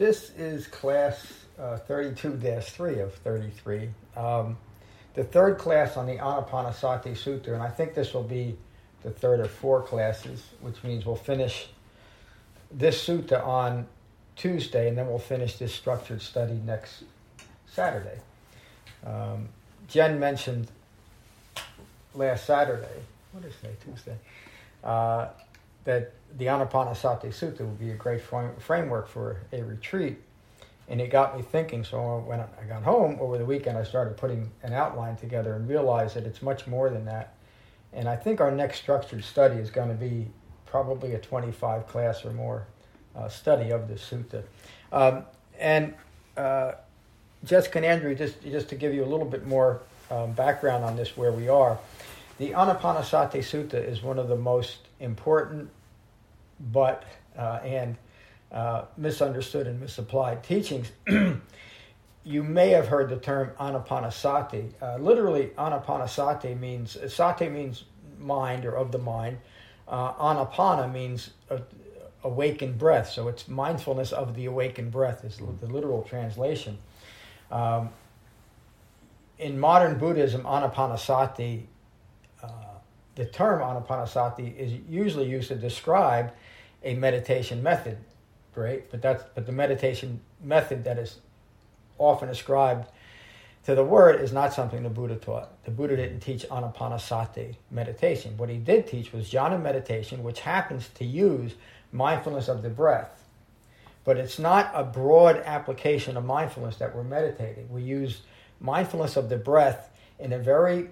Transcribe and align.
this 0.00 0.30
is 0.38 0.66
class 0.66 1.26
uh, 1.58 1.76
32-3 1.86 3.02
of 3.04 3.14
33. 3.16 3.90
Um, 4.16 4.56
the 5.12 5.24
third 5.24 5.58
class 5.58 5.98
on 5.98 6.06
the 6.06 6.14
Anapanasati 6.14 7.12
Sutta, 7.12 7.48
and 7.48 7.62
I 7.62 7.68
think 7.68 7.92
this 7.92 8.14
will 8.14 8.22
be 8.22 8.56
the 9.02 9.10
third 9.10 9.40
of 9.40 9.50
four 9.50 9.82
classes, 9.82 10.42
which 10.62 10.82
means 10.82 11.04
we'll 11.04 11.16
finish 11.16 11.68
this 12.72 13.06
sutta 13.06 13.46
on 13.46 13.86
Tuesday, 14.36 14.88
and 14.88 14.96
then 14.96 15.06
we'll 15.06 15.18
finish 15.18 15.58
this 15.58 15.74
structured 15.74 16.22
study 16.22 16.58
next 16.64 17.04
Saturday. 17.66 18.20
Um, 19.04 19.50
Jen 19.86 20.18
mentioned 20.18 20.68
last 22.14 22.46
Saturday, 22.46 23.02
what 23.32 23.44
is 23.44 23.54
today, 23.56 23.76
Tuesday, 23.84 24.16
uh, 24.82 25.28
that 25.84 26.12
the 26.36 26.46
Anapanasati 26.46 27.26
Sutta 27.26 27.60
would 27.60 27.78
be 27.78 27.90
a 27.90 27.94
great 27.94 28.20
framework 28.20 29.08
for 29.08 29.40
a 29.52 29.62
retreat. 29.62 30.18
And 30.88 31.00
it 31.00 31.10
got 31.10 31.36
me 31.36 31.42
thinking. 31.42 31.84
So 31.84 32.24
when 32.26 32.40
I 32.40 32.46
got 32.68 32.82
home 32.82 33.18
over 33.20 33.38
the 33.38 33.44
weekend, 33.44 33.78
I 33.78 33.84
started 33.84 34.16
putting 34.16 34.50
an 34.62 34.72
outline 34.72 35.16
together 35.16 35.54
and 35.54 35.68
realized 35.68 36.16
that 36.16 36.24
it's 36.24 36.42
much 36.42 36.66
more 36.66 36.90
than 36.90 37.04
that. 37.04 37.34
And 37.92 38.08
I 38.08 38.16
think 38.16 38.40
our 38.40 38.50
next 38.50 38.78
structured 38.78 39.24
study 39.24 39.56
is 39.56 39.70
going 39.70 39.88
to 39.88 39.94
be 39.94 40.28
probably 40.66 41.14
a 41.14 41.18
25 41.18 41.86
class 41.86 42.24
or 42.24 42.32
more 42.32 42.66
uh, 43.16 43.28
study 43.28 43.70
of 43.70 43.88
the 43.88 43.94
sutta. 43.94 44.42
Um, 44.92 45.24
and 45.58 45.94
uh, 46.36 46.72
Jessica 47.44 47.78
and 47.78 47.86
Andrew, 47.86 48.14
just, 48.14 48.42
just 48.42 48.68
to 48.68 48.74
give 48.74 48.94
you 48.94 49.04
a 49.04 49.06
little 49.06 49.26
bit 49.26 49.46
more 49.46 49.80
um, 50.10 50.32
background 50.32 50.84
on 50.84 50.96
this, 50.96 51.16
where 51.16 51.32
we 51.32 51.48
are, 51.48 51.78
the 52.38 52.50
Anapanasati 52.50 53.38
Sutta 53.38 53.74
is 53.74 54.02
one 54.02 54.18
of 54.18 54.28
the 54.28 54.36
most 54.36 54.78
important 55.00 55.70
but 56.72 57.04
uh, 57.36 57.60
and 57.64 57.96
uh, 58.52 58.84
misunderstood 58.96 59.66
and 59.66 59.80
misapplied 59.80 60.42
teachings. 60.44 60.92
you 62.24 62.42
may 62.42 62.70
have 62.70 62.88
heard 62.88 63.08
the 63.08 63.16
term 63.16 63.50
anapanasati. 63.58 64.70
Uh, 64.80 64.96
literally, 64.98 65.46
anapanasati 65.58 66.58
means 66.58 66.96
sati 67.12 67.48
means 67.48 67.84
mind 68.18 68.64
or 68.64 68.76
of 68.76 68.92
the 68.92 68.98
mind. 68.98 69.38
Uh, 69.88 70.12
anapana 70.14 70.92
means 70.92 71.30
awakened 72.22 72.78
breath. 72.78 73.10
So 73.10 73.28
it's 73.28 73.48
mindfulness 73.48 74.12
of 74.12 74.34
the 74.34 74.46
awakened 74.46 74.92
breath 74.92 75.24
is 75.24 75.38
the 75.38 75.66
literal 75.66 76.02
translation. 76.02 76.78
Um, 77.50 77.90
in 79.38 79.58
modern 79.58 79.98
Buddhism, 79.98 80.42
anapanasati, 80.42 81.64
the 83.20 83.26
term 83.26 83.60
anapanasati 83.60 84.56
is 84.56 84.72
usually 84.88 85.28
used 85.28 85.48
to 85.48 85.54
describe 85.54 86.32
a 86.82 86.94
meditation 86.94 87.62
method, 87.62 87.98
right? 88.54 88.90
But 88.90 89.02
that's 89.02 89.22
but 89.34 89.44
the 89.44 89.52
meditation 89.52 90.20
method 90.42 90.84
that 90.84 90.98
is 90.98 91.18
often 91.98 92.30
ascribed 92.30 92.88
to 93.66 93.74
the 93.74 93.84
word 93.84 94.22
is 94.22 94.32
not 94.32 94.54
something 94.54 94.82
the 94.82 94.88
Buddha 94.88 95.16
taught. 95.16 95.50
The 95.64 95.70
Buddha 95.70 95.96
didn't 95.96 96.20
teach 96.20 96.46
anapanasati 96.48 97.56
meditation. 97.70 98.38
What 98.38 98.48
he 98.48 98.56
did 98.56 98.86
teach 98.86 99.12
was 99.12 99.30
jhana 99.30 99.60
meditation, 99.60 100.22
which 100.22 100.40
happens 100.40 100.88
to 100.94 101.04
use 101.04 101.52
mindfulness 101.92 102.48
of 102.48 102.62
the 102.62 102.70
breath. 102.70 103.28
But 104.02 104.16
it's 104.16 104.38
not 104.38 104.70
a 104.72 104.82
broad 104.82 105.42
application 105.44 106.16
of 106.16 106.24
mindfulness 106.24 106.76
that 106.76 106.96
we're 106.96 107.04
meditating. 107.04 107.68
We 107.70 107.82
use 107.82 108.22
mindfulness 108.60 109.18
of 109.18 109.28
the 109.28 109.36
breath 109.36 109.90
in 110.18 110.32
a 110.32 110.38
very 110.38 110.88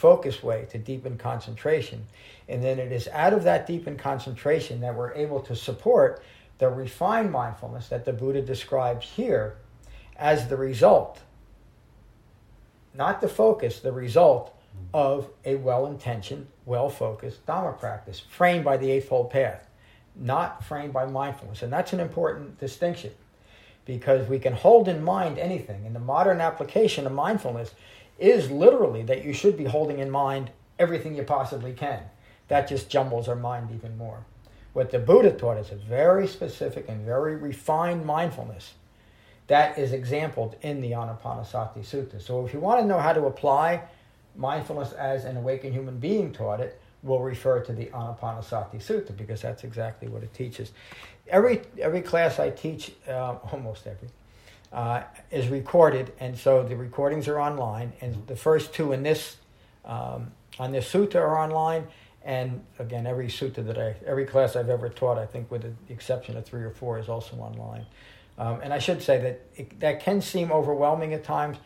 focused 0.00 0.42
way 0.42 0.66
to 0.70 0.78
deepen 0.78 1.18
concentration. 1.18 2.06
And 2.48 2.64
then 2.64 2.78
it 2.78 2.90
is 2.90 3.06
out 3.08 3.34
of 3.34 3.44
that 3.44 3.66
deepened 3.66 3.98
concentration 3.98 4.80
that 4.80 4.94
we're 4.94 5.12
able 5.12 5.40
to 5.40 5.54
support 5.54 6.22
the 6.56 6.70
refined 6.70 7.30
mindfulness 7.30 7.88
that 7.88 8.06
the 8.06 8.12
Buddha 8.14 8.40
describes 8.40 9.06
here 9.06 9.58
as 10.16 10.48
the 10.48 10.56
result, 10.56 11.20
not 12.94 13.20
the 13.20 13.28
focus, 13.28 13.80
the 13.80 13.92
result 13.92 14.56
of 14.94 15.28
a 15.44 15.56
well 15.56 15.86
intentioned, 15.86 16.46
well 16.64 16.88
focused 16.88 17.44
Dharma 17.44 17.76
practice 17.76 18.20
framed 18.20 18.64
by 18.64 18.78
the 18.78 18.90
Eightfold 18.90 19.30
Path, 19.30 19.68
not 20.16 20.64
framed 20.64 20.94
by 20.94 21.04
mindfulness. 21.04 21.60
And 21.60 21.70
that's 21.70 21.92
an 21.92 22.00
important 22.00 22.58
distinction 22.58 23.12
because 23.84 24.26
we 24.30 24.38
can 24.38 24.54
hold 24.54 24.88
in 24.88 25.02
mind 25.02 25.38
anything. 25.38 25.84
In 25.84 25.92
the 25.92 26.00
modern 26.00 26.40
application 26.40 27.06
of 27.06 27.12
mindfulness 27.12 27.74
is 28.20 28.50
literally 28.50 29.02
that 29.04 29.24
you 29.24 29.32
should 29.32 29.56
be 29.56 29.64
holding 29.64 29.98
in 29.98 30.10
mind 30.10 30.50
everything 30.78 31.14
you 31.14 31.22
possibly 31.22 31.72
can 31.72 32.02
that 32.48 32.68
just 32.68 32.90
jumbles 32.90 33.28
our 33.28 33.36
mind 33.36 33.70
even 33.74 33.96
more. 33.96 34.24
What 34.72 34.90
the 34.90 34.98
Buddha 34.98 35.32
taught 35.32 35.58
is 35.58 35.70
a 35.70 35.76
very 35.76 36.26
specific 36.26 36.88
and 36.88 37.04
very 37.04 37.34
refined 37.36 38.04
mindfulness 38.04 38.74
that 39.46 39.78
is 39.78 39.92
exampled 39.92 40.54
in 40.62 40.80
the 40.80 40.92
Anapanasati 40.92 41.78
Sutta. 41.78 42.22
So 42.22 42.46
if 42.46 42.54
you 42.54 42.60
want 42.60 42.80
to 42.80 42.86
know 42.86 42.98
how 42.98 43.12
to 43.12 43.26
apply 43.26 43.82
mindfulness 44.36 44.92
as 44.92 45.24
an 45.24 45.36
awakened 45.36 45.74
human 45.74 45.98
being 45.98 46.32
taught 46.32 46.60
it, 46.60 46.80
we'll 47.02 47.20
refer 47.20 47.60
to 47.60 47.72
the 47.72 47.86
Anapanasati 47.86 48.76
Sutta 48.76 49.16
because 49.16 49.42
that's 49.42 49.64
exactly 49.64 50.08
what 50.08 50.22
it 50.22 50.32
teaches. 50.34 50.70
Every 51.28 51.62
every 51.80 52.02
class 52.02 52.38
I 52.38 52.50
teach, 52.50 52.92
uh, 53.08 53.36
almost 53.52 53.86
every, 53.86 54.08
uh, 54.72 55.02
is 55.30 55.48
recorded, 55.48 56.12
and 56.20 56.38
so 56.38 56.62
the 56.62 56.76
recordings 56.76 57.28
are 57.28 57.40
online. 57.40 57.92
And 58.00 58.26
the 58.26 58.36
first 58.36 58.72
two 58.72 58.92
in 58.92 59.02
this 59.02 59.36
um, 59.84 60.32
on 60.58 60.72
this 60.72 60.90
sutta 60.92 61.16
are 61.16 61.38
online, 61.38 61.86
and 62.22 62.64
again, 62.78 63.06
every 63.06 63.28
sutta 63.28 63.64
that 63.66 63.78
I, 63.78 63.96
every 64.06 64.26
class 64.26 64.56
I've 64.56 64.68
ever 64.68 64.88
taught, 64.88 65.18
I 65.18 65.26
think 65.26 65.50
with 65.50 65.62
the 65.62 65.92
exception 65.92 66.36
of 66.36 66.44
three 66.44 66.62
or 66.62 66.70
four, 66.70 66.98
is 66.98 67.08
also 67.08 67.36
online. 67.36 67.86
Um, 68.38 68.60
and 68.62 68.72
I 68.72 68.78
should 68.78 69.02
say 69.02 69.18
that 69.20 69.40
it, 69.56 69.80
that 69.80 70.00
can 70.00 70.20
seem 70.20 70.52
overwhelming 70.52 71.14
at 71.14 71.24
times. 71.24 71.56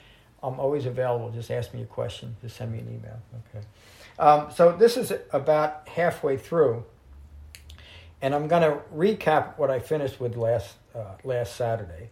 I'm 0.43 0.61
always 0.61 0.87
available. 0.87 1.31
Just 1.31 1.51
ask 1.51 1.73
me 1.73 1.83
a 1.83 1.87
question. 1.87 2.37
Just 2.43 2.57
send 2.57 2.73
me 2.73 2.79
an 2.79 2.89
email. 2.89 3.19
Okay. 3.49 3.67
Um, 4.19 4.51
so 4.53 4.73
this 4.73 4.97
is 4.97 5.13
about 5.33 5.89
halfway 5.89 6.37
through, 6.37 6.85
and 8.23 8.35
I'm 8.35 8.49
going 8.49 8.63
to 8.63 8.81
recap 8.95 9.59
what 9.59 9.71
I 9.71 9.79
finished 9.79 10.21
with 10.21 10.37
last 10.37 10.77
uh, 10.95 11.15
last 11.25 11.57
Saturday. 11.57 12.11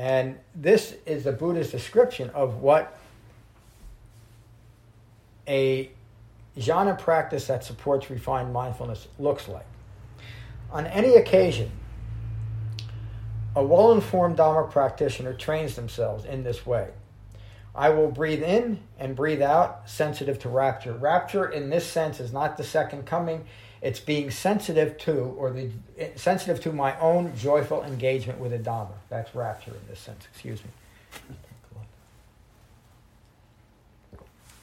And 0.00 0.38
this 0.54 0.94
is 1.04 1.24
the 1.24 1.32
Buddha's 1.32 1.70
description 1.70 2.30
of 2.30 2.62
what 2.62 2.96
a 5.46 5.90
jhana 6.56 6.98
practice 6.98 7.48
that 7.48 7.64
supports 7.64 8.08
refined 8.08 8.50
mindfulness 8.50 9.08
looks 9.18 9.46
like. 9.46 9.66
On 10.70 10.86
any 10.86 11.16
occasion, 11.16 11.70
a 13.54 13.62
well 13.62 13.92
informed 13.92 14.38
Dharma 14.38 14.68
practitioner 14.72 15.34
trains 15.34 15.76
themselves 15.76 16.24
in 16.24 16.44
this 16.44 16.64
way. 16.64 16.88
I 17.74 17.90
will 17.90 18.10
breathe 18.10 18.42
in 18.42 18.80
and 18.98 19.14
breathe 19.14 19.42
out, 19.42 19.82
sensitive 19.84 20.38
to 20.38 20.48
rapture. 20.48 20.94
Rapture, 20.94 21.46
in 21.46 21.68
this 21.68 21.86
sense, 21.86 22.20
is 22.20 22.32
not 22.32 22.56
the 22.56 22.64
second 22.64 23.04
coming. 23.04 23.44
It's 23.82 24.00
being 24.00 24.30
sensitive 24.30 24.98
to, 24.98 25.12
or 25.38 25.50
the 25.50 25.70
sensitive 26.16 26.60
to 26.62 26.72
my 26.72 26.98
own 27.00 27.34
joyful 27.36 27.82
engagement 27.82 28.38
with 28.38 28.52
Dharma. 28.62 28.94
That's 29.08 29.34
rapture 29.34 29.70
in 29.70 29.80
this 29.88 30.00
sense. 30.00 30.26
Excuse 30.32 30.60
me. 30.62 30.70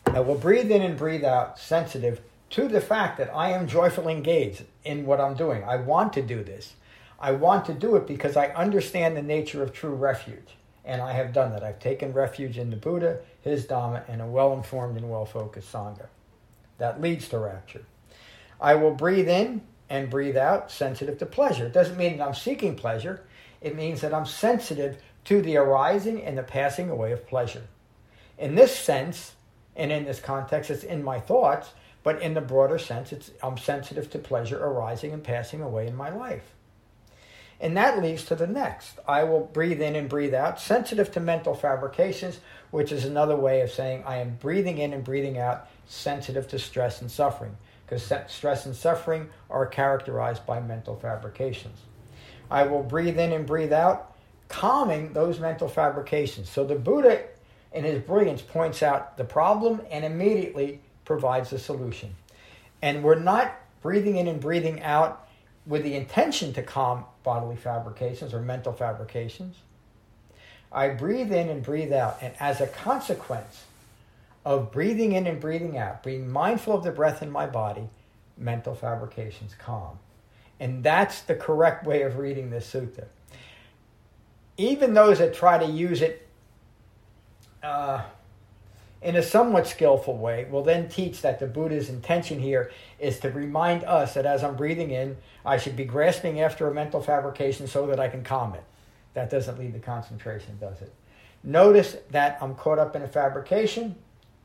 I 0.05 0.19
will 0.19 0.35
breathe 0.35 0.71
in 0.71 0.81
and 0.81 0.97
breathe 0.97 1.23
out, 1.23 1.59
sensitive 1.59 2.21
to 2.51 2.67
the 2.67 2.79
fact 2.79 3.17
that 3.17 3.33
I 3.35 3.51
am 3.51 3.67
joyfully 3.67 4.13
engaged 4.13 4.63
in 4.85 5.05
what 5.05 5.19
I'm 5.19 5.35
doing. 5.35 5.63
I 5.63 5.77
want 5.77 6.13
to 6.13 6.21
do 6.21 6.43
this. 6.43 6.73
I 7.19 7.31
want 7.31 7.65
to 7.65 7.73
do 7.73 7.95
it 7.95 8.07
because 8.07 8.37
I 8.37 8.47
understand 8.49 9.17
the 9.17 9.21
nature 9.21 9.63
of 9.63 9.73
true 9.73 9.95
refuge. 9.95 10.55
And 10.85 11.01
I 11.01 11.11
have 11.11 11.33
done 11.33 11.51
that. 11.51 11.63
I've 11.63 11.79
taken 11.79 12.13
refuge 12.13 12.57
in 12.57 12.69
the 12.69 12.77
Buddha, 12.77 13.19
his 13.41 13.65
Dhamma, 13.65 14.07
and 14.07 14.21
a 14.21 14.25
well 14.25 14.53
informed 14.53 14.95
and 14.95 15.09
well 15.09 15.25
focused 15.25 15.73
Sangha. 15.73 16.05
That 16.77 17.01
leads 17.01 17.27
to 17.29 17.39
rapture. 17.39 17.83
I 18.59 18.75
will 18.75 18.93
breathe 18.93 19.29
in 19.29 19.61
and 19.89 20.09
breathe 20.09 20.37
out, 20.37 20.71
sensitive 20.71 21.17
to 21.19 21.25
pleasure. 21.25 21.65
It 21.65 21.73
doesn't 21.73 21.97
mean 21.97 22.17
that 22.17 22.27
I'm 22.27 22.33
seeking 22.33 22.75
pleasure, 22.75 23.23
it 23.61 23.75
means 23.75 24.01
that 24.01 24.13
I'm 24.13 24.25
sensitive 24.25 25.01
to 25.25 25.41
the 25.41 25.57
arising 25.57 26.23
and 26.23 26.37
the 26.37 26.43
passing 26.43 26.89
away 26.89 27.11
of 27.11 27.27
pleasure. 27.27 27.63
In 28.37 28.55
this 28.55 28.77
sense, 28.77 29.33
and 29.75 29.91
in 29.91 30.05
this 30.05 30.19
context, 30.19 30.69
it's 30.71 30.83
in 30.83 31.03
my 31.03 31.19
thoughts, 31.19 31.69
but 32.03 32.21
in 32.21 32.33
the 32.33 32.41
broader 32.41 32.79
sense, 32.79 33.11
it's, 33.11 33.31
I'm 33.43 33.57
sensitive 33.57 34.09
to 34.11 34.19
pleasure 34.19 34.57
arising 34.57 35.13
and 35.13 35.23
passing 35.23 35.61
away 35.61 35.87
in 35.87 35.95
my 35.95 36.09
life. 36.09 36.53
And 37.59 37.75
that 37.75 38.01
leads 38.01 38.23
to 38.25 38.35
the 38.35 38.47
next. 38.47 38.99
I 39.07 39.23
will 39.23 39.41
breathe 39.41 39.81
in 39.81 39.95
and 39.95 40.07
breathe 40.07 40.33
out, 40.33 40.59
sensitive 40.59 41.11
to 41.13 41.19
mental 41.19 41.55
fabrications, 41.55 42.39
which 42.69 42.91
is 42.91 43.03
another 43.03 43.35
way 43.35 43.61
of 43.61 43.71
saying 43.71 44.03
I 44.05 44.17
am 44.17 44.37
breathing 44.39 44.77
in 44.77 44.93
and 44.93 45.03
breathing 45.03 45.37
out, 45.39 45.67
sensitive 45.87 46.47
to 46.49 46.59
stress 46.59 47.01
and 47.01 47.09
suffering, 47.09 47.57
because 47.87 48.03
stress 48.27 48.65
and 48.65 48.75
suffering 48.75 49.29
are 49.49 49.65
characterized 49.65 50.45
by 50.45 50.59
mental 50.59 50.97
fabrications. 50.97 51.79
I 52.51 52.63
will 52.63 52.83
breathe 52.83 53.17
in 53.17 53.31
and 53.31 53.45
breathe 53.45 53.71
out, 53.71 54.13
calming 54.49 55.13
those 55.13 55.39
mental 55.39 55.69
fabrications. 55.69 56.49
So 56.49 56.65
the 56.65 56.75
Buddha, 56.75 57.23
in 57.71 57.85
his 57.85 58.01
brilliance, 58.01 58.41
points 58.41 58.83
out 58.83 59.17
the 59.17 59.23
problem 59.23 59.81
and 59.89 60.03
immediately 60.03 60.81
provides 61.05 61.53
a 61.53 61.59
solution. 61.59 62.13
And 62.81 63.03
we're 63.03 63.15
not 63.15 63.55
breathing 63.81 64.17
in 64.17 64.27
and 64.27 64.41
breathing 64.41 64.81
out 64.83 65.27
with 65.65 65.83
the 65.83 65.95
intention 65.95 66.53
to 66.53 66.63
calm 66.63 67.05
bodily 67.23 67.55
fabrications 67.55 68.33
or 68.33 68.41
mental 68.41 68.73
fabrications. 68.73 69.55
I 70.71 70.89
breathe 70.89 71.31
in 71.31 71.47
and 71.47 71.63
breathe 71.63 71.93
out, 71.93 72.17
and 72.21 72.33
as 72.39 72.59
a 72.59 72.67
consequence 72.67 73.63
of 74.47 74.71
breathing 74.71 75.11
in 75.11 75.27
and 75.27 75.41
breathing 75.41 75.77
out, 75.77 76.01
being 76.01 76.31
mindful 76.31 76.73
of 76.73 76.81
the 76.81 76.89
breath 76.89 77.21
in 77.21 77.29
my 77.29 77.45
body, 77.45 77.89
mental 78.37 78.73
fabrications 78.73 79.53
calm. 79.53 79.99
And 80.57 80.81
that's 80.81 81.19
the 81.23 81.35
correct 81.35 81.85
way 81.85 82.03
of 82.03 82.17
reading 82.17 82.49
this 82.49 82.71
sutta. 82.71 83.07
Even 84.55 84.93
those 84.93 85.19
that 85.19 85.33
try 85.33 85.57
to 85.57 85.65
use 85.65 86.01
it 86.01 86.25
uh, 87.61 88.03
in 89.01 89.17
a 89.17 89.21
somewhat 89.21 89.67
skillful 89.67 90.17
way 90.17 90.47
will 90.49 90.63
then 90.63 90.87
teach 90.87 91.21
that 91.23 91.39
the 91.39 91.45
Buddha's 91.45 91.89
intention 91.89 92.39
here 92.39 92.71
is 92.99 93.19
to 93.19 93.29
remind 93.29 93.83
us 93.83 94.13
that 94.13 94.25
as 94.25 94.45
I'm 94.45 94.55
breathing 94.55 94.91
in, 94.91 95.17
I 95.45 95.57
should 95.57 95.75
be 95.75 95.83
grasping 95.83 96.39
after 96.39 96.69
a 96.69 96.73
mental 96.73 97.01
fabrication 97.01 97.67
so 97.67 97.85
that 97.87 97.99
I 97.99 98.07
can 98.07 98.23
calm 98.23 98.53
it. 98.53 98.63
That 99.13 99.29
doesn't 99.29 99.59
lead 99.59 99.73
to 99.73 99.79
concentration, 99.79 100.57
does 100.57 100.81
it? 100.81 100.93
Notice 101.43 101.97
that 102.11 102.37
I'm 102.41 102.55
caught 102.55 102.79
up 102.79 102.95
in 102.95 103.01
a 103.01 103.09
fabrication. 103.09 103.97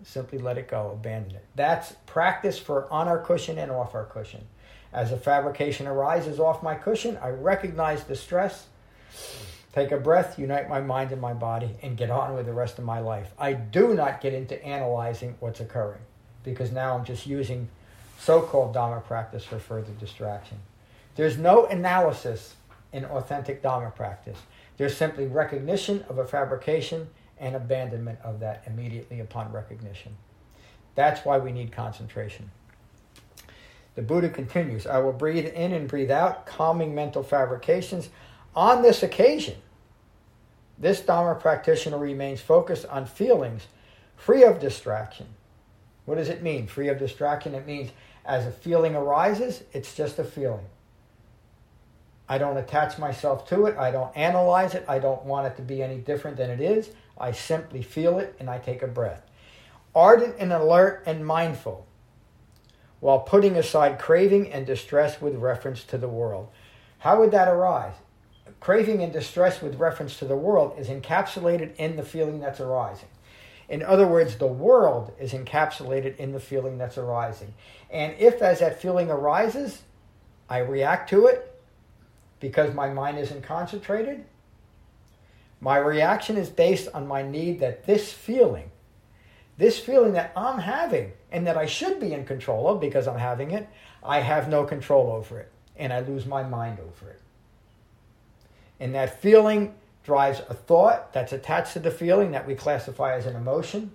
Simply 0.04 0.38
let 0.38 0.58
it 0.58 0.68
go, 0.68 0.90
abandon 0.92 1.36
it. 1.36 1.44
That's 1.54 1.92
practice 2.06 2.58
for 2.58 2.90
on 2.92 3.08
our 3.08 3.18
cushion 3.18 3.58
and 3.58 3.70
off 3.70 3.94
our 3.94 4.04
cushion. 4.04 4.46
As 4.92 5.12
a 5.12 5.16
fabrication 5.16 5.86
arises 5.86 6.38
off 6.38 6.62
my 6.62 6.74
cushion, 6.74 7.18
I 7.22 7.30
recognize 7.30 8.04
the 8.04 8.16
stress, 8.16 8.66
take 9.72 9.90
a 9.90 9.96
breath, 9.96 10.38
unite 10.38 10.68
my 10.68 10.80
mind 10.80 11.12
and 11.12 11.20
my 11.20 11.32
body, 11.32 11.76
and 11.82 11.96
get 11.96 12.10
on 12.10 12.34
with 12.34 12.46
the 12.46 12.52
rest 12.52 12.78
of 12.78 12.84
my 12.84 12.98
life. 12.98 13.32
I 13.38 13.54
do 13.54 13.94
not 13.94 14.20
get 14.20 14.34
into 14.34 14.62
analyzing 14.62 15.36
what's 15.40 15.60
occurring 15.60 16.02
because 16.44 16.72
now 16.72 16.96
I'm 16.96 17.04
just 17.04 17.26
using 17.26 17.68
so 18.18 18.42
called 18.42 18.74
Dharma 18.74 19.00
practice 19.00 19.44
for 19.44 19.58
further 19.58 19.92
distraction. 19.98 20.58
There's 21.14 21.38
no 21.38 21.66
analysis 21.66 22.54
in 22.92 23.04
authentic 23.04 23.62
Dharma 23.62 23.90
practice. 23.90 24.38
There's 24.76 24.96
simply 24.96 25.26
recognition 25.26 26.04
of 26.08 26.18
a 26.18 26.26
fabrication 26.26 27.08
and 27.38 27.56
abandonment 27.56 28.18
of 28.22 28.40
that 28.40 28.62
immediately 28.66 29.20
upon 29.20 29.52
recognition. 29.52 30.16
That's 30.94 31.24
why 31.24 31.38
we 31.38 31.52
need 31.52 31.72
concentration. 31.72 32.50
The 33.94 34.02
Buddha 34.02 34.28
continues 34.28 34.86
I 34.86 34.98
will 34.98 35.12
breathe 35.12 35.46
in 35.46 35.72
and 35.72 35.88
breathe 35.88 36.10
out, 36.10 36.46
calming 36.46 36.94
mental 36.94 37.22
fabrications. 37.22 38.08
On 38.54 38.82
this 38.82 39.02
occasion, 39.02 39.56
this 40.78 41.00
Dharma 41.00 41.38
practitioner 41.38 41.98
remains 41.98 42.40
focused 42.40 42.86
on 42.86 43.06
feelings 43.06 43.66
free 44.16 44.44
of 44.44 44.60
distraction. 44.60 45.26
What 46.04 46.16
does 46.16 46.28
it 46.28 46.42
mean, 46.42 46.66
free 46.66 46.88
of 46.88 46.98
distraction? 46.98 47.54
It 47.54 47.66
means 47.66 47.90
as 48.24 48.46
a 48.46 48.52
feeling 48.52 48.94
arises, 48.94 49.62
it's 49.72 49.94
just 49.94 50.18
a 50.18 50.24
feeling. 50.24 50.66
I 52.28 52.38
don't 52.38 52.56
attach 52.56 52.98
myself 52.98 53.48
to 53.48 53.66
it. 53.66 53.76
I 53.76 53.90
don't 53.90 54.16
analyze 54.16 54.74
it. 54.74 54.84
I 54.88 54.98
don't 54.98 55.24
want 55.24 55.46
it 55.48 55.56
to 55.56 55.62
be 55.62 55.82
any 55.82 55.98
different 55.98 56.36
than 56.36 56.50
it 56.50 56.60
is. 56.60 56.90
I 57.18 57.32
simply 57.32 57.82
feel 57.82 58.18
it 58.18 58.34
and 58.38 58.48
I 58.48 58.58
take 58.58 58.82
a 58.82 58.86
breath. 58.86 59.22
Ardent 59.94 60.36
and 60.38 60.52
alert 60.52 61.02
and 61.06 61.26
mindful 61.26 61.86
while 63.00 63.18
putting 63.18 63.56
aside 63.56 63.98
craving 63.98 64.52
and 64.52 64.64
distress 64.64 65.20
with 65.20 65.34
reference 65.34 65.82
to 65.84 65.98
the 65.98 66.08
world. 66.08 66.48
How 66.98 67.18
would 67.18 67.32
that 67.32 67.48
arise? 67.48 67.94
Craving 68.60 69.02
and 69.02 69.12
distress 69.12 69.60
with 69.60 69.80
reference 69.80 70.18
to 70.20 70.24
the 70.24 70.36
world 70.36 70.74
is 70.78 70.88
encapsulated 70.88 71.74
in 71.76 71.96
the 71.96 72.04
feeling 72.04 72.38
that's 72.38 72.60
arising. 72.60 73.08
In 73.68 73.82
other 73.82 74.06
words, 74.06 74.36
the 74.36 74.46
world 74.46 75.12
is 75.18 75.32
encapsulated 75.32 76.16
in 76.16 76.32
the 76.32 76.38
feeling 76.38 76.78
that's 76.78 76.96
arising. 76.96 77.54
And 77.90 78.14
if, 78.18 78.40
as 78.40 78.60
that 78.60 78.80
feeling 78.80 79.10
arises, 79.10 79.82
I 80.48 80.58
react 80.58 81.10
to 81.10 81.26
it 81.26 81.60
because 82.38 82.74
my 82.74 82.88
mind 82.88 83.18
isn't 83.18 83.42
concentrated, 83.42 84.24
my 85.62 85.78
reaction 85.78 86.36
is 86.36 86.50
based 86.50 86.88
on 86.92 87.06
my 87.06 87.22
need 87.22 87.60
that 87.60 87.86
this 87.86 88.12
feeling 88.12 88.70
this 89.58 89.78
feeling 89.78 90.14
that 90.14 90.32
I'm 90.34 90.58
having 90.58 91.12
and 91.30 91.46
that 91.46 91.56
I 91.56 91.66
should 91.66 92.00
be 92.00 92.12
in 92.12 92.24
control 92.24 92.68
of 92.68 92.80
because 92.80 93.06
I'm 93.06 93.18
having 93.18 93.52
it, 93.52 93.68
I 94.02 94.20
have 94.20 94.48
no 94.48 94.64
control 94.64 95.12
over 95.12 95.38
it 95.38 95.52
and 95.76 95.92
I 95.92 96.00
lose 96.00 96.26
my 96.26 96.42
mind 96.42 96.78
over 96.80 97.10
it. 97.10 97.20
And 98.80 98.94
that 98.96 99.20
feeling 99.20 99.74
drives 100.04 100.40
a 100.48 100.54
thought 100.54 101.12
that's 101.12 101.32
attached 101.32 101.74
to 101.74 101.78
the 101.78 101.92
feeling 101.92 102.32
that 102.32 102.46
we 102.46 102.56
classify 102.56 103.14
as 103.14 103.26
an 103.26 103.36
emotion. 103.36 103.92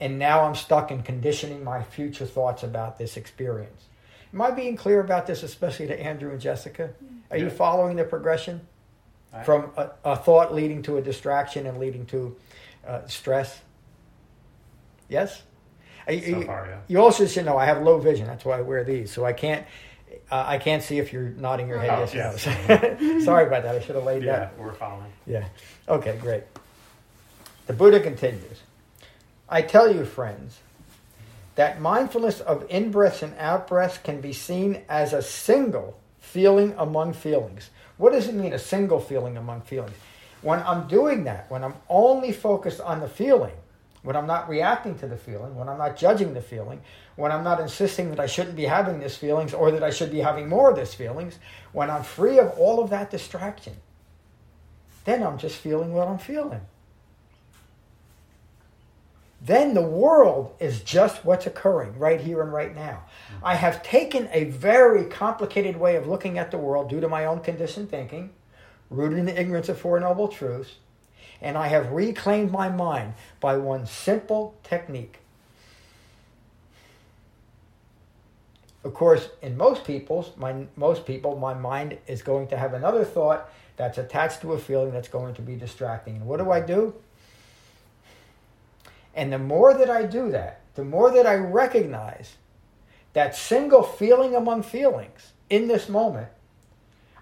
And 0.00 0.18
now 0.18 0.42
I'm 0.42 0.56
stuck 0.56 0.90
in 0.90 1.02
conditioning 1.02 1.62
my 1.62 1.84
future 1.84 2.26
thoughts 2.26 2.64
about 2.64 2.98
this 2.98 3.16
experience. 3.16 3.84
Am 4.34 4.42
I 4.42 4.50
being 4.50 4.76
clear 4.76 4.98
about 4.98 5.28
this, 5.28 5.44
especially 5.44 5.86
to 5.86 6.00
Andrew 6.00 6.32
and 6.32 6.40
Jessica? 6.40 6.90
Are 7.30 7.36
yeah. 7.36 7.44
you 7.44 7.50
following 7.50 7.96
the 7.96 8.04
progression? 8.04 8.66
From 9.44 9.70
a, 9.76 9.90
a, 10.04 10.16
thought 10.16 10.54
leading 10.54 10.82
to 10.82 10.98
a 10.98 11.02
distraction 11.02 11.66
and 11.66 11.78
leading 11.78 12.04
to 12.06 12.36
uh, 12.86 13.06
stress? 13.06 13.60
Yes? 15.08 15.42
So 16.06 16.12
you, 16.12 16.44
far, 16.44 16.66
yeah. 16.68 16.80
You 16.88 17.00
also 17.00 17.26
should 17.26 17.46
know 17.46 17.56
I 17.56 17.64
have 17.64 17.82
low 17.82 17.98
vision. 17.98 18.26
That's 18.26 18.44
why 18.44 18.58
I 18.58 18.60
wear 18.60 18.84
these. 18.84 19.10
So 19.10 19.24
I 19.24 19.32
can't 19.32 19.64
uh, 20.30 20.44
I 20.46 20.58
can't 20.58 20.82
see 20.82 20.98
if 20.98 21.12
you're 21.12 21.30
nodding 21.30 21.68
your 21.68 21.78
head 21.78 21.90
oh, 21.90 22.08
yes, 22.12 22.46
yes. 22.46 23.00
no. 23.00 23.20
Sorry 23.24 23.46
about 23.46 23.62
that. 23.64 23.76
I 23.76 23.80
should 23.80 23.94
have 23.94 24.04
laid 24.04 24.22
yeah, 24.22 24.32
that. 24.32 24.54
Yeah, 24.56 24.64
we're 24.64 24.74
following. 24.74 25.12
Yeah. 25.26 25.46
Okay, 25.88 26.16
great. 26.20 26.44
The 27.66 27.72
Buddha 27.72 28.00
continues. 28.00 28.62
I 29.48 29.62
tell 29.62 29.94
you, 29.94 30.04
friends, 30.04 30.58
that 31.54 31.80
mindfulness 31.80 32.40
of 32.40 32.64
in 32.70 32.90
breaths 32.90 33.22
and 33.22 33.34
out 33.38 33.68
breaths 33.68 33.98
can 33.98 34.20
be 34.20 34.32
seen 34.32 34.82
as 34.88 35.12
a 35.12 35.22
single 35.22 35.98
feeling 36.18 36.74
among 36.78 37.12
feelings. 37.12 37.70
What 37.96 38.12
does 38.12 38.28
it 38.28 38.34
mean, 38.34 38.52
a 38.52 38.58
single 38.58 39.00
feeling 39.00 39.36
among 39.36 39.62
feelings? 39.62 39.96
When 40.42 40.60
I'm 40.60 40.88
doing 40.88 41.24
that, 41.24 41.50
when 41.50 41.62
I'm 41.62 41.74
only 41.88 42.32
focused 42.32 42.80
on 42.80 43.00
the 43.00 43.08
feeling, 43.08 43.54
when 44.02 44.16
I'm 44.16 44.26
not 44.26 44.48
reacting 44.48 44.98
to 44.98 45.06
the 45.06 45.16
feeling, 45.16 45.54
when 45.54 45.68
I'm 45.68 45.78
not 45.78 45.96
judging 45.96 46.34
the 46.34 46.40
feeling, 46.40 46.80
when 47.14 47.30
I'm 47.30 47.44
not 47.44 47.60
insisting 47.60 48.10
that 48.10 48.18
I 48.18 48.26
shouldn't 48.26 48.56
be 48.56 48.64
having 48.64 48.98
these 48.98 49.16
feelings 49.16 49.54
or 49.54 49.70
that 49.70 49.84
I 49.84 49.90
should 49.90 50.10
be 50.10 50.18
having 50.18 50.48
more 50.48 50.70
of 50.70 50.76
these 50.76 50.94
feelings, 50.94 51.38
when 51.72 51.90
I'm 51.90 52.02
free 52.02 52.38
of 52.38 52.50
all 52.58 52.82
of 52.82 52.90
that 52.90 53.10
distraction, 53.10 53.74
then 55.04 55.22
I'm 55.22 55.38
just 55.38 55.56
feeling 55.56 55.92
what 55.92 56.08
I'm 56.08 56.18
feeling. 56.18 56.62
Then 59.44 59.74
the 59.74 59.82
world 59.82 60.54
is 60.60 60.82
just 60.82 61.24
what's 61.24 61.46
occurring 61.46 61.98
right 61.98 62.20
here 62.20 62.42
and 62.42 62.52
right 62.52 62.74
now. 62.74 63.02
Mm-hmm. 63.34 63.44
I 63.44 63.54
have 63.56 63.82
taken 63.82 64.28
a 64.32 64.44
very 64.44 65.04
complicated 65.04 65.76
way 65.76 65.96
of 65.96 66.06
looking 66.06 66.38
at 66.38 66.52
the 66.52 66.58
world 66.58 66.88
due 66.88 67.00
to 67.00 67.08
my 67.08 67.24
own 67.24 67.40
conditioned 67.40 67.90
thinking, 67.90 68.30
rooted 68.88 69.18
in 69.18 69.26
the 69.26 69.38
ignorance 69.38 69.68
of 69.68 69.78
Four 69.78 69.98
Noble 69.98 70.28
Truths, 70.28 70.76
and 71.40 71.58
I 71.58 71.66
have 71.66 71.90
reclaimed 71.90 72.52
my 72.52 72.68
mind 72.68 73.14
by 73.40 73.56
one 73.56 73.84
simple 73.84 74.54
technique. 74.62 75.18
Of 78.84 78.94
course, 78.94 79.28
in 79.40 79.56
most 79.56 79.84
people's, 79.84 80.30
my, 80.36 80.66
most 80.76 81.04
people, 81.04 81.36
my 81.36 81.54
mind 81.54 81.98
is 82.06 82.22
going 82.22 82.46
to 82.48 82.56
have 82.56 82.74
another 82.74 83.04
thought 83.04 83.50
that's 83.76 83.98
attached 83.98 84.40
to 84.42 84.52
a 84.52 84.58
feeling 84.58 84.92
that's 84.92 85.08
going 85.08 85.34
to 85.34 85.42
be 85.42 85.56
distracting. 85.56 86.16
And 86.16 86.26
what 86.26 86.38
do 86.38 86.50
I 86.50 86.60
do? 86.60 86.94
And 89.14 89.32
the 89.32 89.38
more 89.38 89.74
that 89.74 89.90
I 89.90 90.04
do 90.04 90.30
that, 90.30 90.60
the 90.74 90.84
more 90.84 91.10
that 91.10 91.26
I 91.26 91.34
recognize 91.34 92.36
that 93.12 93.36
single 93.36 93.82
feeling 93.82 94.34
among 94.34 94.62
feelings 94.62 95.32
in 95.50 95.68
this 95.68 95.88
moment, 95.88 96.28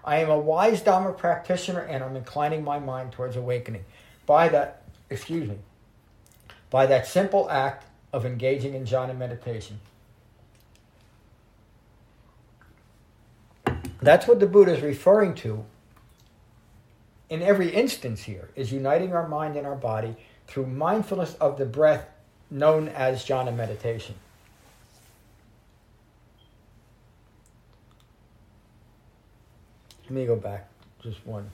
I 0.03 0.17
am 0.17 0.29
a 0.29 0.37
wise 0.37 0.81
Dharma 0.81 1.11
practitioner 1.13 1.81
and 1.81 2.03
I'm 2.03 2.15
inclining 2.15 2.63
my 2.63 2.79
mind 2.79 3.11
towards 3.11 3.35
awakening 3.35 3.83
by 4.25 4.47
that, 4.49 4.83
excuse 5.09 5.47
me, 5.47 5.57
by 6.69 6.85
that 6.85 7.05
simple 7.05 7.49
act 7.49 7.85
of 8.13 8.25
engaging 8.25 8.73
in 8.73 8.85
jhana 8.85 9.15
meditation. 9.15 9.79
That's 14.01 14.27
what 14.27 14.39
the 14.39 14.47
Buddha 14.47 14.73
is 14.73 14.81
referring 14.81 15.35
to 15.35 15.63
in 17.29 17.41
every 17.41 17.69
instance 17.69 18.23
here, 18.23 18.49
is 18.55 18.73
uniting 18.73 19.13
our 19.13 19.27
mind 19.27 19.55
and 19.55 19.65
our 19.65 19.75
body 19.75 20.15
through 20.51 20.65
mindfulness 20.65 21.33
of 21.35 21.57
the 21.57 21.65
breath 21.65 22.05
known 22.49 22.89
as 22.89 23.23
jhana 23.23 23.55
meditation. 23.55 24.15
Let 30.03 30.11
me 30.11 30.25
go 30.25 30.35
back 30.35 30.67
just 31.01 31.25
one. 31.25 31.49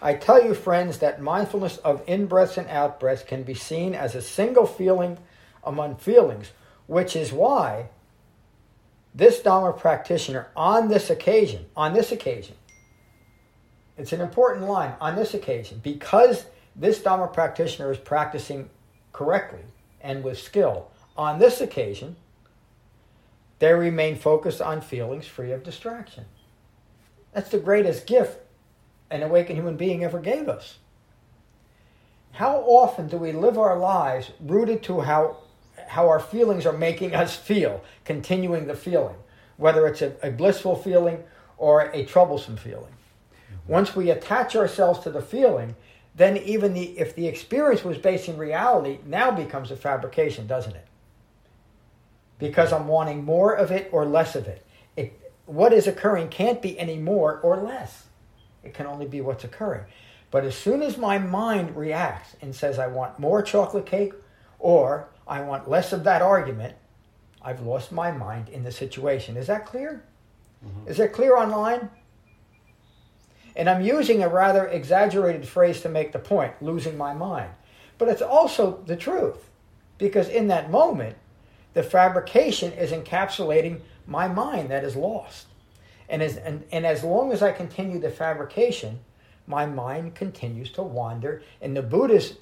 I 0.00 0.14
tell 0.14 0.42
you, 0.42 0.54
friends, 0.54 1.00
that 1.00 1.20
mindfulness 1.20 1.76
of 1.78 2.02
in 2.06 2.24
breaths 2.24 2.56
and 2.56 2.66
out 2.68 2.98
breaths 2.98 3.22
can 3.22 3.42
be 3.42 3.52
seen 3.52 3.94
as 3.94 4.14
a 4.14 4.22
single 4.22 4.66
feeling 4.66 5.18
among 5.62 5.96
feelings, 5.96 6.50
which 6.86 7.14
is 7.14 7.30
why 7.30 7.90
this 9.14 9.40
Dharma 9.40 9.74
practitioner 9.74 10.48
on 10.56 10.88
this 10.88 11.10
occasion, 11.10 11.66
on 11.76 11.92
this 11.92 12.12
occasion, 12.12 12.54
it's 13.98 14.14
an 14.14 14.22
important 14.22 14.66
line, 14.66 14.94
on 15.02 15.16
this 15.16 15.34
occasion, 15.34 15.80
because 15.82 16.46
this 16.78 17.02
Dharma 17.02 17.26
practitioner 17.26 17.90
is 17.90 17.98
practicing 17.98 18.70
correctly 19.12 19.60
and 20.00 20.22
with 20.22 20.38
skill, 20.38 20.90
on 21.16 21.38
this 21.38 21.60
occasion, 21.60 22.16
they 23.58 23.72
remain 23.72 24.16
focused 24.16 24.62
on 24.62 24.80
feelings 24.80 25.26
free 25.26 25.50
of 25.50 25.64
distraction. 25.64 26.24
That's 27.32 27.50
the 27.50 27.58
greatest 27.58 28.06
gift 28.06 28.38
an 29.10 29.22
awakened 29.22 29.58
human 29.58 29.76
being 29.76 30.04
ever 30.04 30.20
gave 30.20 30.48
us. 30.48 30.78
How 32.32 32.58
often 32.58 33.08
do 33.08 33.16
we 33.16 33.32
live 33.32 33.58
our 33.58 33.78
lives 33.78 34.30
rooted 34.40 34.82
to 34.84 35.00
how, 35.00 35.38
how 35.88 36.08
our 36.08 36.20
feelings 36.20 36.66
are 36.66 36.76
making 36.76 37.14
us 37.14 37.34
feel, 37.34 37.82
continuing 38.04 38.66
the 38.66 38.74
feeling, 38.74 39.16
whether 39.56 39.86
it's 39.86 40.02
a, 40.02 40.14
a 40.22 40.30
blissful 40.30 40.76
feeling 40.76 41.24
or 41.56 41.90
a 41.90 42.04
troublesome 42.04 42.56
feeling? 42.56 42.92
Once 43.66 43.96
we 43.96 44.10
attach 44.10 44.54
ourselves 44.54 45.00
to 45.00 45.10
the 45.10 45.22
feeling, 45.22 45.74
then 46.18 46.36
even 46.38 46.74
the 46.74 46.98
if 46.98 47.14
the 47.14 47.26
experience 47.26 47.84
was 47.84 47.96
based 47.96 48.28
in 48.28 48.36
reality, 48.36 48.98
now 49.06 49.30
becomes 49.30 49.70
a 49.70 49.76
fabrication, 49.76 50.46
doesn't 50.46 50.74
it? 50.74 50.86
Because 52.38 52.72
I'm 52.72 52.88
wanting 52.88 53.24
more 53.24 53.54
of 53.54 53.70
it 53.70 53.88
or 53.92 54.04
less 54.04 54.36
of 54.36 54.46
it. 54.46 54.66
it 54.96 55.32
what 55.46 55.72
is 55.72 55.86
occurring 55.86 56.28
can't 56.28 56.60
be 56.60 56.78
any 56.78 56.98
more 56.98 57.38
or 57.40 57.56
less. 57.56 58.04
It 58.62 58.74
can 58.74 58.86
only 58.86 59.06
be 59.06 59.20
what's 59.20 59.44
occurring. 59.44 59.84
But 60.30 60.44
as 60.44 60.54
soon 60.54 60.82
as 60.82 60.98
my 60.98 61.18
mind 61.18 61.74
reacts 61.76 62.36
and 62.42 62.54
says, 62.54 62.78
I 62.78 62.88
want 62.88 63.18
more 63.18 63.40
chocolate 63.40 63.86
cake 63.86 64.12
or 64.58 65.08
I 65.26 65.40
want 65.40 65.70
less 65.70 65.92
of 65.92 66.04
that 66.04 66.20
argument, 66.20 66.74
I've 67.40 67.62
lost 67.62 67.92
my 67.92 68.10
mind 68.10 68.48
in 68.48 68.64
the 68.64 68.72
situation. 68.72 69.36
Is 69.36 69.46
that 69.46 69.64
clear? 69.64 70.04
Mm-hmm. 70.64 70.90
Is 70.90 71.00
it 71.00 71.12
clear 71.12 71.36
online? 71.36 71.88
And 73.58 73.68
I'm 73.68 73.82
using 73.82 74.22
a 74.22 74.28
rather 74.28 74.68
exaggerated 74.68 75.46
phrase 75.46 75.80
to 75.80 75.88
make 75.88 76.12
the 76.12 76.20
point, 76.20 76.54
losing 76.62 76.96
my 76.96 77.12
mind. 77.12 77.50
But 77.98 78.08
it's 78.08 78.22
also 78.22 78.82
the 78.86 78.96
truth. 78.96 79.50
Because 79.98 80.28
in 80.28 80.46
that 80.46 80.70
moment, 80.70 81.16
the 81.74 81.82
fabrication 81.82 82.72
is 82.72 82.92
encapsulating 82.92 83.80
my 84.06 84.28
mind 84.28 84.70
that 84.70 84.84
is 84.84 84.94
lost. 84.94 85.46
And 86.08 86.22
as, 86.22 86.36
and, 86.36 86.64
and 86.70 86.86
as 86.86 87.02
long 87.02 87.32
as 87.32 87.42
I 87.42 87.50
continue 87.50 87.98
the 87.98 88.10
fabrication, 88.10 89.00
my 89.48 89.66
mind 89.66 90.14
continues 90.14 90.70
to 90.72 90.82
wander. 90.82 91.42
In 91.60 91.74
the 91.74 91.82
Buddhist 91.82 92.36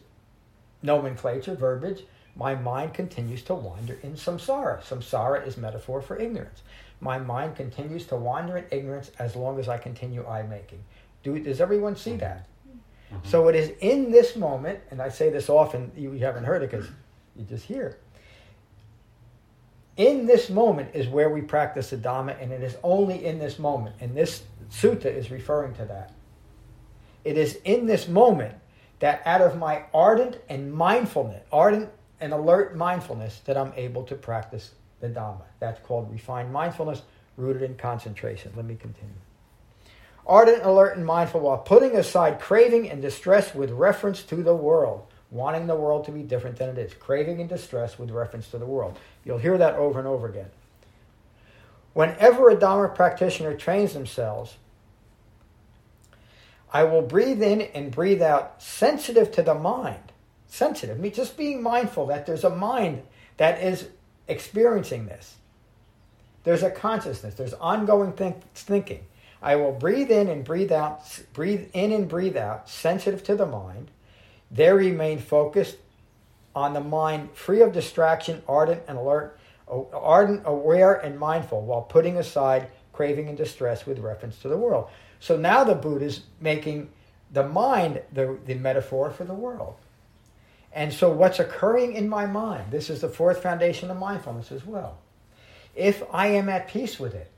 nomenclature, 0.82 1.54
verbiage, 1.54 2.04
my 2.36 2.54
mind 2.54 2.92
continues 2.92 3.42
to 3.44 3.54
wander 3.54 3.98
in 4.02 4.12
samsara. 4.12 4.82
Samsara 4.82 5.46
is 5.46 5.56
metaphor 5.56 6.02
for 6.02 6.18
ignorance. 6.18 6.62
My 7.00 7.18
mind 7.18 7.56
continues 7.56 8.06
to 8.06 8.16
wander 8.16 8.58
in 8.58 8.66
ignorance 8.70 9.10
as 9.18 9.34
long 9.34 9.58
as 9.58 9.68
I 9.68 9.78
continue 9.78 10.26
I 10.26 10.42
making. 10.42 10.84
Do, 11.26 11.38
does 11.38 11.60
everyone 11.60 11.96
see 11.96 12.16
that? 12.16 12.46
Mm-hmm. 13.12 13.28
So 13.28 13.48
it 13.48 13.54
is 13.54 13.72
in 13.80 14.10
this 14.10 14.36
moment, 14.36 14.80
and 14.90 15.02
I 15.02 15.08
say 15.08 15.30
this 15.30 15.48
often, 15.48 15.92
you 15.96 16.12
haven't 16.12 16.44
heard 16.44 16.62
it 16.62 16.70
because 16.70 16.88
you 17.36 17.44
just 17.44 17.64
hear 17.64 17.98
in 19.96 20.26
this 20.26 20.50
moment 20.50 20.90
is 20.94 21.08
where 21.08 21.30
we 21.30 21.40
practice 21.40 21.90
the 21.90 21.96
Dhamma, 21.96 22.40
and 22.40 22.52
it 22.52 22.62
is 22.62 22.76
only 22.82 23.24
in 23.24 23.38
this 23.38 23.58
moment. 23.58 23.96
And 24.00 24.14
this 24.14 24.42
sutta 24.70 25.06
is 25.06 25.30
referring 25.30 25.74
to 25.74 25.84
that. 25.86 26.12
It 27.24 27.38
is 27.38 27.58
in 27.64 27.86
this 27.86 28.06
moment 28.06 28.54
that 28.98 29.22
out 29.24 29.40
of 29.40 29.56
my 29.58 29.84
ardent 29.92 30.38
and 30.48 30.72
mindfulness, 30.72 31.42
ardent 31.50 31.90
and 32.20 32.32
alert 32.32 32.76
mindfulness, 32.76 33.40
that 33.46 33.56
I'm 33.56 33.72
able 33.76 34.02
to 34.04 34.14
practice 34.14 34.72
the 35.00 35.08
Dhamma. 35.08 35.42
That's 35.60 35.80
called 35.80 36.10
refined 36.10 36.52
mindfulness, 36.52 37.02
rooted 37.36 37.62
in 37.62 37.76
concentration. 37.76 38.52
Let 38.54 38.64
me 38.64 38.76
continue. 38.76 39.14
Ardent, 40.26 40.64
alert, 40.64 40.96
and 40.96 41.06
mindful 41.06 41.40
while 41.40 41.58
putting 41.58 41.96
aside 41.96 42.40
craving 42.40 42.90
and 42.90 43.00
distress 43.00 43.54
with 43.54 43.70
reference 43.70 44.22
to 44.24 44.36
the 44.36 44.54
world 44.54 45.06
wanting 45.30 45.66
the 45.66 45.76
world 45.76 46.04
to 46.06 46.12
be 46.12 46.22
different 46.22 46.56
than 46.56 46.70
it 46.70 46.78
is, 46.78 46.94
craving 46.94 47.40
and 47.40 47.48
distress 47.48 47.98
with 47.98 48.10
reference 48.10 48.48
to 48.48 48.58
the 48.58 48.66
world. 48.66 48.98
You'll 49.24 49.38
hear 49.38 49.58
that 49.58 49.74
over 49.74 49.98
and 49.98 50.06
over 50.06 50.28
again. 50.28 50.50
Whenever 51.92 52.50
a 52.50 52.56
Dharma 52.56 52.88
practitioner 52.88 53.54
trains 53.54 53.92
themselves, 53.94 54.56
I 56.72 56.84
will 56.84 57.02
breathe 57.02 57.42
in 57.42 57.62
and 57.62 57.90
breathe 57.90 58.22
out 58.22 58.62
sensitive 58.62 59.32
to 59.32 59.42
the 59.42 59.54
mind. 59.54 60.12
Sensitive, 60.48 60.98
me 60.98 61.10
just 61.10 61.36
being 61.36 61.62
mindful 61.62 62.06
that 62.06 62.26
there's 62.26 62.44
a 62.44 62.50
mind 62.50 63.02
that 63.36 63.62
is 63.62 63.88
experiencing 64.28 65.06
this. 65.06 65.36
There's 66.44 66.62
a 66.62 66.70
consciousness, 66.70 67.34
there's 67.34 67.54
ongoing 67.54 68.12
think, 68.12 68.36
thinking. 68.54 69.04
I 69.46 69.54
will 69.54 69.70
breathe 69.70 70.10
in 70.10 70.26
and 70.26 70.44
breathe 70.44 70.72
out, 70.72 71.02
breathe 71.32 71.68
in 71.72 71.92
and 71.92 72.08
breathe 72.08 72.36
out, 72.36 72.68
sensitive 72.68 73.22
to 73.24 73.36
the 73.36 73.46
mind. 73.46 73.92
There 74.50 74.74
remain 74.74 75.20
focused 75.20 75.76
on 76.52 76.72
the 76.72 76.80
mind, 76.80 77.30
free 77.32 77.60
of 77.62 77.72
distraction, 77.72 78.42
ardent 78.48 78.82
and 78.88 78.98
alert, 78.98 79.38
ardent, 79.68 80.42
aware, 80.46 80.94
and 80.94 81.16
mindful, 81.16 81.62
while 81.62 81.82
putting 81.82 82.16
aside 82.16 82.66
craving 82.92 83.28
and 83.28 83.38
distress 83.38 83.86
with 83.86 84.00
reference 84.00 84.36
to 84.40 84.48
the 84.48 84.56
world. 84.56 84.88
So 85.20 85.36
now 85.36 85.62
the 85.62 85.76
Buddha 85.76 86.06
is 86.06 86.22
making 86.40 86.90
the 87.32 87.46
mind 87.46 88.02
the, 88.12 88.36
the 88.46 88.54
metaphor 88.54 89.12
for 89.12 89.22
the 89.22 89.34
world. 89.34 89.76
And 90.72 90.92
so, 90.92 91.08
what's 91.08 91.38
occurring 91.38 91.92
in 91.92 92.08
my 92.08 92.26
mind, 92.26 92.72
this 92.72 92.90
is 92.90 93.00
the 93.00 93.08
fourth 93.08 93.44
foundation 93.44 93.92
of 93.92 93.96
mindfulness 93.96 94.50
as 94.50 94.66
well. 94.66 94.98
If 95.76 96.02
I 96.12 96.26
am 96.28 96.48
at 96.48 96.66
peace 96.66 96.98
with 96.98 97.14
it, 97.14 97.30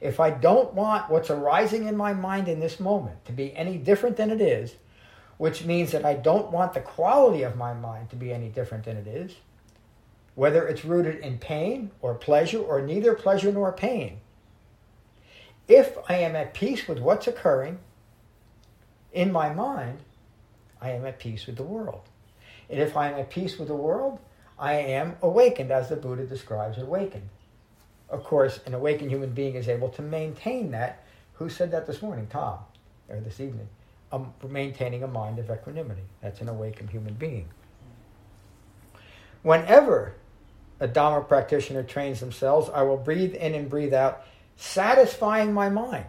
if 0.00 0.20
I 0.20 0.30
don't 0.30 0.74
want 0.74 1.10
what's 1.10 1.30
arising 1.30 1.86
in 1.86 1.96
my 1.96 2.12
mind 2.12 2.48
in 2.48 2.60
this 2.60 2.80
moment 2.80 3.24
to 3.26 3.32
be 3.32 3.54
any 3.56 3.78
different 3.78 4.16
than 4.16 4.30
it 4.30 4.40
is, 4.40 4.74
which 5.38 5.64
means 5.64 5.92
that 5.92 6.04
I 6.04 6.14
don't 6.14 6.50
want 6.50 6.74
the 6.74 6.80
quality 6.80 7.42
of 7.42 7.56
my 7.56 7.74
mind 7.74 8.10
to 8.10 8.16
be 8.16 8.32
any 8.32 8.48
different 8.48 8.84
than 8.84 8.96
it 8.96 9.06
is, 9.06 9.34
whether 10.34 10.66
it's 10.66 10.84
rooted 10.84 11.20
in 11.20 11.38
pain 11.38 11.90
or 12.00 12.14
pleasure 12.14 12.60
or 12.60 12.82
neither 12.82 13.14
pleasure 13.14 13.52
nor 13.52 13.72
pain. 13.72 14.20
If 15.66 15.96
I 16.08 16.16
am 16.16 16.36
at 16.36 16.54
peace 16.54 16.86
with 16.86 16.98
what's 16.98 17.26
occurring 17.26 17.78
in 19.12 19.32
my 19.32 19.52
mind, 19.52 20.00
I 20.80 20.90
am 20.90 21.06
at 21.06 21.18
peace 21.18 21.46
with 21.46 21.56
the 21.56 21.62
world. 21.62 22.02
And 22.68 22.78
if 22.78 22.96
I 22.96 23.10
am 23.10 23.18
at 23.18 23.30
peace 23.30 23.58
with 23.58 23.68
the 23.68 23.74
world, 23.74 24.18
I 24.58 24.74
am 24.74 25.16
awakened, 25.22 25.70
as 25.70 25.88
the 25.88 25.96
Buddha 25.96 26.26
describes 26.26 26.78
awakened. 26.78 27.28
Of 28.08 28.24
course, 28.24 28.60
an 28.66 28.74
awakened 28.74 29.10
human 29.10 29.30
being 29.30 29.54
is 29.54 29.68
able 29.68 29.88
to 29.90 30.02
maintain 30.02 30.70
that. 30.72 31.04
Who 31.34 31.48
said 31.48 31.70
that 31.72 31.86
this 31.86 32.00
morning? 32.02 32.26
Tom, 32.30 32.58
or 33.08 33.20
this 33.20 33.40
evening 33.40 33.68
um, 34.14 34.32
maintaining 34.48 35.02
a 35.02 35.08
mind 35.08 35.38
of 35.38 35.50
equanimity. 35.50 36.02
That's 36.22 36.40
an 36.40 36.48
awakened 36.48 36.90
human 36.90 37.14
being. 37.14 37.48
Whenever 39.42 40.14
a 40.80 40.86
Dharma 40.86 41.24
practitioner 41.24 41.82
trains 41.82 42.20
themselves, 42.20 42.70
I 42.72 42.82
will 42.82 42.96
breathe 42.96 43.34
in 43.34 43.54
and 43.54 43.68
breathe 43.68 43.92
out, 43.92 44.24
satisfying 44.56 45.52
my 45.52 45.68
mind. 45.68 46.06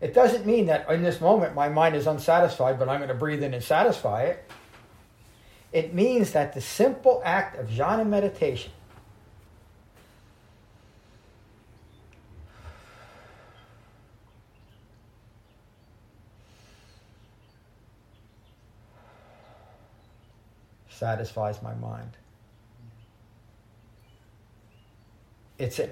It 0.00 0.14
doesn't 0.14 0.46
mean 0.46 0.66
that 0.66 0.88
in 0.90 1.02
this 1.02 1.20
moment 1.20 1.54
my 1.54 1.68
mind 1.68 1.96
is 1.96 2.06
unsatisfied, 2.06 2.78
but 2.78 2.88
I'm 2.88 2.98
going 2.98 3.08
to 3.08 3.14
breathe 3.14 3.42
in 3.42 3.54
and 3.54 3.64
satisfy 3.64 4.24
it. 4.24 4.44
It 5.72 5.92
means 5.92 6.32
that 6.32 6.54
the 6.54 6.60
simple 6.60 7.20
act 7.24 7.58
of 7.58 7.68
jhana 7.68 8.06
meditation 8.06 8.72
satisfies 20.98 21.62
my 21.62 21.74
mind. 21.74 22.10
It's 25.58 25.80
an, 25.80 25.90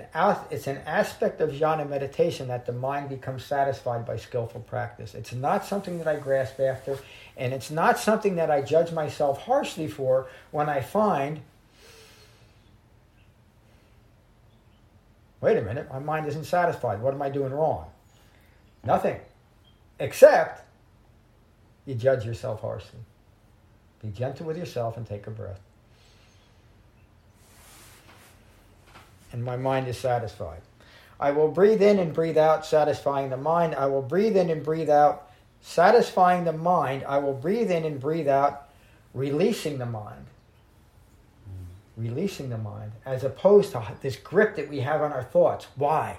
it's 0.51 0.69
an 0.69 0.79
aspect 0.87 1.41
of 1.41 1.51
jhana 1.51 1.89
meditation 1.89 2.47
that 2.49 2.67
the 2.67 2.73
mind 2.73 3.09
becomes 3.09 3.45
satisfied 3.45 4.07
by 4.07 4.17
skillful 4.17 4.61
practice. 4.61 5.15
It's 5.15 5.33
not 5.33 5.65
something 5.65 5.99
that 5.99 6.07
I 6.07 6.17
grasp 6.17 6.61
after, 6.61 6.99
and 7.37 7.53
it's 7.53 7.71
not 7.71 7.99
something 7.99 8.37
that 8.37 8.49
I 8.49 8.63
judge 8.63 8.93
myself 8.93 9.43
harshly 9.43 9.89
for 9.89 10.29
when 10.53 10.69
I 10.69 10.83
find, 10.83 11.41
wait 15.41 15.57
a 15.57 15.63
minute, 15.63 15.89
my 15.91 15.99
mind 15.99 16.29
isn't 16.29 16.45
satisfied. 16.45 17.03
What 17.03 17.13
am 17.13 17.23
I 17.23 17.29
doing 17.29 17.53
wrong? 17.53 17.87
Nothing. 18.85 19.19
Except 19.99 20.65
you 21.87 21.97
judge 21.97 22.25
yourself 22.25 22.61
harshly. 22.61 23.01
Be 24.07 24.13
gentle 24.13 24.47
with 24.47 24.57
yourself 24.57 24.97
and 24.97 25.05
take 25.05 25.27
a 25.27 25.33
breath. 25.33 25.59
And 29.33 29.45
my 29.45 29.57
mind 29.57 29.89
is 29.89 29.99
satisfied. 29.99 30.61
I 31.19 31.33
will 31.33 31.49
breathe 31.49 31.83
in 31.83 31.99
and 31.99 32.15
breathe 32.15 32.39
out, 32.39 32.65
satisfying 32.65 33.31
the 33.31 33.37
mind. 33.37 33.75
I 33.75 33.87
will 33.87 34.03
breathe 34.03 34.37
in 34.37 34.49
and 34.49 34.63
breathe 34.63 34.91
out, 34.91 35.29
satisfying 35.61 36.45
the 36.45 36.53
mind, 36.53 37.03
I 37.09 37.19
will 37.19 37.33
breathe 37.35 37.69
in 37.73 37.85
and 37.85 37.99
breathe 37.99 38.29
out, 38.29 38.69
releasing 39.13 39.79
the 39.79 39.87
mind. 39.87 40.27
Releasing 41.97 42.49
the 42.49 42.59
mind, 42.59 42.93
as 43.05 43.25
opposed 43.25 43.73
to 43.73 43.83
this 44.03 44.15
grip 44.15 44.55
that 44.55 44.69
we 44.69 44.81
have 44.81 45.03
on 45.03 45.13
our 45.13 45.25
thoughts. 45.25 45.67
Why? 45.75 46.19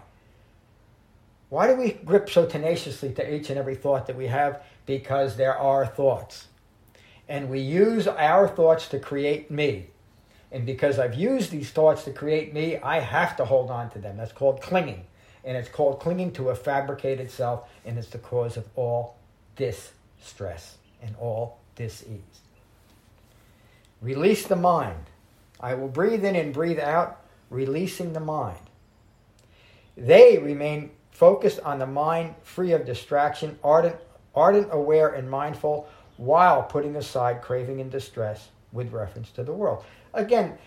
Why 1.48 1.68
do 1.68 1.76
we 1.76 1.92
grip 1.92 2.30
so 2.30 2.46
tenaciously 2.46 3.14
to 3.14 3.34
each 3.34 3.50
and 3.50 3.58
every 3.58 3.76
thought 3.76 4.08
that 4.08 4.18
we 4.18 4.28
have? 4.28 4.62
Because 4.86 5.38
there 5.38 5.58
are 5.58 5.86
thoughts. 5.86 6.48
And 7.30 7.50
we 7.50 7.60
use 7.60 8.08
our 8.08 8.48
thoughts 8.48 8.88
to 8.90 9.00
create 9.00 9.52
me. 9.52 9.88
And 10.52 10.66
because 10.66 10.98
I've 10.98 11.16
used 11.16 11.52
these 11.52 11.72
thoughts 11.72 12.04
to 12.06 12.12
create 12.12 12.54
me, 12.54 12.78
I 12.78 13.00
have 13.00 13.36
to 13.38 13.46
hold 13.46 13.70
on 13.70 13.90
to 13.92 14.00
them. 14.00 14.18
That's 14.18 14.32
called 14.32 14.62
clinging. 14.62 15.06
And 15.44 15.58
it's 15.58 15.70
called 15.70 16.00
clinging 16.00 16.32
to 16.34 16.50
a 16.50 16.56
fabricated 16.56 17.30
self, 17.32 17.70
and 17.86 17.98
it's 17.98 18.10
the 18.10 18.18
cause 18.18 18.58
of 18.58 18.66
all 18.76 19.18
distress 19.56 20.78
and 21.02 21.16
all 21.18 21.60
disease. 21.76 22.22
Release 24.02 24.46
the 24.48 24.56
mind. 24.56 25.06
I 25.60 25.74
will 25.74 25.88
breathe 25.88 26.24
in 26.24 26.36
and 26.36 26.54
breathe 26.54 26.80
out, 26.80 27.22
releasing 27.50 28.14
the 28.14 28.20
mind. 28.20 28.60
They 29.96 30.38
remain 30.38 30.92
focused 31.12 31.60
on 31.62 31.80
the 31.80 31.88
mind, 31.88 32.36
free 32.44 32.74
of 32.74 32.86
distraction, 32.86 33.58
ardent, 33.64 33.96
ardent, 34.36 34.68
aware, 34.72 35.10
and 35.10 35.30
mindful, 35.30 35.90
while 36.18 36.64
putting 36.64 36.96
aside 36.96 37.42
craving 37.42 37.80
and 37.80 37.92
distress 37.92 38.50
with 38.72 38.92
reference 38.92 39.32
to 39.32 39.44
the 39.44 39.54
world. 39.54 39.84
Again, 40.14 40.58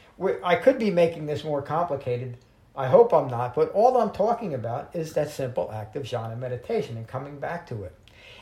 I 0.45 0.55
could 0.57 0.79
be 0.79 0.91
making 0.91 1.27
this 1.27 1.45
more 1.45 1.63
complicated. 1.63 2.37
I 2.77 2.87
hope 2.87 3.13
I'm 3.13 3.29
not, 3.29 3.55
but 3.55 3.71
all 3.73 3.99
I'm 3.99 4.11
talking 4.11 4.55
about 4.55 4.91
is 4.95 5.13
that 5.15 5.31
simple 5.31 5.71
act 5.73 5.97
of 5.97 6.05
jhana 6.05 6.39
meditation 6.39 6.97
and 6.97 7.07
coming 7.07 7.39
back 7.39 7.67
to 7.69 7.83
it 7.83 7.95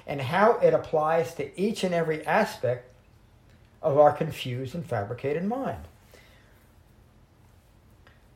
and 0.07 0.21
how 0.21 0.59
it 0.59 0.75
applies 0.75 1.35
to 1.35 1.61
each 1.61 1.85
and 1.85 1.95
every 1.95 2.27
aspect 2.27 2.91
of 3.83 3.99
our 3.99 4.13
confused 4.13 4.75
and 4.75 4.85
fabricated 4.85 5.45
mind. 5.45 5.85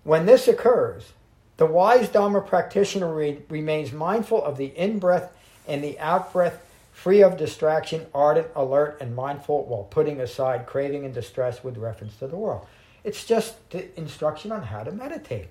When 0.04 0.26
this 0.26 0.48
occurs, 0.48 1.12
the 1.56 1.66
wise 1.66 2.08
Dharma 2.08 2.40
practitioner 2.40 3.12
re- 3.12 3.42
remains 3.48 3.92
mindful 3.92 4.42
of 4.44 4.56
the 4.56 4.66
in 4.66 4.98
breath 4.98 5.32
and 5.66 5.82
the 5.82 5.98
out 5.98 6.32
breath, 6.32 6.64
free 6.92 7.22
of 7.22 7.38
distraction, 7.38 8.06
ardent, 8.14 8.48
alert, 8.54 8.98
and 9.00 9.16
mindful 9.16 9.64
while 9.64 9.84
putting 9.84 10.20
aside 10.20 10.66
craving 10.66 11.04
and 11.04 11.12
distress 11.12 11.64
with 11.64 11.78
reference 11.78 12.16
to 12.16 12.28
the 12.28 12.36
world. 12.36 12.66
It's 13.02 13.24
just 13.24 13.70
the 13.70 13.98
instruction 13.98 14.52
on 14.52 14.62
how 14.62 14.84
to 14.84 14.92
meditate. 14.92 15.48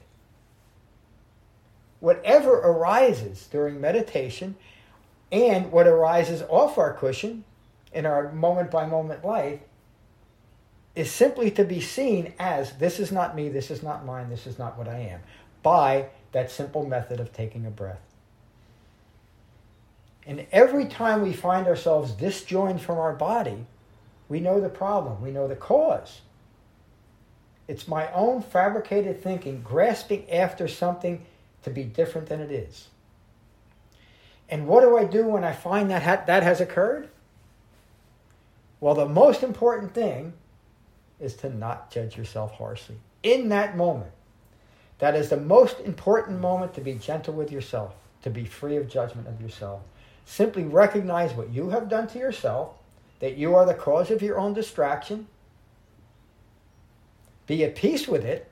Whatever 1.99 2.53
arises 2.53 3.47
during 3.51 3.81
meditation 3.81 4.55
and 5.31 5.71
what 5.71 5.87
arises 5.87 6.43
off 6.47 6.77
our 6.77 6.93
cushion 6.93 7.43
in 7.91 8.05
our 8.05 8.31
moment 8.31 8.71
by 8.71 8.85
moment 8.85 9.25
life 9.25 9.59
is 10.95 11.11
simply 11.11 11.49
to 11.51 11.63
be 11.63 11.81
seen 11.81 12.33
as 12.39 12.73
this 12.73 12.99
is 12.99 13.11
not 13.11 13.35
me, 13.35 13.49
this 13.49 13.71
is 13.71 13.81
not 13.81 14.05
mine, 14.05 14.29
this 14.29 14.45
is 14.45 14.59
not 14.59 14.77
what 14.77 14.87
I 14.87 14.99
am, 14.99 15.21
by 15.63 16.07
that 16.31 16.51
simple 16.51 16.85
method 16.85 17.19
of 17.19 17.33
taking 17.33 17.65
a 17.65 17.69
breath. 17.69 18.01
And 20.25 20.45
every 20.51 20.85
time 20.85 21.21
we 21.21 21.33
find 21.33 21.67
ourselves 21.67 22.11
disjoined 22.11 22.81
from 22.81 22.97
our 22.97 23.13
body, 23.13 23.65
we 24.29 24.39
know 24.39 24.61
the 24.61 24.69
problem, 24.69 25.21
we 25.21 25.31
know 25.31 25.47
the 25.47 25.55
cause. 25.55 26.21
It's 27.67 27.87
my 27.87 28.11
own 28.11 28.41
fabricated 28.41 29.21
thinking, 29.21 29.61
grasping 29.61 30.29
after 30.29 30.67
something 30.67 31.25
to 31.63 31.69
be 31.69 31.83
different 31.83 32.27
than 32.27 32.39
it 32.39 32.51
is. 32.51 32.87
And 34.49 34.67
what 34.67 34.81
do 34.81 34.97
I 34.97 35.05
do 35.05 35.25
when 35.27 35.43
I 35.43 35.53
find 35.53 35.89
that 35.89 36.03
ha- 36.03 36.23
that 36.27 36.43
has 36.43 36.59
occurred? 36.59 37.09
Well, 38.81 38.95
the 38.95 39.07
most 39.07 39.43
important 39.43 39.93
thing 39.93 40.33
is 41.19 41.35
to 41.37 41.49
not 41.49 41.91
judge 41.91 42.17
yourself 42.17 42.55
harshly. 42.55 42.97
In 43.23 43.49
that 43.49 43.77
moment, 43.77 44.11
that 44.99 45.15
is 45.15 45.29
the 45.29 45.37
most 45.37 45.79
important 45.79 46.41
moment 46.41 46.73
to 46.73 46.81
be 46.81 46.95
gentle 46.95 47.33
with 47.33 47.51
yourself, 47.51 47.95
to 48.23 48.29
be 48.29 48.43
free 48.43 48.75
of 48.75 48.89
judgment 48.89 49.27
of 49.27 49.39
yourself. 49.39 49.81
Simply 50.25 50.63
recognize 50.63 51.33
what 51.33 51.49
you 51.49 51.69
have 51.69 51.89
done 51.89 52.07
to 52.07 52.19
yourself, 52.19 52.71
that 53.19 53.37
you 53.37 53.55
are 53.55 53.65
the 53.65 53.73
cause 53.73 54.11
of 54.11 54.21
your 54.21 54.39
own 54.39 54.53
distraction. 54.53 55.27
Be 57.47 57.63
at 57.63 57.75
peace 57.75 58.07
with 58.07 58.23
it, 58.23 58.49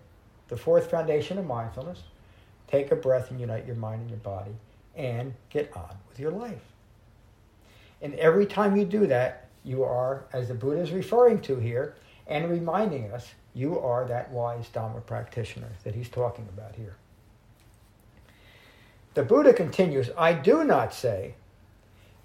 the 0.49 0.57
fourth 0.57 0.89
foundation 0.89 1.37
of 1.37 1.45
mindfulness. 1.45 2.03
Take 2.67 2.91
a 2.91 2.95
breath 2.95 3.31
and 3.31 3.39
unite 3.39 3.65
your 3.65 3.75
mind 3.75 4.01
and 4.01 4.09
your 4.09 4.19
body 4.19 4.51
and 4.95 5.33
get 5.49 5.75
on 5.75 5.95
with 6.09 6.19
your 6.19 6.31
life. 6.31 6.61
And 8.01 8.13
every 8.15 8.45
time 8.45 8.75
you 8.75 8.85
do 8.85 9.07
that, 9.07 9.47
you 9.63 9.83
are, 9.83 10.25
as 10.33 10.47
the 10.47 10.53
Buddha 10.53 10.81
is 10.81 10.91
referring 10.91 11.41
to 11.41 11.57
here, 11.57 11.95
and 12.27 12.49
reminding 12.49 13.11
us, 13.11 13.29
you 13.53 13.79
are 13.79 14.05
that 14.05 14.31
wise 14.31 14.69
Dhamma 14.69 15.05
practitioner 15.05 15.69
that 15.83 15.95
he's 15.95 16.09
talking 16.09 16.47
about 16.55 16.75
here. 16.75 16.95
The 19.15 19.23
Buddha 19.23 19.53
continues 19.53 20.09
I 20.17 20.33
do 20.33 20.63
not 20.63 20.93
say 20.93 21.35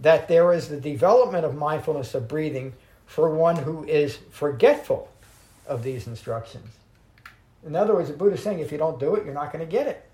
that 0.00 0.28
there 0.28 0.52
is 0.52 0.68
the 0.68 0.80
development 0.80 1.44
of 1.44 1.54
mindfulness 1.54 2.14
of 2.14 2.28
breathing 2.28 2.72
for 3.06 3.34
one 3.34 3.56
who 3.56 3.84
is 3.84 4.18
forgetful 4.30 5.08
of 5.66 5.82
these 5.82 6.06
instructions. 6.06 6.68
In 7.64 7.76
other 7.76 7.94
words, 7.94 8.10
the 8.10 8.16
Buddha 8.16 8.34
is 8.34 8.42
saying 8.42 8.58
if 8.58 8.72
you 8.72 8.78
don't 8.78 9.00
do 9.00 9.14
it, 9.14 9.24
you're 9.24 9.34
not 9.34 9.52
going 9.52 9.64
to 9.64 9.70
get 9.70 9.86
it 9.86 10.04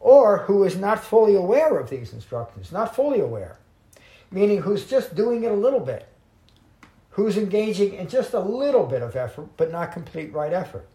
or 0.00 0.38
who 0.38 0.64
is 0.64 0.76
not 0.76 1.04
fully 1.04 1.36
aware 1.36 1.78
of 1.78 1.90
these 1.90 2.12
instructions, 2.12 2.72
not 2.72 2.96
fully 2.96 3.20
aware, 3.20 3.58
meaning 4.30 4.62
who's 4.62 4.86
just 4.86 5.14
doing 5.14 5.44
it 5.44 5.52
a 5.52 5.54
little 5.54 5.80
bit, 5.80 6.08
who's 7.10 7.36
engaging 7.36 7.94
in 7.94 8.08
just 8.08 8.32
a 8.32 8.40
little 8.40 8.86
bit 8.86 9.02
of 9.02 9.14
effort, 9.14 9.48
but 9.58 9.70
not 9.70 9.92
complete 9.92 10.32
right 10.32 10.54
effort. 10.54 10.88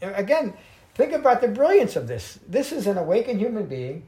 Again, 0.00 0.54
think 0.94 1.12
about 1.12 1.42
the 1.42 1.48
brilliance 1.48 1.94
of 1.94 2.08
this. 2.08 2.38
This 2.48 2.72
is 2.72 2.86
an 2.86 2.96
awakened 2.96 3.38
human 3.38 3.66
being 3.66 4.04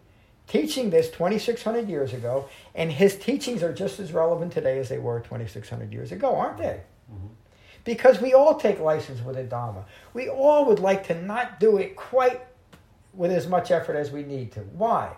teaching 0.48 0.90
this 0.90 1.10
2,600 1.10 1.88
years 1.88 2.12
ago, 2.12 2.48
and 2.74 2.90
his 2.90 3.16
teachings 3.16 3.62
are 3.62 3.72
just 3.72 4.00
as 4.00 4.12
relevant 4.12 4.52
today 4.52 4.78
as 4.78 4.88
they 4.88 4.98
were 4.98 5.20
2,600 5.20 5.92
years 5.92 6.10
ago, 6.10 6.34
aren't 6.34 6.58
they? 6.58 6.80
Mm-hmm. 7.12 7.28
Because 7.84 8.20
we 8.20 8.34
all 8.34 8.56
take 8.56 8.80
license 8.80 9.22
with 9.22 9.36
the 9.36 9.44
Dhamma. 9.44 9.84
We 10.14 10.28
all 10.28 10.64
would 10.66 10.78
like 10.80 11.06
to 11.06 11.22
not 11.22 11.60
do 11.60 11.76
it 11.76 11.96
quite 11.96 12.40
with 13.14 13.30
as 13.30 13.46
much 13.46 13.70
effort 13.70 13.96
as 13.96 14.10
we 14.10 14.22
need 14.22 14.52
to. 14.52 14.60
Why? 14.60 15.14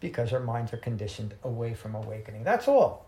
Because 0.00 0.32
our 0.32 0.40
minds 0.40 0.72
are 0.72 0.78
conditioned 0.78 1.34
away 1.42 1.74
from 1.74 1.94
awakening. 1.94 2.44
That's 2.44 2.68
all. 2.68 3.06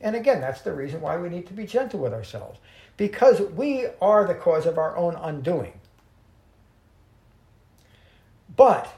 And 0.00 0.16
again, 0.16 0.40
that's 0.40 0.62
the 0.62 0.72
reason 0.72 1.00
why 1.00 1.18
we 1.18 1.28
need 1.28 1.46
to 1.48 1.52
be 1.52 1.66
gentle 1.66 2.00
with 2.00 2.14
ourselves. 2.14 2.58
Because 2.96 3.40
we 3.40 3.86
are 4.00 4.26
the 4.26 4.34
cause 4.34 4.66
of 4.66 4.78
our 4.78 4.96
own 4.96 5.14
undoing. 5.16 5.72
But 8.56 8.92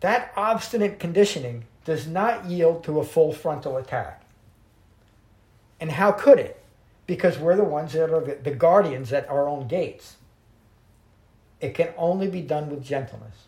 that 0.00 0.32
obstinate 0.36 0.98
conditioning 0.98 1.64
does 1.84 2.06
not 2.06 2.46
yield 2.46 2.84
to 2.84 3.00
a 3.00 3.04
full 3.04 3.32
frontal 3.32 3.76
attack. 3.76 4.22
And 5.80 5.90
how 5.90 6.12
could 6.12 6.38
it? 6.38 6.62
Because 7.06 7.38
we're 7.38 7.56
the 7.56 7.64
ones 7.64 7.92
that 7.92 8.12
are 8.12 8.20
the 8.20 8.50
guardians 8.50 9.12
at 9.12 9.28
our 9.28 9.48
own 9.48 9.66
gates. 9.66 10.16
It 11.60 11.74
can 11.74 11.88
only 11.96 12.28
be 12.28 12.42
done 12.42 12.68
with 12.70 12.84
gentleness. 12.84 13.46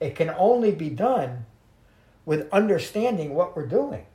It 0.00 0.14
can 0.14 0.30
only 0.30 0.72
be 0.72 0.90
done 0.90 1.46
with 2.24 2.48
understanding 2.52 3.34
what 3.34 3.56
we're 3.56 3.66
doing. 3.66 4.06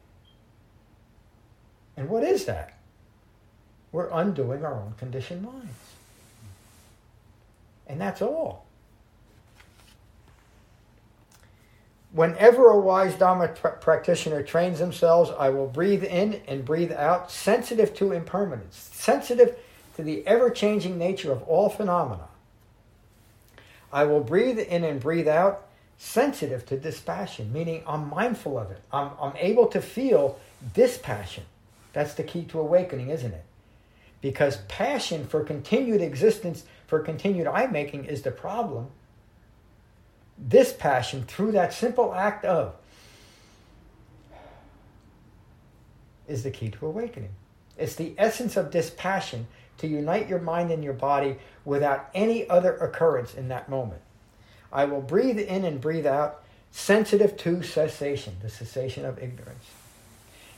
And 1.96 2.10
what 2.10 2.24
is 2.24 2.46
that? 2.46 2.78
We're 3.92 4.10
undoing 4.10 4.63
our 4.63 4.76
own 4.76 4.94
conditioned 4.98 5.44
minds. 5.44 5.74
And 7.88 8.00
that's 8.00 8.22
all. 8.22 8.66
Whenever 12.12 12.70
a 12.70 12.80
wise 12.80 13.15
Dharma 13.15 13.50
pr- 13.50 13.67
practitioner 13.67 14.41
trains 14.41 14.80
themselves, 14.80 15.30
I 15.38 15.50
will 15.50 15.67
breathe 15.67 16.04
in 16.04 16.41
and 16.48 16.63
breathe 16.63 16.91
out, 16.91 17.30
sensitive 17.32 17.93
to 17.96 18.13
impermanence, 18.13 18.89
sensitive 18.93 19.58
to 19.96 20.04
the 20.04 20.26
ever 20.26 20.50
changing 20.50 20.98
nature 20.98 21.32
of 21.32 21.43
all 21.43 21.70
phenomena. 21.70 22.28
I 23.91 24.06
will 24.06 24.22
breathe 24.22 24.60
in 24.60 24.84
and 24.84 25.00
breathe 25.00 25.28
out, 25.28 25.67
sensitive 25.98 26.65
to 26.67 26.78
dispassion, 26.78 27.52
meaning 27.52 27.84
I'm 27.88 28.10
mindful 28.10 28.58
of 28.58 28.72
it. 28.72 28.80
I'm, 28.91 29.12
I'm 29.20 29.36
able 29.38 29.67
to 29.67 29.82
feel 29.82 30.39
dispassion. 30.74 31.43
That's 31.93 32.13
the 32.13 32.24
key 32.24 32.46
to 32.46 32.60
awakening, 32.60 33.10
isn't 33.10 33.34
it? 33.34 33.43
Because 34.22 34.58
passion 34.67 35.26
for 35.26 35.43
continued 35.43 36.02
existence, 36.02 36.63
for 36.86 37.00
continued 37.00 37.48
I 37.48 37.67
making, 37.67 38.06
is 38.06 38.22
the 38.22 38.32
problem. 38.32 38.89
This 40.38 40.73
passion, 40.73 41.23
through 41.23 41.54
that 41.54 41.73
simple 41.73 42.13
act 42.13 42.45
of, 42.45 42.76
is 46.28 46.43
the 46.43 46.52
key 46.52 46.69
to 46.69 46.86
awakening. 46.86 47.32
It's 47.78 47.95
the 47.95 48.13
essence 48.17 48.58
of 48.58 48.71
dispassion 48.71 49.47
to 49.78 49.88
unite 49.88 50.28
your 50.28 50.39
mind 50.39 50.71
and 50.71 50.84
your 50.84 50.93
body 50.93 51.38
without 51.65 52.10
any 52.13 52.50
other 52.50 52.76
occurrence 52.78 53.34
in 53.34 53.47
that 53.50 53.69
moment. 53.69 54.02
I 54.71 54.86
will 54.86 55.02
breathe 55.02 55.39
in 55.39 55.63
and 55.63 55.80
breathe 55.80 56.06
out, 56.06 56.43
sensitive 56.71 57.38
to 57.38 57.63
cessation, 57.63 58.36
the 58.41 58.50
cessation 58.50 59.06
of 59.06 59.17
ignorance. 59.19 59.65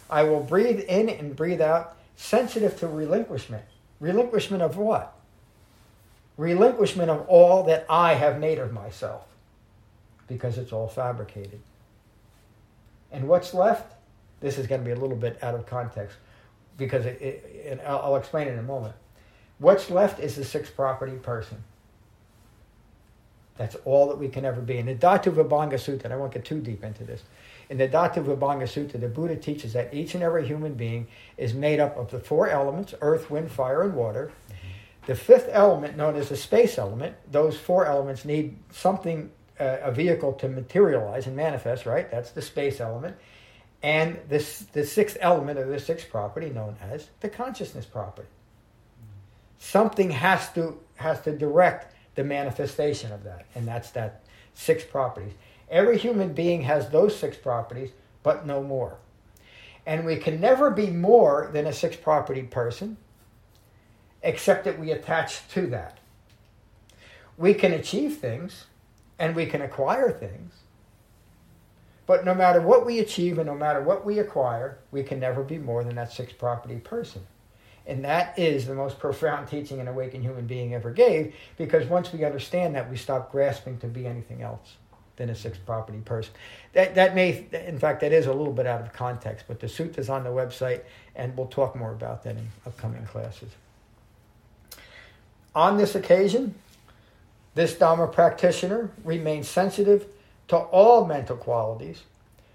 I 0.10 0.24
will 0.24 0.42
breathe 0.42 0.80
in 0.80 1.10
and 1.10 1.36
breathe 1.36 1.62
out, 1.62 1.96
sensitive 2.15 2.80
to 2.80 2.88
relinquishment. 2.88 3.63
Relinquishment 4.00 4.63
of 4.63 4.78
what? 4.78 5.15
Relinquishment 6.38 7.10
of 7.10 7.28
all 7.28 7.63
that 7.63 7.86
I 7.89 8.13
have 8.13 8.39
made 8.39 8.58
of 8.58 8.74
myself, 8.74 9.28
because 10.30 10.58
it's 10.58 10.72
all 10.72 10.88
fabricated. 10.88 11.60
And 13.12 13.28
what's 13.28 13.54
left? 13.54 13.96
This 14.39 14.58
is 14.58 14.68
going 14.68 14.80
to 14.80 14.86
be 14.86 14.92
a 14.92 14.96
little 14.96 15.18
bit 15.18 15.38
out 15.44 15.56
of 15.56 15.65
context, 15.65 16.15
because 16.78 17.06
it, 17.06 17.22
it, 17.22 17.65
and 17.68 17.82
I'll, 17.82 18.00
I'll 18.00 18.15
explain 18.15 18.48
it 18.48 18.52
in 18.52 18.60
a 18.60 18.63
moment. 18.63 18.96
What's 19.58 19.89
left 19.89 20.22
is 20.22 20.38
the 20.38 20.46
six 20.46 20.70
property 20.70 21.18
person. 21.18 21.62
That's 23.58 23.76
all 23.84 24.08
that 24.08 24.18
we 24.18 24.30
can 24.30 24.46
ever 24.46 24.62
be. 24.62 24.78
In 24.78 24.86
the 24.86 24.96
Dhatu 24.96 25.34
Vibhanga 25.34 25.74
Sutta, 25.74 26.06
and 26.06 26.13
I 26.13 26.15
won't 26.15 26.32
get 26.32 26.46
too 26.46 26.62
deep 26.62 26.82
into 26.82 27.04
this, 27.04 27.24
in 27.70 27.78
the 27.78 27.89
Dhatu 27.89 28.24
Vibhanga 28.24 28.63
Sutta, 28.63 28.98
the 28.98 29.10
Buddha 29.10 29.36
teaches 29.36 29.74
that 29.74 29.94
each 29.94 30.13
and 30.13 30.24
every 30.24 30.48
human 30.48 30.76
being 30.76 31.08
is 31.36 31.54
made 31.54 31.82
up 31.82 31.98
of 31.98 32.10
the 32.10 32.20
four 32.20 32.48
elements 32.48 32.94
earth, 33.02 33.30
wind, 33.30 33.52
fire, 33.52 33.82
and 33.82 33.96
water. 33.96 34.32
Mm-hmm. 34.48 34.56
The 35.08 35.15
fifth 35.15 35.50
element, 35.52 35.98
known 35.98 36.15
as 36.15 36.30
the 36.30 36.38
space 36.38 36.78
element, 36.78 37.18
those 37.30 37.58
four 37.58 37.86
elements 37.86 38.24
need 38.24 38.56
something, 38.72 39.30
a 39.60 39.91
vehicle 39.91 40.34
to 40.34 40.48
materialize 40.48 41.28
and 41.28 41.36
manifest, 41.36 41.86
right? 41.86 42.10
That's 42.10 42.32
the 42.32 42.41
space 42.41 42.80
element. 42.80 43.17
And 43.82 44.19
this, 44.28 44.60
the 44.74 44.86
sixth 44.86 45.17
element 45.22 45.60
of 45.60 45.67
the 45.67 45.80
sixth 45.80 46.10
property, 46.10 46.50
known 46.50 46.76
as 46.82 47.08
the 47.22 47.30
consciousness 47.30 47.86
property. 47.86 48.28
Something 49.58 50.12
has 50.12 50.52
to, 50.54 50.80
has 50.95 51.22
to 51.22 51.36
direct 51.36 51.93
the 52.15 52.24
manifestation 52.24 53.12
of 53.12 53.24
that, 53.24 53.45
and 53.56 53.67
that's 53.67 53.91
that 53.91 54.24
six 54.54 54.84
properties. 54.84 55.34
Every 55.69 55.98
human 55.98 56.34
being 56.34 56.63
has 56.63 56.89
those 56.89 57.15
six 57.15 57.38
properties, 57.38 57.91
but 58.24 58.45
no 58.45 58.63
more. 58.63 58.98
And 59.86 60.06
we 60.06 60.17
can 60.17 60.41
never 60.41 60.69
be 60.69 60.88
more 60.88 61.50
than 61.54 61.65
a 61.65 61.74
six 61.74 61.95
property 61.95 62.43
person, 62.43 62.98
except 64.22 64.65
that 64.65 64.78
we 64.80 64.91
attach 64.91 65.48
to 65.50 65.67
that. 65.67 66.00
We 67.38 67.54
can 67.54 67.72
achieve 67.72 68.17
things 68.17 68.65
and 69.20 69.36
we 69.36 69.46
can 69.46 69.62
acquire 69.62 70.12
things, 70.12 70.54
but 72.06 72.26
no 72.26 72.34
matter 72.34 72.62
what 72.62 72.86
we 72.86 73.00
achieve 73.00 73.38
and 73.38 73.46
no 73.46 73.54
matter 73.54 73.82
what 73.82 74.04
we 74.04 74.18
acquire, 74.18 74.80
we 74.92 75.04
can 75.04 75.20
never 75.20 75.44
be 75.44 75.60
more 75.60 75.84
than 75.84 75.96
that 75.96 76.12
six 76.12 76.34
property 76.34 76.78
person. 76.78 77.22
And 77.86 78.04
that 78.06 78.38
is 78.38 78.66
the 78.66 78.76
most 78.76 79.00
profound 79.00 79.48
teaching 79.48 79.80
an 79.80 79.88
awakened 79.88 80.24
human 80.24 80.48
being 80.48 80.74
ever 80.74 80.92
gave, 80.92 81.36
because 81.58 81.88
once 81.88 82.12
we 82.14 82.24
understand 82.24 82.76
that, 82.76 82.90
we 82.90 82.98
stop 82.98 83.32
grasping 83.32 83.78
to 83.80 83.88
be 83.88 84.08
anything 84.08 84.42
else 84.42 84.78
than 85.18 85.30
a 85.30 85.36
six 85.36 85.58
property 85.58 86.00
person. 86.00 86.32
That, 86.74 86.96
that 86.96 87.14
may, 87.14 87.46
in 87.52 87.78
fact, 87.78 88.02
that 88.02 88.14
is 88.14 88.26
a 88.26 88.34
little 88.34 88.54
bit 88.54 88.66
out 88.66 88.82
of 88.82 88.94
context, 88.94 89.46
but 89.48 89.60
the 89.60 89.68
sutta 89.68 89.98
is 90.00 90.10
on 90.10 90.24
the 90.24 90.30
website, 90.30 90.82
and 91.16 91.36
we'll 91.36 91.48
talk 91.48 91.76
more 91.76 91.92
about 91.92 92.24
that 92.24 92.38
in 92.38 92.48
upcoming 92.66 93.06
classes. 93.06 93.50
On 95.54 95.78
this 95.78 95.96
occasion, 95.96 96.56
this 97.60 97.76
Dharma 97.76 98.08
practitioner 98.08 98.89
remains 99.04 99.45
sensitive 99.45 100.06
to 100.48 100.56
all 100.56 101.06
mental 101.06 101.36
qualities 101.36 102.04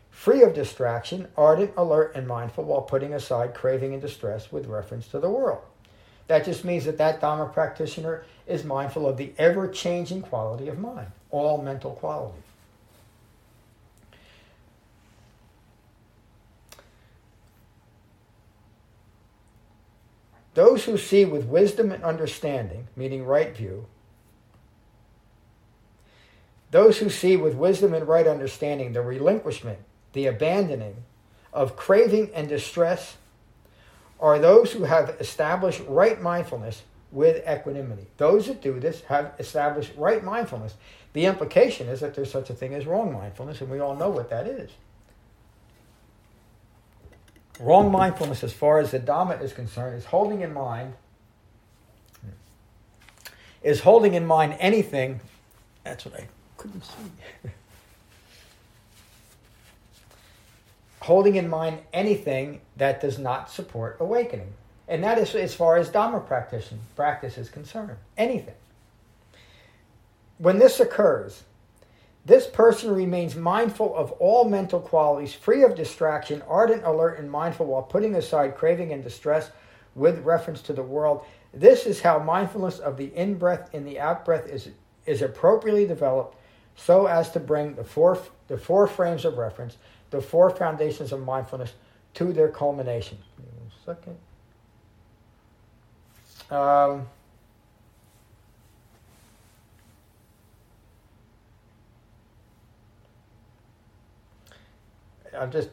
free 0.09 0.43
of 0.43 0.55
distraction, 0.55 1.29
ardent, 1.37 1.73
alert, 1.77 2.13
and 2.15 2.27
mindful 2.27 2.65
while 2.65 2.81
putting 2.81 3.13
aside 3.13 3.53
craving 3.53 3.93
and 3.93 4.01
distress 4.01 4.51
with 4.51 4.65
reference 4.65 5.07
to 5.09 5.19
the 5.19 5.29
world. 5.29 5.61
That 6.29 6.47
just 6.47 6.65
means 6.65 6.87
that 6.87 6.97
that 6.97 7.21
Dharma 7.21 7.53
practitioner 7.53 8.25
is 8.47 8.65
mindful 8.65 9.07
of 9.07 9.19
the 9.19 9.35
ever 9.37 9.69
changing 9.69 10.23
quality 10.23 10.69
of 10.69 10.79
mind, 10.79 11.09
all 11.31 11.61
mental 11.61 11.91
qualities. 11.91 12.41
Those 20.55 20.85
who 20.85 20.97
see 20.97 21.27
with 21.27 21.45
wisdom 21.45 21.93
and 21.93 22.03
understanding, 22.03 22.87
meaning 22.97 23.27
right 23.27 23.55
view, 23.55 23.85
those 26.75 26.99
who 26.99 27.09
see 27.09 27.37
with 27.37 27.55
wisdom 27.55 27.95
and 27.95 28.09
right 28.09 28.27
understanding 28.27 28.93
the 28.93 29.01
relinquishment 29.01 29.79
the 30.13 30.27
abandoning 30.27 30.97
of 31.53 31.77
craving 31.77 32.31
and 32.35 32.49
distress 32.49 33.17
are 34.19 34.39
those 34.39 34.73
who 34.73 34.83
have 34.85 35.11
established 35.21 35.83
right 35.87 36.21
mindfulness 36.21 36.83
with 37.13 37.47
equanimity. 37.49 38.07
Those 38.17 38.47
that 38.47 38.61
do 38.63 38.81
this 38.81 39.03
have 39.03 39.35
established 39.39 39.93
right 39.97 40.25
mindfulness. 40.25 40.75
The 41.13 41.27
implication 41.27 41.89
is 41.89 42.01
that 42.01 42.15
there's 42.15 42.33
such 42.33 42.51
a 42.51 42.55
thing 42.55 42.75
as 42.75 42.87
wrong 42.87 43.13
mindfulness, 43.13 43.61
and 43.61 43.71
we 43.71 43.79
all 43.79 43.95
know 43.95 44.09
what 44.09 44.31
that 44.31 44.47
is. 44.47 44.71
Wrong 47.61 47.93
mindfulness, 47.93 48.43
as 48.43 48.53
far 48.53 48.79
as 48.79 48.91
the 48.91 48.99
Dhamma 48.99 49.41
is 49.41 49.53
concerned, 49.53 49.97
is 49.97 50.07
holding 50.07 50.41
in 50.41 50.53
mind 50.53 50.95
is 53.63 53.81
holding 53.81 54.15
in 54.15 54.27
mind 54.27 54.57
anything. 54.59 55.21
That's 55.85 56.05
what 56.05 56.21
I 56.21 56.27
couldn't 56.65 56.85
see. 56.85 57.51
holding 61.05 61.37
in 61.37 61.47
mind 61.51 61.79
anything 61.93 62.63
that 62.79 62.99
does 62.99 63.19
not 63.19 63.51
support 63.51 63.99
awakening. 64.01 64.51
And 64.89 65.05
that 65.05 65.19
is 65.19 65.35
as 65.35 65.55
far 65.55 65.77
as 65.77 65.91
Dhamma 65.91 66.27
practice, 66.27 66.73
practice 66.97 67.37
is 67.37 67.51
concerned. 67.51 67.99
Anything. 68.17 68.55
When 70.39 70.59
this 70.59 70.81
occurs, 70.81 71.43
this 72.25 72.47
person 72.47 72.91
remains 72.95 73.37
mindful 73.37 73.95
of 73.95 74.13
all 74.13 74.49
mental 74.49 74.81
qualities, 74.81 75.35
free 75.35 75.63
of 75.63 75.75
distraction, 75.75 76.41
ardent, 76.49 76.85
alert, 76.85 77.19
and 77.19 77.31
mindful 77.31 77.67
while 77.67 77.83
putting 77.83 78.15
aside 78.15 78.57
craving 78.57 78.91
and 78.91 79.05
distress 79.05 79.51
with 79.95 80.25
reference 80.25 80.63
to 80.63 80.73
the 80.73 80.83
world. 80.83 81.27
This 81.53 81.85
is 81.85 82.01
how 82.01 82.19
mindfulness 82.19 82.79
of 82.79 82.97
the 82.97 83.15
in 83.15 83.35
breath 83.35 83.69
and 83.75 83.87
the 83.87 84.01
out 84.01 84.25
breath 84.25 84.47
is, 84.47 84.71
is 85.05 85.21
appropriately 85.21 85.87
developed 85.87 86.39
so 86.77 87.07
as 87.07 87.31
to 87.31 87.41
bring 87.41 87.75
the 87.75 87.85
four, 87.85 88.19
the 88.49 88.59
four 88.59 88.87
frames 88.87 89.25
of 89.25 89.39
reference 89.39 89.77
the 90.15 90.23
four 90.23 90.49
foundations 90.49 91.13
of 91.13 91.25
mindfulness 91.25 91.73
to 92.15 92.33
their 92.33 92.49
culmination. 92.49 93.19
One 93.85 93.97
second. 93.97 94.17
Um, 96.57 97.07
I'm 105.37 105.51
just, 105.51 105.71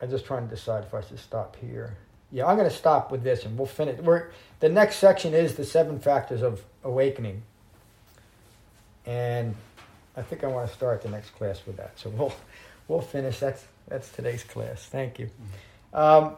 I'm 0.00 0.08
just 0.08 0.24
trying 0.24 0.48
to 0.48 0.54
decide 0.54 0.84
if 0.84 0.94
I 0.94 1.00
should 1.00 1.18
stop 1.18 1.56
here. 1.56 1.96
Yeah, 2.30 2.46
I'm 2.46 2.56
going 2.56 2.68
to 2.70 2.76
stop 2.76 3.10
with 3.10 3.24
this, 3.24 3.44
and 3.44 3.58
we'll 3.58 3.66
finish. 3.66 3.98
We're, 4.00 4.28
the 4.60 4.68
next 4.68 4.96
section 4.96 5.34
is 5.34 5.56
the 5.56 5.64
seven 5.64 5.98
factors 5.98 6.42
of 6.42 6.62
awakening, 6.84 7.42
and 9.04 9.56
I 10.16 10.22
think 10.22 10.44
I 10.44 10.46
want 10.46 10.68
to 10.68 10.74
start 10.74 11.02
the 11.02 11.10
next 11.10 11.30
class 11.30 11.60
with 11.66 11.76
that. 11.76 11.98
So 11.98 12.10
we'll 12.10 12.34
we'll 12.88 13.00
finish. 13.00 13.38
That's 13.38 13.64
that's 13.88 14.10
today's 14.10 14.44
class. 14.44 14.86
Thank 14.86 15.18
you. 15.18 15.30
Um, 15.92 16.36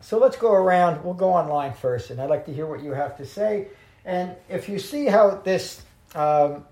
so 0.00 0.18
let's 0.18 0.36
go 0.36 0.52
around. 0.52 1.04
We'll 1.04 1.14
go 1.14 1.32
online 1.32 1.74
first, 1.74 2.10
and 2.10 2.20
I'd 2.20 2.30
like 2.30 2.46
to 2.46 2.52
hear 2.52 2.66
what 2.66 2.82
you 2.82 2.92
have 2.92 3.16
to 3.18 3.26
say. 3.26 3.68
And 4.04 4.34
if 4.48 4.68
you 4.68 4.78
see 4.78 5.06
how 5.06 5.40
this, 5.44 5.82
um, 6.14 6.64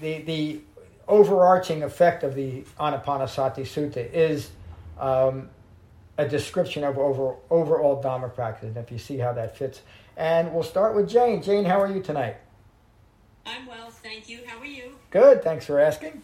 the 0.00 0.22
the 0.22 0.60
overarching 1.08 1.82
effect 1.82 2.22
of 2.22 2.34
the 2.34 2.64
Anapanasati 2.80 3.62
Sutta 3.62 4.10
is 4.12 4.50
um, 4.98 5.50
a 6.16 6.26
description 6.26 6.84
of 6.84 6.98
over, 6.98 7.36
overall 7.50 8.02
Dhamma 8.02 8.34
practice, 8.34 8.68
and 8.68 8.76
if 8.76 8.90
you 8.90 8.98
see 8.98 9.18
how 9.18 9.32
that 9.32 9.56
fits. 9.56 9.82
And 10.16 10.52
we'll 10.52 10.62
start 10.62 10.94
with 10.94 11.08
Jane. 11.08 11.42
Jane, 11.42 11.64
how 11.64 11.80
are 11.80 11.90
you 11.90 12.02
tonight? 12.02 12.36
I'm 13.46 13.66
well, 13.66 13.90
thank 13.90 14.28
you. 14.28 14.40
How 14.46 14.58
are 14.58 14.66
you? 14.66 14.92
Good, 15.10 15.42
thanks 15.42 15.66
for 15.66 15.78
asking. 15.80 16.22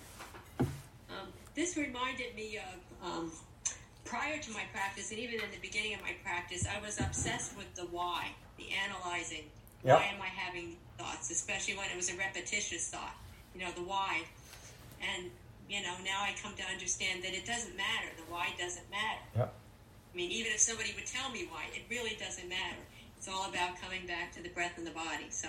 This 1.58 1.76
reminded 1.76 2.36
me 2.36 2.56
of 3.02 3.04
um, 3.04 3.32
prior 4.04 4.38
to 4.38 4.50
my 4.52 4.62
practice, 4.72 5.10
and 5.10 5.18
even 5.18 5.40
in 5.40 5.50
the 5.50 5.58
beginning 5.60 5.92
of 5.92 6.00
my 6.02 6.14
practice, 6.22 6.64
I 6.64 6.80
was 6.80 7.00
obsessed 7.00 7.56
with 7.56 7.74
the 7.74 7.82
why, 7.82 8.28
the 8.58 8.66
analyzing. 8.86 9.42
Yep. 9.84 9.96
Why 9.98 10.04
am 10.04 10.22
I 10.22 10.26
having 10.28 10.76
thoughts, 10.96 11.32
especially 11.32 11.74
when 11.74 11.86
it 11.90 11.96
was 11.96 12.14
a 12.14 12.16
repetitious 12.16 12.86
thought? 12.90 13.16
You 13.56 13.62
know, 13.62 13.72
the 13.74 13.82
why. 13.82 14.22
And, 15.02 15.32
you 15.68 15.82
know, 15.82 15.94
now 16.04 16.22
I 16.22 16.32
come 16.40 16.54
to 16.54 16.64
understand 16.72 17.24
that 17.24 17.34
it 17.34 17.44
doesn't 17.44 17.76
matter. 17.76 18.06
The 18.16 18.32
why 18.32 18.50
doesn't 18.56 18.88
matter. 18.88 19.26
Yep. 19.36 19.52
I 20.14 20.16
mean, 20.16 20.30
even 20.30 20.52
if 20.52 20.60
somebody 20.60 20.94
would 20.94 21.06
tell 21.06 21.28
me 21.30 21.48
why, 21.50 21.64
it 21.74 21.82
really 21.90 22.16
doesn't 22.20 22.48
matter. 22.48 22.82
It's 23.16 23.26
all 23.26 23.50
about 23.50 23.80
coming 23.80 24.06
back 24.06 24.30
to 24.34 24.42
the 24.44 24.48
breath 24.50 24.78
and 24.78 24.86
the 24.86 24.92
body. 24.92 25.26
So 25.30 25.48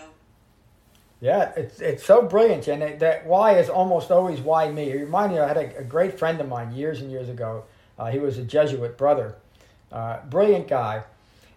yeah, 1.21 1.51
it's 1.57 1.81
it's 1.81 2.05
so 2.05 2.21
brilliant, 2.21 2.67
and 2.67 2.81
it, 2.81 2.99
that 2.99 3.25
why 3.25 3.57
is 3.57 3.69
almost 3.69 4.09
always 4.09 4.39
why 4.39 4.71
me. 4.71 4.89
It 4.89 5.01
reminded 5.01 5.35
me, 5.35 5.41
I 5.41 5.47
had 5.47 5.57
a, 5.57 5.79
a 5.79 5.83
great 5.83 6.17
friend 6.17 6.39
of 6.39 6.47
mine 6.47 6.71
years 6.71 7.01
and 7.01 7.11
years 7.11 7.27
ago. 7.27 7.65
Uh, 7.97 8.09
he 8.09 8.19
was 8.19 8.37
a 8.37 8.43
Jesuit 8.43 8.97
brother, 8.97 9.35
uh, 9.91 10.21
brilliant 10.29 10.69
guy, 10.69 11.03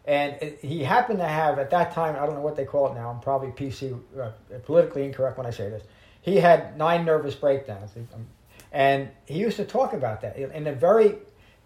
and 0.04 0.34
it, 0.42 0.58
he 0.62 0.82
happened 0.82 1.20
to 1.20 1.28
have 1.28 1.60
at 1.60 1.70
that 1.70 1.92
time 1.92 2.16
I 2.16 2.26
don't 2.26 2.34
know 2.34 2.40
what 2.40 2.56
they 2.56 2.64
call 2.64 2.90
it 2.90 2.94
now. 2.94 3.10
I'm 3.10 3.20
probably 3.20 3.50
PC 3.50 3.96
uh, 4.20 4.30
politically 4.64 5.04
incorrect 5.04 5.38
when 5.38 5.46
I 5.46 5.50
say 5.50 5.70
this. 5.70 5.84
He 6.22 6.36
had 6.36 6.76
nine 6.76 7.04
nervous 7.04 7.36
breakdowns, 7.36 7.92
and 8.72 9.10
he 9.26 9.38
used 9.38 9.58
to 9.58 9.64
talk 9.64 9.92
about 9.92 10.22
that 10.22 10.36
in 10.36 10.66
a 10.66 10.72
very 10.72 11.18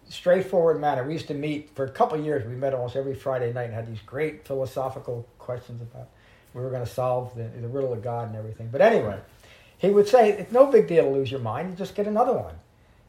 straightforward 0.09 0.81
manner. 0.81 1.03
We 1.03 1.15
used 1.15 1.29
to 1.29 1.35
meet 1.35 1.75
for 1.75 1.87
a 1.87 1.91
couple 1.91 2.21
years. 2.21 2.47
We 2.47 2.57
met 2.57 2.75
almost 2.75 2.95
every 2.95 3.15
Friday 3.15 3.53
night 3.55 3.65
and 3.65 3.75
had 3.75 3.87
these 3.87 4.01
great 4.05 4.47
philosophical 4.47 5.27
questions 5.39 5.81
about 5.81 6.09
we 6.57 6.63
were 6.63 6.71
going 6.71 6.85
to 6.85 6.91
solve 6.91 7.35
the, 7.37 7.45
the 7.45 7.69
riddle 7.69 7.93
of 7.93 8.03
God 8.03 8.29
and 8.29 8.37
everything. 8.37 8.71
But 8.73 8.81
anyway, 8.81 9.21
he 9.77 9.91
would 9.91 10.09
say 10.09 10.31
it's 10.31 10.51
no 10.51 10.67
big 10.67 10.89
deal 10.89 11.05
to 11.05 11.11
lose 11.11 11.31
your 11.31 11.41
mind. 11.41 11.71
You 11.71 11.77
just 11.77 11.95
get 11.95 12.07
another 12.07 12.33
one. 12.33 12.55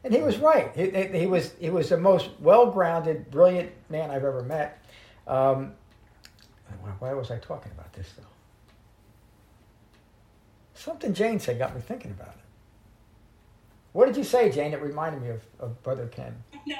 And 0.04 0.14
he 0.14 0.20
was 0.20 0.36
right. 0.36 0.70
He, 0.76 1.18
he 1.18 1.26
was 1.26 1.52
he 1.58 1.70
was 1.70 1.88
the 1.88 1.96
most 1.96 2.28
well-grounded, 2.40 3.30
brilliant 3.30 3.72
man 3.88 4.10
I've 4.10 4.24
ever 4.24 4.42
met. 4.42 4.84
Um, 5.26 5.72
why 6.98 7.12
was 7.14 7.30
I 7.30 7.38
talking 7.38 7.72
about 7.72 7.92
this 7.94 8.12
though? 8.16 8.24
Something 10.74 11.14
Jane 11.14 11.40
said 11.40 11.58
got 11.58 11.74
me 11.74 11.80
thinking 11.80 12.10
about 12.12 12.28
it. 12.28 12.34
What 13.92 14.06
did 14.06 14.16
you 14.16 14.24
say, 14.24 14.50
Jane? 14.50 14.72
It 14.72 14.80
reminded 14.80 15.22
me 15.22 15.30
of, 15.30 15.42
of 15.58 15.82
Brother 15.82 16.06
Ken. 16.06 16.34
No, 16.66 16.76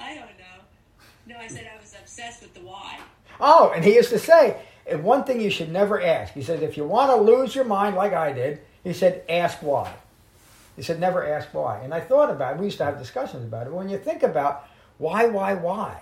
I 0.00 0.14
don't 0.14 0.24
know. 0.38 0.58
No, 1.26 1.36
I 1.36 1.46
said 1.48 1.68
I 1.72 1.78
was 1.78 1.94
obsessed 2.00 2.40
with 2.40 2.54
the 2.54 2.60
why. 2.60 2.98
Oh, 3.40 3.72
and 3.74 3.84
he 3.84 3.94
used 3.94 4.08
to 4.08 4.18
say, 4.18 4.56
one 4.96 5.24
thing 5.24 5.40
you 5.40 5.50
should 5.50 5.70
never 5.70 6.00
ask. 6.00 6.32
He 6.32 6.42
said, 6.42 6.62
if 6.62 6.76
you 6.76 6.84
want 6.84 7.10
to 7.10 7.16
lose 7.16 7.54
your 7.54 7.64
mind 7.64 7.96
like 7.96 8.12
I 8.12 8.32
did, 8.32 8.60
he 8.84 8.92
said, 8.92 9.24
ask 9.28 9.58
why. 9.62 9.92
He 10.76 10.82
said, 10.82 11.00
never 11.00 11.26
ask 11.26 11.52
why. 11.52 11.80
And 11.80 11.92
I 11.92 12.00
thought 12.00 12.30
about 12.30 12.54
it. 12.54 12.58
We 12.60 12.66
used 12.66 12.78
to 12.78 12.84
have 12.84 12.98
discussions 12.98 13.44
about 13.44 13.66
it. 13.66 13.72
When 13.72 13.88
you 13.88 13.98
think 13.98 14.22
about 14.22 14.66
why, 14.98 15.26
why, 15.26 15.54
why, 15.54 16.00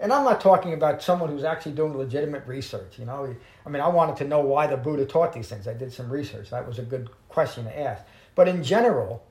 and 0.00 0.12
I'm 0.12 0.24
not 0.24 0.40
talking 0.40 0.72
about 0.72 1.02
someone 1.02 1.28
who's 1.28 1.44
actually 1.44 1.72
doing 1.72 1.96
legitimate 1.96 2.46
research. 2.46 2.98
You 2.98 3.04
know, 3.04 3.34
I 3.66 3.68
mean, 3.68 3.82
I 3.82 3.88
wanted 3.88 4.16
to 4.16 4.24
know 4.24 4.40
why 4.40 4.66
the 4.66 4.76
Buddha 4.78 5.04
taught 5.04 5.34
these 5.34 5.48
things. 5.48 5.68
I 5.68 5.74
did 5.74 5.92
some 5.92 6.10
research. 6.10 6.50
That 6.50 6.66
was 6.66 6.78
a 6.78 6.82
good 6.82 7.10
question 7.28 7.64
to 7.64 7.78
ask. 7.78 8.02
But 8.34 8.48
in 8.48 8.64
general, 8.64 9.22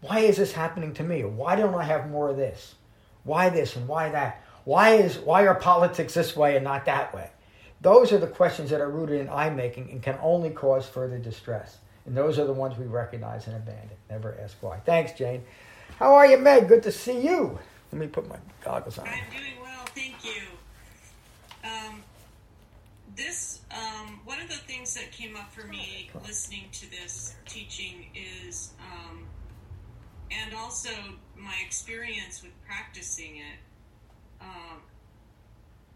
why 0.00 0.20
is 0.20 0.36
this 0.36 0.52
happening 0.52 0.94
to 0.94 1.02
me? 1.02 1.24
Why 1.24 1.56
don't 1.56 1.74
I 1.74 1.82
have 1.82 2.08
more 2.10 2.28
of 2.28 2.36
this? 2.36 2.76
Why 3.24 3.48
this 3.48 3.74
and 3.74 3.88
why 3.88 4.10
that? 4.10 4.44
Why 4.64 4.90
is 4.94 5.18
why 5.18 5.46
are 5.46 5.54
politics 5.54 6.14
this 6.14 6.36
way 6.36 6.54
and 6.54 6.64
not 6.64 6.84
that 6.84 7.12
way? 7.12 7.30
Those 7.84 8.12
are 8.12 8.18
the 8.18 8.26
questions 8.26 8.70
that 8.70 8.80
are 8.80 8.88
rooted 8.88 9.20
in 9.20 9.28
I 9.28 9.50
making 9.50 9.90
and 9.90 10.02
can 10.02 10.18
only 10.22 10.48
cause 10.48 10.88
further 10.88 11.18
distress. 11.18 11.76
And 12.06 12.16
those 12.16 12.38
are 12.38 12.46
the 12.46 12.52
ones 12.52 12.78
we 12.78 12.86
recognize 12.86 13.46
and 13.46 13.56
abandon. 13.56 13.90
Never 14.08 14.34
ask 14.42 14.56
why. 14.62 14.78
Thanks, 14.78 15.12
Jane. 15.12 15.44
How 15.98 16.14
are 16.14 16.26
you, 16.26 16.38
Meg? 16.38 16.66
Good 16.66 16.82
to 16.84 16.90
see 16.90 17.20
you. 17.20 17.58
Let 17.92 18.00
me 18.00 18.06
put 18.06 18.26
my 18.26 18.38
goggles 18.64 18.96
on. 18.96 19.06
I'm 19.06 19.30
doing 19.30 19.60
well, 19.60 19.84
thank 19.94 20.24
you. 20.24 20.44
Um, 21.62 22.02
this 23.16 23.60
um, 23.70 24.18
one 24.24 24.40
of 24.40 24.48
the 24.48 24.54
things 24.54 24.94
that 24.94 25.12
came 25.12 25.36
up 25.36 25.52
for 25.52 25.66
me 25.66 26.10
listening 26.26 26.64
to 26.72 26.90
this 26.90 27.34
teaching 27.44 28.06
is, 28.14 28.72
um, 28.80 29.26
and 30.30 30.54
also 30.54 30.88
my 31.36 31.54
experience 31.66 32.42
with 32.42 32.52
practicing 32.64 33.36
it. 33.36 33.58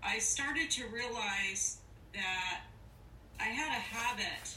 I 0.02 0.18
started 0.18 0.70
to 0.72 0.87
realize 0.88 1.78
that 2.14 2.61
I 3.40 3.44
had 3.44 3.68
a 3.68 3.80
habit 3.80 4.56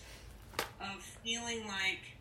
of 0.80 1.01
feeling 1.23 1.67
like 1.67 2.17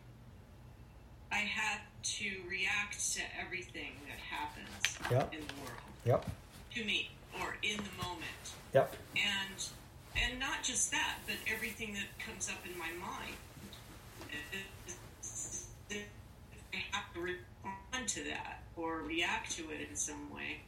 I 1.31 1.37
had 1.37 1.79
to 2.03 2.29
react 2.49 3.13
to 3.13 3.21
everything 3.39 3.93
that 4.07 4.17
happens 4.19 4.97
yep. 5.09 5.33
in 5.33 5.39
the 5.39 5.53
world. 5.61 5.81
Yep. 6.05 6.29
To 6.75 6.85
me, 6.85 7.11
or 7.39 7.55
in 7.63 7.77
the 7.77 8.03
moment. 8.03 8.25
Yep. 8.73 8.95
And 9.15 9.65
and 10.15 10.39
not 10.39 10.63
just 10.63 10.91
that, 10.91 11.19
but 11.25 11.35
everything 11.51 11.93
that 11.93 12.25
comes 12.25 12.49
up 12.49 12.65
in 12.65 12.77
my 12.77 12.89
mind. 12.99 13.35
I 16.73 16.77
have 16.91 17.13
to 17.13 17.19
respond 17.19 18.07
to 18.07 18.23
that 18.25 18.63
or 18.75 19.01
react 19.01 19.51
to 19.57 19.63
it 19.71 19.87
in 19.89 19.95
some 19.95 20.33
way. 20.33 20.61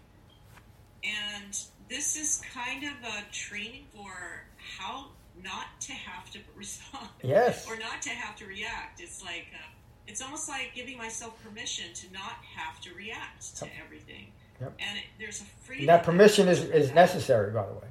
And 1.04 1.58
this 1.90 2.16
is 2.16 2.42
kind 2.54 2.84
of 2.84 2.94
a 3.04 3.32
training 3.32 3.86
for 3.94 4.46
how 4.78 5.08
not 5.44 5.80
to 5.82 5.94
have 5.94 6.30
to 6.32 6.40
respond. 6.56 7.10
Yes. 7.22 7.68
or 7.68 7.78
not 7.78 8.02
to 8.04 8.10
have 8.10 8.36
to 8.38 8.46
react. 8.46 9.02
It's 9.02 9.24
like, 9.24 9.48
uh, 9.54 9.70
it's 10.08 10.22
almost 10.22 10.48
like 10.50 10.72
giving 10.76 10.98
myself 10.98 11.42
permission 11.44 11.94
to 11.94 12.12
not 12.14 12.38
have 12.56 12.80
to 12.82 12.94
react 12.94 13.56
to 13.58 13.68
everything. 13.84 14.28
Yep. 14.62 14.74
And 14.80 14.98
it, 14.98 15.04
there's 15.20 15.42
a 15.42 15.46
freedom. 15.66 15.82
And 15.82 15.90
that 15.90 16.04
permission 16.04 16.48
is, 16.48 16.64
is 16.64 16.94
necessary, 16.94 17.52
by 17.52 17.66
the 17.66 17.74
way. 17.74 17.88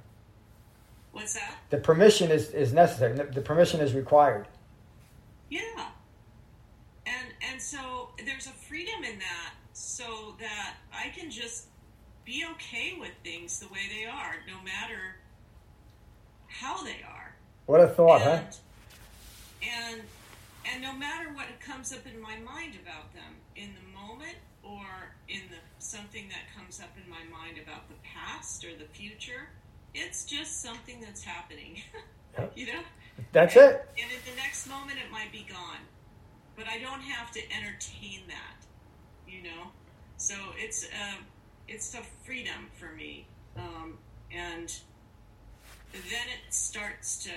What's 1.12 1.34
that? 1.34 1.56
The 1.70 1.76
permission 1.76 2.30
is, 2.30 2.50
is 2.50 2.72
necessary. 2.72 3.14
The 3.14 3.42
permission 3.42 3.80
is 3.80 3.94
required. 3.94 4.48
Yeah. 5.50 5.60
And 7.06 7.28
and 7.50 7.60
so 7.60 8.10
there's 8.24 8.46
a 8.46 8.50
freedom 8.50 9.04
in 9.04 9.18
that 9.18 9.52
so 9.74 10.34
that 10.40 10.76
I 10.92 11.08
can 11.08 11.30
just 11.30 11.66
be 12.24 12.44
okay 12.52 12.94
with 12.98 13.12
things 13.24 13.58
the 13.58 13.66
way 13.66 13.80
they 13.96 14.06
are, 14.06 14.36
no 14.46 14.62
matter 14.64 15.16
how 16.48 16.82
they 16.82 17.00
are. 17.08 17.34
What 17.66 17.80
a 17.80 17.88
thought, 17.88 18.22
and, 18.22 18.44
huh? 18.44 18.58
And 19.62 20.02
and 20.72 20.82
no 20.82 20.92
matter 20.92 21.30
what 21.32 21.46
comes 21.60 21.92
up 21.92 22.06
in 22.06 22.20
my 22.20 22.36
mind 22.36 22.76
about 22.82 23.12
them 23.14 23.34
in 23.56 23.70
the 23.74 23.98
moment 23.98 24.36
or 24.62 24.84
in 25.28 25.40
the 25.50 25.56
something 25.78 26.28
that 26.28 26.56
comes 26.56 26.80
up 26.80 26.90
in 27.02 27.10
my 27.10 27.24
mind 27.36 27.58
about 27.58 27.88
the 27.88 27.94
past 28.02 28.64
or 28.64 28.74
the 28.76 28.84
future, 28.92 29.48
it's 29.94 30.24
just 30.24 30.62
something 30.62 31.00
that's 31.00 31.22
happening. 31.22 31.82
Yep. 32.38 32.52
you 32.56 32.64
know? 32.64 32.80
That's 33.32 33.56
and, 33.56 33.72
it. 33.72 33.90
And 34.00 34.10
in 34.10 34.18
the 34.24 34.40
next 34.40 34.66
moment, 34.66 34.98
it 34.98 35.12
might 35.12 35.30
be 35.30 35.46
gone. 35.50 35.84
But 36.56 36.64
I 36.66 36.78
don't 36.78 37.02
have 37.02 37.30
to 37.32 37.40
entertain 37.52 38.20
that, 38.28 38.64
you 39.28 39.42
know? 39.42 39.68
So 40.16 40.34
it's, 40.56 40.86
uh, 40.86 41.16
it's 41.72 41.94
a 41.94 42.02
freedom 42.24 42.68
for 42.78 42.94
me. 42.94 43.26
Um, 43.56 43.98
and 44.30 44.74
then 45.92 46.02
it 46.02 46.52
starts 46.52 47.22
to, 47.24 47.30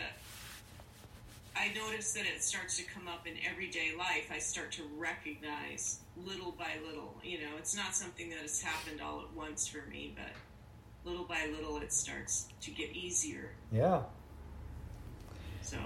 I 1.55 1.71
notice 1.73 2.11
that 2.13 2.25
it 2.25 2.43
starts 2.43 2.77
to 2.77 2.83
come 2.83 3.07
up 3.07 3.27
in 3.27 3.33
everyday 3.49 3.95
life. 3.97 4.29
I 4.33 4.39
start 4.39 4.71
to 4.73 4.83
recognize 4.97 5.99
little 6.17 6.51
by 6.51 6.73
little. 6.85 7.15
You 7.23 7.39
know, 7.39 7.51
it's 7.57 7.75
not 7.75 7.95
something 7.95 8.29
that 8.29 8.39
has 8.39 8.61
happened 8.61 9.01
all 9.01 9.21
at 9.21 9.33
once 9.35 9.67
for 9.67 9.87
me, 9.89 10.15
but 10.15 11.09
little 11.09 11.25
by 11.25 11.47
little 11.55 11.77
it 11.77 11.93
starts 11.93 12.47
to 12.61 12.71
get 12.71 12.91
easier. 12.91 13.51
Yeah. 13.71 14.01
So. 15.61 15.77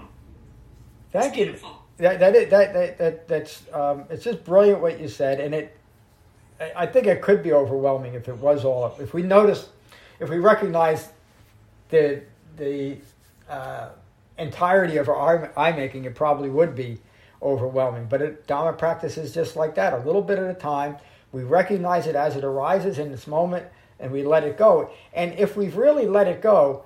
Thank 1.12 1.36
you. 1.36 1.44
Beautiful. 1.46 1.82
That, 1.98 2.18
that, 2.18 2.50
that, 2.50 2.72
that, 2.72 2.98
that, 2.98 3.28
that's, 3.28 3.62
um, 3.72 4.04
it's 4.10 4.24
just 4.24 4.44
brilliant 4.44 4.80
what 4.80 5.00
you 5.00 5.08
said. 5.08 5.38
And 5.40 5.54
it, 5.54 5.76
I, 6.76 6.86
think 6.86 7.06
it 7.06 7.22
could 7.22 7.42
be 7.42 7.52
overwhelming 7.52 8.14
if 8.14 8.28
it 8.28 8.36
was 8.36 8.64
all, 8.64 8.94
if 9.00 9.14
we 9.14 9.22
notice, 9.22 9.70
if 10.18 10.28
we 10.28 10.38
recognize 10.38 11.08
the, 11.88 12.22
the, 12.56 12.98
uh, 13.48 13.88
entirety 14.40 14.96
of 14.96 15.08
our 15.08 15.52
I 15.56 15.72
making, 15.72 16.04
it 16.04 16.14
probably 16.14 16.50
would 16.50 16.74
be 16.74 16.98
overwhelming. 17.42 18.06
But 18.08 18.22
it, 18.22 18.46
Dharma 18.46 18.76
practice 18.76 19.16
is 19.16 19.32
just 19.32 19.56
like 19.56 19.74
that, 19.76 19.92
a 19.92 19.98
little 19.98 20.22
bit 20.22 20.38
at 20.38 20.50
a 20.50 20.54
time. 20.54 20.96
We 21.32 21.44
recognize 21.44 22.06
it 22.06 22.16
as 22.16 22.36
it 22.36 22.44
arises 22.44 22.98
in 22.98 23.10
this 23.10 23.26
moment, 23.26 23.66
and 23.98 24.10
we 24.10 24.24
let 24.24 24.44
it 24.44 24.56
go. 24.56 24.90
And 25.12 25.32
if 25.38 25.56
we've 25.56 25.76
really 25.76 26.06
let 26.06 26.26
it 26.26 26.42
go, 26.42 26.84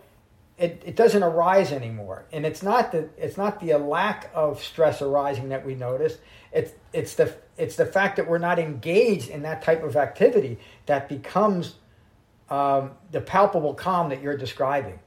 it, 0.56 0.82
it 0.86 0.96
doesn't 0.96 1.22
arise 1.22 1.72
anymore. 1.72 2.26
And 2.32 2.46
it's 2.46 2.62
not 2.62 2.92
the 2.92 3.08
it's 3.16 3.36
not 3.36 3.60
the 3.60 3.74
lack 3.74 4.30
of 4.34 4.62
stress 4.62 5.02
arising 5.02 5.48
that 5.48 5.66
we 5.66 5.74
notice. 5.74 6.18
It's 6.52 6.72
it's 6.92 7.14
the 7.14 7.34
it's 7.56 7.76
the 7.76 7.86
fact 7.86 8.16
that 8.16 8.28
we're 8.28 8.38
not 8.38 8.58
engaged 8.58 9.30
in 9.30 9.42
that 9.42 9.62
type 9.62 9.82
of 9.82 9.96
activity 9.96 10.58
that 10.86 11.08
becomes 11.08 11.74
um, 12.50 12.92
the 13.10 13.20
palpable 13.20 13.74
calm 13.74 14.10
that 14.10 14.22
you're 14.22 14.36
describing. 14.36 15.00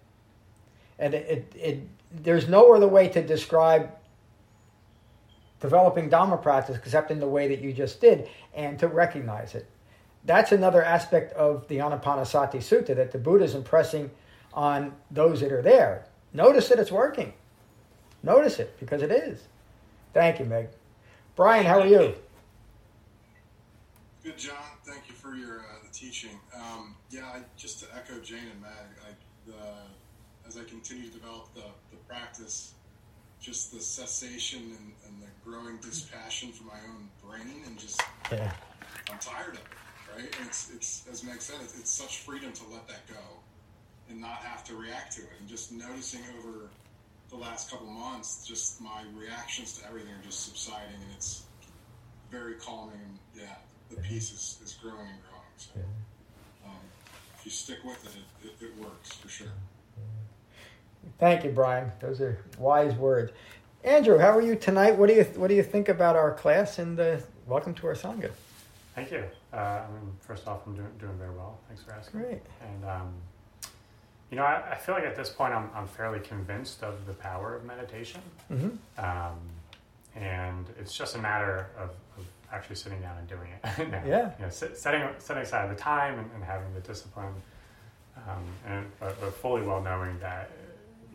And 0.99 1.13
it, 1.13 1.27
it, 1.27 1.59
it 1.59 1.87
there's 2.11 2.47
no 2.47 2.73
other 2.73 2.87
way 2.87 3.07
to 3.09 3.25
describe 3.25 3.91
developing 5.59 6.09
Dhamma 6.09 6.41
practice 6.41 6.77
except 6.77 7.09
in 7.09 7.19
the 7.19 7.27
way 7.27 7.47
that 7.47 7.61
you 7.61 7.71
just 7.73 8.01
did 8.01 8.29
and 8.53 8.77
to 8.79 8.87
recognize 8.87 9.55
it. 9.55 9.67
That's 10.25 10.51
another 10.51 10.83
aspect 10.83 11.31
of 11.33 11.67
the 11.69 11.77
Anapanasati 11.77 12.57
Sutta 12.57 12.95
that 12.95 13.11
the 13.11 13.17
Buddha 13.17 13.45
is 13.45 13.55
impressing 13.55 14.11
on 14.57 14.91
those 15.11 15.39
that 15.41 15.51
are 15.51 15.61
there. 15.61 16.03
Notice 16.33 16.67
that 16.69 16.79
it's 16.79 16.91
working. 16.91 17.31
Notice 18.23 18.57
it 18.57 18.77
because 18.79 19.03
it 19.03 19.11
is. 19.11 19.39
Thank 20.13 20.39
you, 20.39 20.45
Meg. 20.45 20.69
Brian, 21.35 21.65
how 21.65 21.79
are 21.79 21.87
you? 21.87 22.15
Good, 24.23 24.37
John. 24.37 24.57
Thank 24.83 25.07
you 25.07 25.13
for 25.13 25.35
your 25.35 25.59
uh, 25.59 25.83
the 25.83 25.93
teaching. 25.93 26.31
Um, 26.55 26.95
yeah, 27.11 27.25
I, 27.25 27.41
just 27.55 27.79
to 27.81 27.85
echo 27.95 28.19
Jane 28.19 28.39
and 28.51 28.61
Meg, 28.61 28.71
I, 29.07 29.11
the, 29.45 30.47
as 30.47 30.57
I 30.57 30.63
continue 30.63 31.05
to 31.05 31.13
develop 31.13 31.53
the, 31.53 31.61
the 31.91 31.97
practice, 32.07 32.73
just 33.39 33.71
the 33.71 33.79
cessation 33.79 34.59
and, 34.59 34.91
and 35.05 35.21
the 35.21 35.49
growing 35.49 35.77
dispassion 35.77 36.51
for 36.51 36.63
my 36.63 36.79
own 36.89 37.07
brain, 37.23 37.61
and 37.67 37.77
just 37.77 38.01
Yeah. 38.31 38.51
I'm 39.11 39.19
tired 39.19 39.53
of 39.53 39.59
it. 39.59 39.65
Right? 40.15 40.35
And 40.39 40.47
it's 40.47 40.71
it's 40.73 41.07
as 41.11 41.23
Meg 41.23 41.41
said, 41.41 41.57
it's, 41.61 41.77
it's 41.77 41.91
such 41.91 42.17
freedom 42.17 42.51
to 42.53 42.63
let 42.73 42.87
that 42.87 43.07
go 43.07 43.21
and 44.09 44.21
not 44.21 44.37
have 44.37 44.63
to 44.65 44.75
react 44.75 45.13
to 45.13 45.21
it, 45.21 45.29
and 45.39 45.47
just 45.47 45.71
noticing 45.71 46.21
over 46.39 46.69
the 47.29 47.35
last 47.35 47.69
couple 47.69 47.87
months, 47.87 48.45
just 48.45 48.81
my 48.81 49.03
reactions 49.15 49.77
to 49.77 49.87
everything 49.87 50.11
are 50.13 50.23
just 50.23 50.45
subsiding, 50.45 50.95
and 50.95 51.11
it's 51.15 51.43
very 52.31 52.55
calming. 52.55 52.99
And 53.03 53.19
yeah, 53.43 53.55
the 53.89 53.97
peace 53.97 54.31
is, 54.31 54.59
is 54.63 54.73
growing 54.81 54.99
and 54.99 55.19
growing. 55.21 55.43
So 55.57 55.71
if 57.37 57.45
you 57.45 57.51
stick 57.51 57.79
with 57.83 58.03
it, 58.05 58.21
it, 58.43 58.47
it, 58.61 58.65
it 58.65 58.77
works 58.77 59.11
for 59.13 59.29
sure. 59.29 59.47
Thank 61.19 61.43
you, 61.43 61.51
Brian. 61.51 61.91
Those 61.99 62.21
are 62.21 62.37
wise 62.57 62.93
words. 62.95 63.31
Andrew, 63.83 64.17
how 64.17 64.35
are 64.37 64.41
you 64.41 64.55
tonight? 64.55 64.97
What 64.97 65.07
do 65.07 65.15
you 65.15 65.23
What 65.35 65.47
do 65.47 65.55
you 65.55 65.63
think 65.63 65.89
about 65.89 66.15
our 66.15 66.33
class? 66.33 66.79
And 66.79 66.99
uh, 66.99 67.17
welcome 67.45 67.73
to 67.75 67.87
our 67.87 67.93
sangha. 67.93 68.31
Thank 68.95 69.11
you. 69.11 69.23
Uh, 69.53 69.55
I 69.55 69.87
mean, 69.91 70.11
first 70.19 70.47
off, 70.47 70.61
I'm 70.65 70.75
doing, 70.75 70.89
doing 70.99 71.17
very 71.17 71.31
well. 71.31 71.59
Thanks 71.67 71.83
for 71.83 71.91
asking. 71.93 72.21
Great. 72.21 72.41
And 72.61 72.85
um, 72.85 73.13
you 74.31 74.37
know, 74.37 74.43
I, 74.43 74.71
I, 74.71 74.75
feel 74.75 74.95
like 74.95 75.05
at 75.05 75.15
this 75.15 75.29
point, 75.29 75.53
I'm 75.53 75.69
I'm 75.73 75.87
fairly 75.87 76.19
convinced 76.19 76.83
of 76.83 77.05
the 77.05 77.13
power 77.13 77.55
of 77.55 77.63
meditation. 77.63 78.21
Mm-hmm. 78.51 79.03
Um, 79.03 79.39
and 80.15 80.65
it's 80.79 80.97
just 80.97 81.15
a 81.15 81.19
matter 81.19 81.67
of, 81.77 81.91
of 82.17 82.25
actually 82.51 82.75
sitting 82.75 82.99
down 83.01 83.17
and 83.17 83.27
doing 83.27 83.49
it. 83.51 83.89
now. 83.91 84.03
Yeah. 84.05 84.31
You 84.39 84.45
know, 84.45 84.49
sit, 84.49 84.77
setting 84.77 85.03
setting 85.19 85.43
aside 85.43 85.69
the 85.69 85.79
time 85.79 86.19
and, 86.19 86.29
and 86.33 86.43
having 86.43 86.73
the 86.73 86.81
discipline, 86.81 87.33
um, 88.17 88.43
and 88.67 88.85
but, 88.99 89.19
but 89.21 89.33
fully 89.33 89.61
well 89.61 89.81
knowing 89.81 90.19
that 90.19 90.51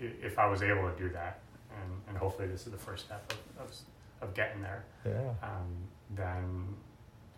if 0.00 0.38
I 0.38 0.46
was 0.46 0.62
able 0.62 0.90
to 0.90 0.96
do 0.98 1.08
that, 1.10 1.40
and, 1.70 1.92
and 2.08 2.16
hopefully 2.16 2.48
this 2.48 2.66
is 2.66 2.72
the 2.72 2.78
first 2.78 3.04
step 3.06 3.32
of, 3.58 3.66
of, 3.66 4.28
of 4.28 4.34
getting 4.34 4.62
there, 4.62 4.84
Yeah. 5.04 5.32
um, 5.42 5.68
then 6.10 6.74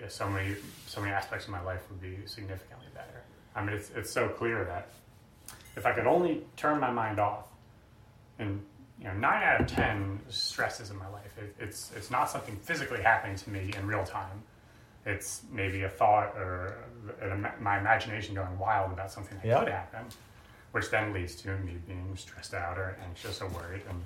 yeah, 0.00 0.08
so 0.08 0.28
many 0.28 0.56
so 0.86 1.00
many 1.00 1.12
aspects 1.12 1.46
of 1.46 1.52
my 1.52 1.62
life 1.62 1.82
would 1.90 2.00
be 2.00 2.26
significantly 2.26 2.86
better. 2.94 3.22
I 3.54 3.64
mean, 3.64 3.76
it's 3.76 3.90
it's 3.94 4.10
so 4.10 4.28
clear 4.28 4.64
that 4.64 4.88
if 5.76 5.86
I 5.86 5.92
could 5.92 6.06
only 6.06 6.42
turn 6.56 6.80
my 6.80 6.90
mind 6.90 7.18
off, 7.18 7.44
and 8.38 8.62
you 8.98 9.04
know, 9.06 9.14
nine 9.14 9.42
out 9.42 9.60
of 9.60 9.66
ten 9.66 10.20
stresses 10.28 10.90
in 10.90 10.98
my 10.98 11.08
life, 11.08 11.36
it, 11.38 11.54
it's 11.58 11.90
it's 11.96 12.10
not 12.10 12.30
something 12.30 12.56
physically 12.56 13.02
happening 13.02 13.36
to 13.36 13.50
me 13.50 13.70
in 13.76 13.86
real 13.86 14.04
time. 14.04 14.42
It's 15.06 15.42
maybe 15.50 15.82
a 15.82 15.88
thought 15.88 16.34
or 16.36 16.76
a, 17.20 17.36
my 17.60 17.78
imagination 17.78 18.34
going 18.34 18.58
wild 18.58 18.92
about 18.92 19.10
something 19.10 19.36
that 19.38 19.46
Yeah. 19.46 19.58
could 19.60 19.68
happen, 19.68 20.06
which 20.72 20.90
then 20.90 21.12
leads 21.12 21.34
to 21.36 21.56
me 21.58 21.74
being 21.86 22.16
stressed 22.16 22.54
out 22.54 22.78
or 22.78 22.96
anxious 23.06 23.42
or 23.42 23.48
worried, 23.48 23.82
and 23.88 24.02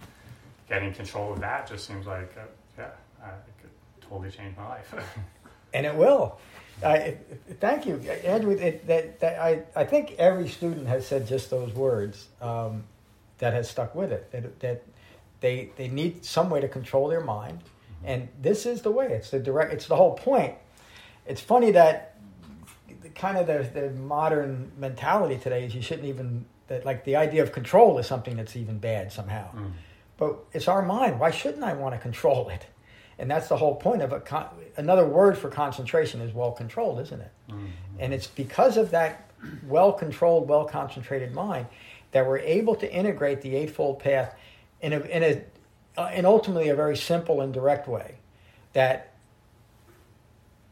getting 0.68 0.92
control 0.92 1.32
of 1.32 1.40
that 1.40 1.68
just 1.68 1.86
seems 1.86 2.06
like, 2.06 2.34
uh, 2.36 2.42
yeah, 2.78 2.84
uh, 3.22 3.28
it 3.28 3.62
could 3.62 3.70
totally 4.08 4.30
change 4.30 4.56
my 4.56 4.66
life. 4.68 4.92
and 5.72 5.86
it 5.86 5.94
will. 5.94 6.38
I, 6.84 7.16
thank 7.60 7.86
you, 7.86 7.96
Andrew. 8.24 8.52
It, 8.52 8.86
that, 8.86 9.20
that 9.20 9.40
I, 9.40 9.62
I 9.74 9.84
think 9.84 10.12
every 10.12 10.48
student 10.48 10.86
has 10.86 11.06
said 11.06 11.26
just 11.26 11.50
those 11.50 11.72
words 11.72 12.28
um, 12.40 12.84
that 13.38 13.52
has 13.52 13.68
stuck 13.68 13.94
with 13.94 14.12
it. 14.12 14.30
That, 14.30 14.60
that 14.60 14.84
they 15.40 15.70
they 15.76 15.88
need 15.88 16.24
some 16.24 16.50
way 16.50 16.60
to 16.60 16.68
control 16.68 17.08
their 17.08 17.20
mind, 17.20 17.60
and 18.04 18.28
this 18.40 18.66
is 18.66 18.82
the 18.82 18.90
way. 18.90 19.08
It's 19.08 19.30
the 19.30 19.40
direct. 19.40 19.72
It's 19.72 19.86
the 19.86 19.96
whole 19.96 20.14
point. 20.14 20.54
It's 21.26 21.40
funny 21.40 21.72
that 21.72 22.16
the, 23.02 23.08
kind 23.10 23.36
of 23.36 23.46
the, 23.46 23.80
the 23.80 23.90
modern 23.90 24.72
mentality 24.78 25.36
today 25.36 25.64
is 25.64 25.74
you 25.74 25.82
shouldn't 25.82 26.08
even 26.08 26.46
that 26.68 26.84
like 26.84 27.04
the 27.04 27.16
idea 27.16 27.42
of 27.42 27.52
control 27.52 27.98
is 27.98 28.06
something 28.06 28.36
that's 28.36 28.56
even 28.56 28.78
bad 28.78 29.12
somehow. 29.12 29.50
Mm. 29.52 29.72
But 30.16 30.38
it's 30.52 30.68
our 30.68 30.82
mind. 30.82 31.20
Why 31.20 31.30
shouldn't 31.30 31.64
I 31.64 31.74
want 31.74 31.94
to 31.94 32.00
control 32.00 32.48
it? 32.48 32.66
And 33.18 33.30
that's 33.30 33.48
the 33.48 33.56
whole 33.56 33.74
point 33.74 34.02
of 34.02 34.12
a 34.12 34.20
con- 34.20 34.48
another 34.76 35.04
word 35.04 35.36
for 35.36 35.48
concentration 35.48 36.20
is 36.20 36.32
well 36.32 36.52
controlled, 36.52 37.00
isn't 37.00 37.20
it? 37.20 37.32
Mm-hmm. 37.50 37.66
And 37.98 38.14
it's 38.14 38.28
because 38.28 38.76
of 38.76 38.90
that 38.92 39.28
well 39.66 39.92
controlled, 39.92 40.48
well 40.48 40.64
concentrated 40.64 41.34
mind 41.34 41.66
that 42.12 42.26
we're 42.26 42.38
able 42.38 42.74
to 42.76 42.92
integrate 42.92 43.42
the 43.42 43.56
Eightfold 43.56 43.98
Path 43.98 44.34
in 44.80 44.92
a, 44.92 45.00
in 45.00 45.22
a 45.22 45.42
uh, 46.00 46.10
in 46.14 46.24
ultimately 46.24 46.68
a 46.68 46.76
very 46.76 46.96
simple 46.96 47.40
and 47.40 47.52
direct 47.52 47.88
way. 47.88 48.14
That 48.72 49.12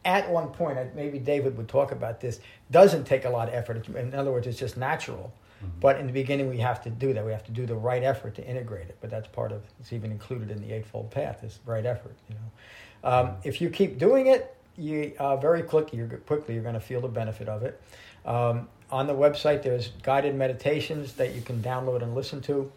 at 0.05 0.29
one 0.29 0.47
point, 0.49 0.77
point 0.77 0.95
maybe 0.95 1.19
David 1.19 1.57
would 1.57 1.67
talk 1.67 1.91
about 1.91 2.21
this, 2.21 2.39
doesn't 2.71 3.03
take 3.03 3.25
a 3.25 3.29
lot 3.29 3.49
of 3.49 3.53
effort. 3.53 3.87
In 3.89 4.13
other 4.13 4.31
words, 4.31 4.47
it's 4.47 4.57
just 4.57 4.77
natural. 4.77 5.33
But 5.79 5.99
in 5.99 6.07
the 6.07 6.13
beginning, 6.13 6.49
we 6.49 6.57
have 6.59 6.83
to 6.83 6.89
do 6.89 7.13
that. 7.13 7.25
We 7.25 7.31
have 7.31 7.45
to 7.45 7.51
do 7.51 7.65
the 7.65 7.75
right 7.75 8.03
effort 8.03 8.35
to 8.35 8.47
integrate 8.47 8.89
it. 8.89 8.97
But 9.01 9.09
that's 9.09 9.27
part 9.27 9.51
of 9.51 9.63
it's 9.79 9.93
even 9.93 10.11
included 10.11 10.51
in 10.51 10.61
the 10.61 10.71
Eightfold 10.71 11.11
Path. 11.11 11.43
Is 11.43 11.59
right 11.65 11.85
effort. 11.85 12.15
You 12.29 12.35
know, 12.35 13.09
um, 13.09 13.35
if 13.43 13.61
you 13.61 13.69
keep 13.69 13.97
doing 13.97 14.27
it, 14.27 14.55
you 14.77 15.13
uh, 15.19 15.37
very 15.37 15.63
quickly 15.63 15.97
you're 15.97 16.07
quickly 16.07 16.53
you're 16.53 16.63
going 16.63 16.75
to 16.75 16.79
feel 16.79 17.01
the 17.01 17.07
benefit 17.07 17.49
of 17.49 17.63
it. 17.63 17.81
Um, 18.25 18.67
on 18.91 19.07
the 19.07 19.13
website, 19.13 19.63
there's 19.63 19.89
guided 20.03 20.35
meditations 20.35 21.13
that 21.13 21.35
you 21.35 21.41
can 21.41 21.61
download 21.61 22.01
and 22.03 22.15
listen 22.15 22.41
to. 22.41 22.71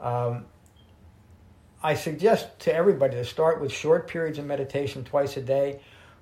Um, 0.00 0.44
I 1.82 1.94
suggest 1.94 2.58
to 2.60 2.74
everybody 2.74 3.16
to 3.16 3.24
start 3.24 3.60
with 3.60 3.72
short 3.72 4.08
periods 4.08 4.38
of 4.38 4.46
meditation 4.46 5.04
twice 5.04 5.36
a 5.36 5.40
day, 5.40 5.80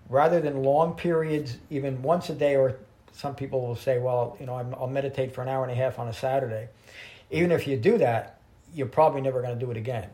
rather 0.09 0.41
than 0.41 0.63
long 0.63 0.95
periods, 0.95 1.57
even 1.71 2.03
once 2.03 2.29
a 2.29 2.35
day 2.35 2.57
or 2.57 2.77
some 3.15 3.35
people 3.35 3.67
will 3.67 3.77
say, 3.77 3.99
well, 3.99 4.37
you 4.41 4.47
know, 4.47 4.57
I'm, 4.57 4.75
I'll 4.75 4.89
meditate 4.89 5.35
for 5.35 5.43
an 5.43 5.49
hour 5.49 5.63
and 5.63 5.73
a 5.73 5.75
half 5.75 5.99
on 5.99 6.09
a 6.09 6.13
Saturday. 6.13 6.69
Even 7.31 7.53
if 7.53 7.67
you 7.67 7.77
do 7.77 7.99
that, 7.99 8.41
you're 8.75 8.87
probably 8.89 9.21
never 9.21 9.41
going 9.41 9.59
to 9.59 9.65
do 9.65 9.71
it 9.71 9.77
again. 9.77 10.09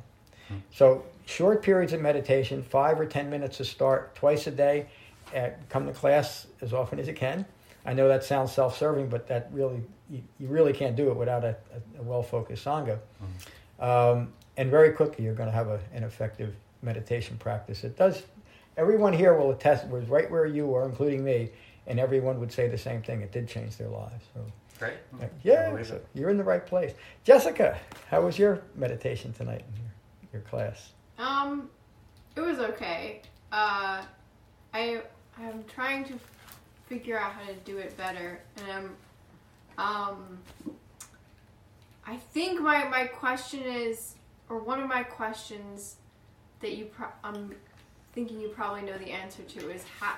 So, 0.72 1.04
short 1.26 1.62
periods 1.62 1.92
of 1.92 2.00
meditation, 2.00 2.62
five 2.62 2.98
or 2.98 3.06
10 3.06 3.30
minutes 3.30 3.58
to 3.58 3.64
start, 3.64 4.16
twice 4.16 4.46
a 4.48 4.50
day. 4.50 4.86
Uh, 5.34 5.50
come 5.68 5.86
to 5.86 5.92
class 5.92 6.48
as 6.60 6.72
often 6.72 6.98
as 6.98 7.06
you 7.06 7.14
can. 7.14 7.46
I 7.86 7.92
know 7.94 8.08
that 8.08 8.24
sounds 8.24 8.52
self 8.52 8.76
serving, 8.76 9.08
but 9.08 9.28
that 9.28 9.48
really, 9.52 9.80
you, 10.10 10.22
you 10.40 10.48
really 10.48 10.72
can't 10.72 10.96
do 10.96 11.10
it 11.10 11.16
without 11.16 11.44
a, 11.44 11.56
a, 11.72 12.00
a 12.00 12.02
well 12.02 12.22
focused 12.22 12.64
Sangha. 12.64 12.98
Um, 13.78 14.32
and 14.56 14.70
very 14.70 14.92
quickly, 14.92 15.24
you're 15.24 15.34
going 15.34 15.48
to 15.48 15.54
have 15.54 15.68
a, 15.68 15.80
an 15.94 16.02
effective 16.02 16.54
meditation 16.82 17.36
practice. 17.38 17.84
It 17.84 17.96
does, 17.96 18.22
everyone 18.76 19.12
here 19.12 19.34
will 19.34 19.52
attest, 19.52 19.86
was 19.88 20.08
right 20.08 20.30
where 20.30 20.46
you 20.46 20.66
were, 20.66 20.84
including 20.84 21.24
me, 21.24 21.50
and 21.90 21.98
everyone 21.98 22.38
would 22.38 22.52
say 22.52 22.68
the 22.68 22.78
same 22.78 23.02
thing. 23.02 23.20
It 23.20 23.32
did 23.32 23.48
change 23.48 23.76
their 23.76 23.88
lives. 23.88 24.24
So, 24.32 24.46
Great. 24.78 24.94
yeah, 25.42 25.70
believe 25.70 25.88
so 25.88 26.00
you're 26.14 26.30
in 26.30 26.38
the 26.38 26.44
right 26.44 26.64
place. 26.64 26.92
Jessica, 27.24 27.78
how 28.08 28.22
was 28.22 28.38
your 28.38 28.62
meditation 28.76 29.32
tonight 29.32 29.64
in 29.68 29.82
your, 29.82 29.92
your 30.34 30.42
class? 30.42 30.92
Um, 31.18 31.68
it 32.36 32.40
was 32.40 32.60
okay. 32.60 33.22
Uh, 33.50 34.02
I 34.72 35.02
I'm 35.36 35.64
trying 35.64 36.04
to 36.04 36.14
figure 36.86 37.18
out 37.18 37.32
how 37.32 37.46
to 37.48 37.54
do 37.64 37.76
it 37.78 37.94
better, 37.96 38.40
and 38.56 38.72
I'm 39.76 39.84
um. 39.84 40.38
I 42.06 42.16
think 42.16 42.60
my 42.60 42.84
my 42.84 43.04
question 43.04 43.62
is, 43.62 44.14
or 44.48 44.58
one 44.58 44.80
of 44.80 44.88
my 44.88 45.02
questions 45.02 45.96
that 46.60 46.76
you 46.76 46.86
pro- 46.86 47.08
I'm 47.24 47.54
thinking 48.12 48.40
you 48.40 48.48
probably 48.48 48.82
know 48.82 48.96
the 48.96 49.10
answer 49.10 49.42
to 49.42 49.70
is 49.70 49.84
how 49.98 50.14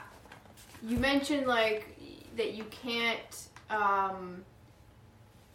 you 0.87 0.99
mentioned 0.99 1.47
like 1.47 1.97
that 2.37 2.55
you 2.55 2.64
can't 2.64 3.49
um 3.71 4.45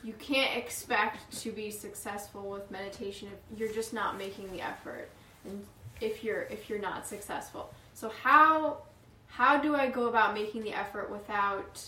you 0.03 0.13
can't 0.13 0.55
expect 0.55 1.29
to 1.41 1.51
be 1.51 1.71
successful 1.71 2.49
with 2.49 2.69
meditation 2.71 3.27
if 3.51 3.59
you're 3.59 3.73
just 3.73 3.93
not 3.93 4.17
making 4.17 4.51
the 4.51 4.61
effort 4.61 5.09
and 5.45 5.65
if 5.99 6.23
you're 6.23 6.43
if 6.43 6.69
you're 6.69 6.79
not 6.79 7.07
successful. 7.07 7.73
So 7.93 8.09
how 8.23 8.83
how 9.27 9.57
do 9.57 9.75
i 9.75 9.87
go 9.87 10.07
about 10.07 10.33
making 10.33 10.63
the 10.63 10.71
effort 10.71 11.11
without 11.11 11.83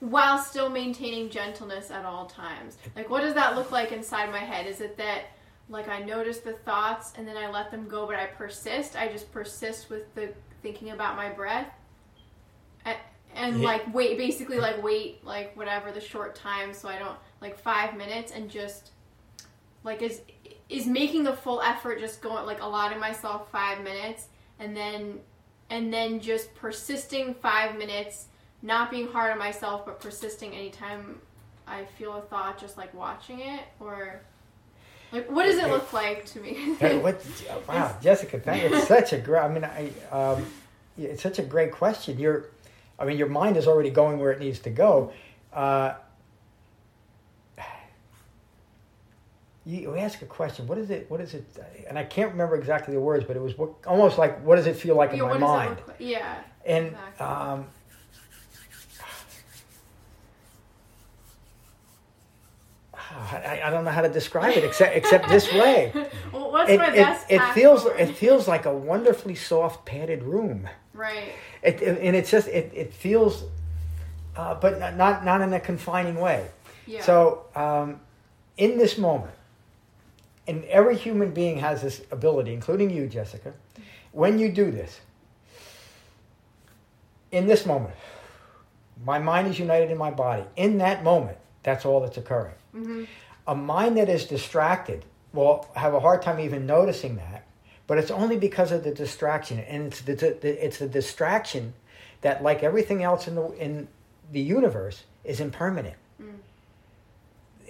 while 0.00 0.38
still 0.38 0.68
maintaining 0.68 1.30
gentleness 1.30 1.90
at 1.90 2.04
all 2.04 2.26
times? 2.26 2.78
Like 2.96 3.10
what 3.10 3.20
does 3.20 3.34
that 3.34 3.56
look 3.56 3.70
like 3.70 3.92
inside 3.92 4.30
my 4.30 4.38
head? 4.38 4.66
Is 4.66 4.80
it 4.80 4.96
that 4.96 5.24
like 5.68 5.88
i 5.88 6.00
notice 6.00 6.38
the 6.38 6.52
thoughts 6.52 7.12
and 7.16 7.26
then 7.26 7.36
i 7.36 7.50
let 7.50 7.70
them 7.70 7.88
go 7.88 8.06
but 8.06 8.16
i 8.16 8.26
persist? 8.26 8.96
I 8.96 9.08
just 9.08 9.30
persist 9.32 9.90
with 9.90 10.14
the 10.14 10.32
thinking 10.62 10.90
about 10.90 11.16
my 11.16 11.28
breath 11.28 11.68
and 13.34 13.62
like 13.62 13.82
wait 13.94 14.16
basically 14.18 14.58
like 14.58 14.82
wait 14.82 15.24
like 15.24 15.56
whatever 15.56 15.90
the 15.90 16.00
short 16.00 16.34
time 16.34 16.72
so 16.72 16.88
i 16.88 16.98
don't 16.98 17.16
like 17.40 17.58
five 17.58 17.96
minutes 17.96 18.32
and 18.32 18.50
just 18.50 18.90
like 19.84 20.02
is 20.02 20.22
is 20.68 20.86
making 20.86 21.22
the 21.24 21.32
full 21.32 21.60
effort 21.62 21.98
just 21.98 22.20
going 22.20 22.44
like 22.46 22.60
allotting 22.60 22.98
myself 22.98 23.50
five 23.50 23.82
minutes 23.82 24.28
and 24.58 24.76
then 24.76 25.18
and 25.70 25.92
then 25.92 26.20
just 26.20 26.54
persisting 26.54 27.34
five 27.34 27.76
minutes 27.76 28.26
not 28.62 28.90
being 28.90 29.08
hard 29.08 29.32
on 29.32 29.38
myself 29.38 29.84
but 29.86 30.00
persisting 30.00 30.54
anytime 30.54 31.18
i 31.66 31.84
feel 31.84 32.14
a 32.14 32.20
thought 32.22 32.58
just 32.58 32.76
like 32.76 32.92
watching 32.94 33.40
it 33.40 33.62
or 33.80 34.20
like 35.12 35.30
what 35.30 35.44
does 35.44 35.58
it 35.58 35.68
look 35.68 35.92
like 35.92 36.24
to 36.24 36.40
me 36.40 36.74
what? 37.00 37.22
Wow, 37.68 37.96
Jessica, 38.02 38.40
thank 38.40 38.62
you. 38.62 38.74
It's 38.74 38.88
such 38.96 39.12
a 39.12 39.18
great. 39.18 39.42
I 39.42 39.48
mean, 39.48 39.64
I. 39.64 39.90
Um, 40.10 40.46
it's 40.98 41.22
such 41.22 41.38
a 41.38 41.42
great 41.42 41.72
question. 41.72 42.18
You're, 42.18 42.46
I 43.02 43.04
mean, 43.04 43.18
your 43.18 43.28
mind 43.28 43.56
is 43.56 43.66
already 43.66 43.90
going 43.90 44.20
where 44.20 44.30
it 44.30 44.38
needs 44.38 44.60
to 44.60 44.70
go. 44.70 45.12
Uh, 45.52 45.94
you, 49.66 49.96
ask 49.96 50.22
a 50.22 50.26
question. 50.26 50.68
What 50.68 50.78
is 50.78 50.88
it? 50.90 51.10
What 51.10 51.20
is 51.20 51.34
it? 51.34 51.44
And 51.88 51.98
I 51.98 52.04
can't 52.04 52.30
remember 52.30 52.54
exactly 52.54 52.94
the 52.94 53.00
words, 53.00 53.24
but 53.26 53.34
it 53.36 53.42
was 53.42 53.58
what, 53.58 53.70
almost 53.88 54.18
like, 54.18 54.44
"What 54.44 54.54
does 54.54 54.68
it 54.68 54.76
feel 54.76 54.94
like 54.94 55.10
in 55.10 55.16
Yeah, 55.16 55.24
my 55.24 55.32
does 55.32 55.36
it 55.38 55.40
mind?" 55.40 55.76
look 55.86 55.96
yeah 55.98 56.36
And 56.64 56.86
Exactly. 56.86 57.26
um, 57.26 57.66
I, 62.94 63.62
I 63.64 63.70
don't 63.70 63.84
know 63.84 63.90
how 63.90 64.02
to 64.02 64.08
describe 64.08 64.56
it 64.56 64.62
except 64.64 64.96
except 64.96 65.28
this 65.28 65.52
way. 65.52 65.92
well, 66.32 66.52
what's 66.52 66.70
It, 66.70 66.78
my 66.78 66.90
it, 66.90 66.94
best 66.94 67.26
it 67.30 67.44
feels 67.52 67.84
it 67.86 68.14
feels 68.14 68.46
like 68.46 68.64
a 68.64 68.72
wonderfully 68.72 69.34
soft 69.34 69.84
padded 69.86 70.22
room. 70.22 70.68
Right 70.94 71.32
It, 71.62 71.82
and 71.82 72.16
it's 72.16 72.30
just 72.30 72.48
it, 72.48 72.72
it 72.74 72.92
feels 72.92 73.44
uh, 74.36 74.54
but 74.54 74.78
not, 74.78 74.96
not 74.96 75.24
not 75.24 75.40
in 75.40 75.52
a 75.52 75.60
confining 75.60 76.16
way. 76.16 76.48
Yeah. 76.86 77.02
So, 77.02 77.44
um, 77.54 78.00
in 78.56 78.78
this 78.78 78.98
moment, 78.98 79.34
and 80.46 80.64
every 80.64 80.96
human 80.96 81.32
being 81.32 81.58
has 81.58 81.82
this 81.82 82.02
ability, 82.10 82.52
including 82.52 82.90
you, 82.90 83.06
Jessica. 83.06 83.52
When 84.12 84.38
you 84.38 84.50
do 84.50 84.70
this, 84.70 85.00
in 87.30 87.46
this 87.46 87.64
moment, 87.64 87.94
my 89.04 89.18
mind 89.18 89.48
is 89.48 89.58
united 89.58 89.90
in 89.90 89.98
my 89.98 90.10
body. 90.10 90.44
In 90.56 90.78
that 90.78 91.02
moment, 91.02 91.38
that's 91.62 91.84
all 91.84 92.00
that's 92.00 92.16
occurring. 92.18 92.54
Mhm. 92.74 93.06
A 93.46 93.54
mind 93.54 93.96
that 93.96 94.08
is 94.08 94.26
distracted 94.26 95.04
will 95.32 95.66
have 95.74 95.94
a 95.94 96.00
hard 96.00 96.22
time 96.22 96.40
even 96.40 96.66
noticing 96.66 97.16
that, 97.16 97.44
but 97.86 97.98
it's 97.98 98.10
only 98.10 98.36
because 98.36 98.72
of 98.72 98.84
the 98.84 98.92
distraction, 98.92 99.58
and 99.60 99.86
it's 99.86 100.00
the, 100.02 100.14
the 100.14 100.64
it's 100.64 100.78
the 100.78 100.88
distraction 100.88 101.74
that, 102.20 102.42
like 102.42 102.62
everything 102.62 103.02
else 103.02 103.26
in 103.26 103.34
the 103.34 103.50
in 103.52 103.88
the 104.30 104.40
universe, 104.40 105.04
is 105.24 105.40
impermanent. 105.40 105.96
Mm. 106.20 106.34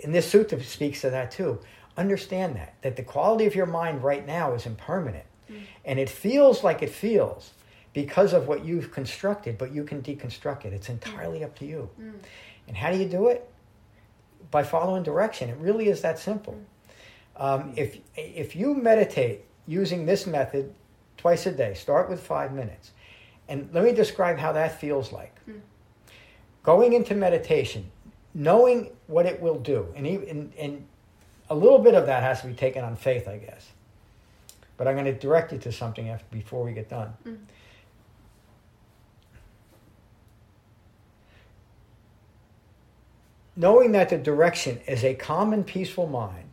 And 0.04 0.14
this 0.14 0.32
sutta 0.32 0.62
speaks 0.62 1.00
to 1.00 1.10
that 1.10 1.30
too. 1.30 1.58
Understand 1.96 2.56
that 2.56 2.74
that 2.82 2.96
the 2.96 3.02
quality 3.02 3.46
of 3.46 3.54
your 3.54 3.66
mind 3.66 4.02
right 4.02 4.26
now 4.26 4.54
is 4.54 4.66
impermanent, 4.66 5.24
mm. 5.50 5.62
and 5.84 5.98
it 5.98 6.08
feels 6.08 6.62
like 6.62 6.82
it 6.82 6.90
feels 6.90 7.52
because 7.92 8.32
of 8.32 8.48
what 8.48 8.64
you've 8.64 8.90
constructed, 8.90 9.58
but 9.58 9.72
you 9.72 9.84
can 9.84 10.00
deconstruct 10.02 10.64
it. 10.64 10.72
It's 10.72 10.88
entirely 10.88 11.44
up 11.44 11.54
to 11.58 11.66
you. 11.66 11.90
Mm. 12.00 12.14
And 12.68 12.76
how 12.76 12.90
do 12.90 12.98
you 12.98 13.06
do 13.06 13.28
it? 13.28 13.48
By 14.50 14.62
following 14.62 15.02
direction. 15.02 15.50
It 15.50 15.58
really 15.58 15.88
is 15.88 16.02
that 16.02 16.18
simple. 16.18 16.58
Um, 17.36 17.72
if 17.76 17.98
if 18.16 18.54
you 18.54 18.74
meditate 18.74 19.44
using 19.66 20.06
this 20.06 20.26
method 20.26 20.74
twice 21.16 21.46
a 21.46 21.52
day, 21.52 21.74
start 21.74 22.10
with 22.10 22.20
five 22.20 22.52
minutes, 22.52 22.92
and 23.48 23.68
let 23.72 23.84
me 23.84 23.92
describe 23.92 24.38
how 24.38 24.52
that 24.52 24.80
feels 24.80 25.12
like. 25.12 25.38
Hmm. 25.44 25.58
Going 26.62 26.92
into 26.92 27.14
meditation, 27.14 27.90
knowing 28.34 28.90
what 29.06 29.26
it 29.26 29.40
will 29.40 29.58
do, 29.58 29.86
and 29.94 30.06
even 30.06 30.52
and 30.58 30.86
a 31.50 31.54
little 31.54 31.78
bit 31.78 31.94
of 31.94 32.06
that 32.06 32.22
has 32.22 32.40
to 32.40 32.46
be 32.46 32.54
taken 32.54 32.84
on 32.84 32.96
faith, 32.96 33.28
I 33.28 33.38
guess. 33.38 33.70
But 34.76 34.88
I'm 34.88 34.94
going 34.94 35.04
to 35.06 35.12
direct 35.12 35.52
you 35.52 35.58
to 35.58 35.72
something 35.72 36.08
after, 36.08 36.24
before 36.30 36.64
we 36.64 36.72
get 36.72 36.88
done. 36.88 37.08
Hmm. 37.24 37.34
Knowing 43.54 43.92
that 43.92 44.08
the 44.08 44.16
direction 44.16 44.80
is 44.88 45.04
a 45.04 45.14
calm 45.14 45.52
and 45.52 45.66
peaceful 45.66 46.06
mind, 46.06 46.51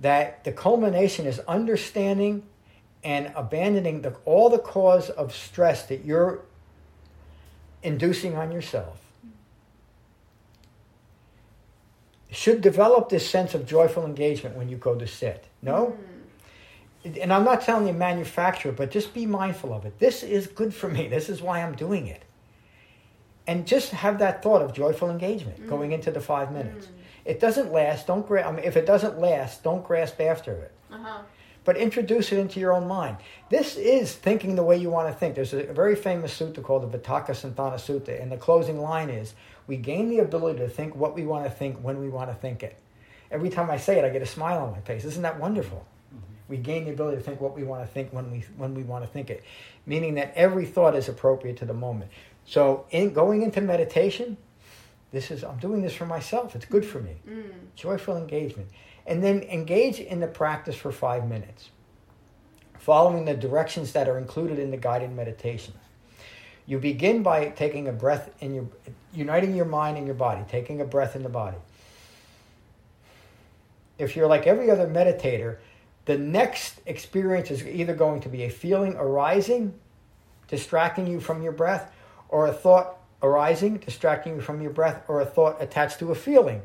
that 0.00 0.44
the 0.44 0.52
culmination 0.52 1.26
is 1.26 1.38
understanding 1.40 2.42
and 3.04 3.32
abandoning 3.36 4.02
the, 4.02 4.14
all 4.24 4.50
the 4.50 4.58
cause 4.58 5.10
of 5.10 5.34
stress 5.34 5.86
that 5.86 6.04
you're 6.04 6.40
inducing 7.82 8.36
on 8.36 8.52
yourself 8.52 8.98
should 12.30 12.60
develop 12.60 13.08
this 13.08 13.28
sense 13.28 13.54
of 13.54 13.66
joyful 13.66 14.04
engagement 14.04 14.56
when 14.56 14.68
you 14.68 14.76
go 14.76 14.94
to 14.94 15.06
sit. 15.06 15.46
No? 15.62 15.96
Mm-hmm. 17.04 17.22
And 17.22 17.32
I'm 17.32 17.44
not 17.44 17.62
telling 17.62 17.86
you 17.86 17.92
manufacture, 17.92 18.72
but 18.72 18.90
just 18.90 19.14
be 19.14 19.26
mindful 19.26 19.72
of 19.72 19.84
it. 19.84 19.98
This 19.98 20.22
is 20.22 20.46
good 20.46 20.74
for 20.74 20.88
me. 20.88 21.08
This 21.08 21.28
is 21.28 21.42
why 21.42 21.62
I'm 21.62 21.74
doing 21.74 22.06
it. 22.06 22.22
And 23.46 23.66
just 23.66 23.90
have 23.90 24.18
that 24.18 24.42
thought 24.42 24.62
of 24.62 24.72
joyful 24.72 25.10
engagement 25.10 25.58
mm-hmm. 25.58 25.68
going 25.68 25.92
into 25.92 26.10
the 26.10 26.20
five 26.20 26.52
minutes. 26.52 26.86
Mm-hmm. 26.86 26.99
It 27.30 27.38
doesn't 27.38 27.72
last. 27.72 28.08
Don't 28.08 28.26
gra- 28.26 28.48
I 28.48 28.50
mean, 28.50 28.64
if 28.64 28.76
it 28.76 28.86
doesn't 28.86 29.20
last, 29.20 29.62
don't 29.62 29.84
grasp 29.84 30.20
after 30.20 30.50
it. 30.50 30.72
Uh-huh. 30.90 31.22
But 31.64 31.76
introduce 31.76 32.32
it 32.32 32.38
into 32.38 32.58
your 32.58 32.72
own 32.72 32.88
mind. 32.88 33.18
This 33.50 33.76
is 33.76 34.12
thinking 34.12 34.56
the 34.56 34.64
way 34.64 34.76
you 34.76 34.90
want 34.90 35.06
to 35.06 35.14
think. 35.14 35.36
There's 35.36 35.54
a 35.54 35.62
very 35.72 35.94
famous 35.94 36.36
sutta 36.36 36.60
called 36.60 36.90
the 36.90 36.98
Vitakka 36.98 37.30
Santhana 37.30 37.74
Sutta, 37.74 38.20
and 38.20 38.32
the 38.32 38.36
closing 38.36 38.80
line 38.80 39.10
is 39.10 39.34
We 39.68 39.76
gain 39.76 40.08
the 40.08 40.18
ability 40.18 40.58
to 40.58 40.68
think 40.68 40.96
what 40.96 41.14
we 41.14 41.24
want 41.24 41.44
to 41.44 41.50
think 41.50 41.76
when 41.76 42.00
we 42.00 42.08
want 42.08 42.30
to 42.30 42.34
think 42.34 42.64
it. 42.64 42.76
Every 43.30 43.48
time 43.48 43.70
I 43.70 43.76
say 43.76 44.00
it, 44.00 44.04
I 44.04 44.08
get 44.08 44.22
a 44.22 44.26
smile 44.26 44.58
on 44.64 44.72
my 44.72 44.80
face. 44.80 45.04
Isn't 45.04 45.22
that 45.22 45.38
wonderful? 45.38 45.86
We 46.48 46.56
gain 46.56 46.86
the 46.86 46.90
ability 46.90 47.18
to 47.18 47.22
think 47.22 47.40
what 47.40 47.54
we 47.54 47.62
want 47.62 47.86
to 47.86 47.92
think 47.92 48.12
when 48.12 48.32
we, 48.32 48.40
when 48.56 48.74
we 48.74 48.82
want 48.82 49.04
to 49.04 49.10
think 49.10 49.30
it, 49.30 49.44
meaning 49.86 50.14
that 50.16 50.32
every 50.34 50.66
thought 50.66 50.96
is 50.96 51.08
appropriate 51.08 51.58
to 51.58 51.64
the 51.64 51.74
moment. 51.74 52.10
So, 52.44 52.86
in 52.90 53.12
going 53.12 53.42
into 53.42 53.60
meditation, 53.60 54.36
this 55.12 55.30
is 55.30 55.42
I'm 55.42 55.58
doing 55.58 55.82
this 55.82 55.94
for 55.94 56.06
myself. 56.06 56.54
It's 56.54 56.64
good 56.64 56.84
for 56.84 57.00
me. 57.00 57.16
Mm. 57.28 57.52
Joyful 57.74 58.16
engagement. 58.16 58.68
And 59.06 59.22
then 59.22 59.42
engage 59.42 59.98
in 59.98 60.20
the 60.20 60.26
practice 60.26 60.76
for 60.76 60.92
five 60.92 61.28
minutes, 61.28 61.70
following 62.78 63.24
the 63.24 63.34
directions 63.34 63.92
that 63.92 64.08
are 64.08 64.18
included 64.18 64.58
in 64.58 64.70
the 64.70 64.76
guided 64.76 65.10
meditation. 65.10 65.74
You 66.66 66.78
begin 66.78 67.24
by 67.24 67.48
taking 67.48 67.88
a 67.88 67.92
breath 67.92 68.30
in 68.38 68.54
your, 68.54 68.66
uniting 69.12 69.56
your 69.56 69.64
mind 69.64 69.96
and 69.96 70.06
your 70.06 70.14
body, 70.14 70.44
taking 70.48 70.80
a 70.80 70.84
breath 70.84 71.16
in 71.16 71.24
the 71.24 71.28
body. 71.28 71.56
If 73.98 74.14
you're 74.14 74.28
like 74.28 74.46
every 74.46 74.70
other 74.70 74.86
meditator, 74.86 75.58
the 76.04 76.16
next 76.16 76.80
experience 76.86 77.50
is 77.50 77.66
either 77.66 77.94
going 77.94 78.20
to 78.20 78.28
be 78.28 78.44
a 78.44 78.48
feeling 78.48 78.94
arising, 78.94 79.74
distracting 80.46 81.06
you 81.06 81.18
from 81.18 81.42
your 81.42 81.52
breath, 81.52 81.92
or 82.28 82.46
a 82.46 82.52
thought 82.52 82.99
arising, 83.22 83.78
distracting 83.78 84.36
you 84.36 84.40
from 84.40 84.60
your 84.60 84.70
breath, 84.70 85.02
or 85.08 85.20
a 85.20 85.26
thought 85.26 85.56
attached 85.60 85.98
to 85.98 86.10
a 86.10 86.14
feeling 86.14 86.62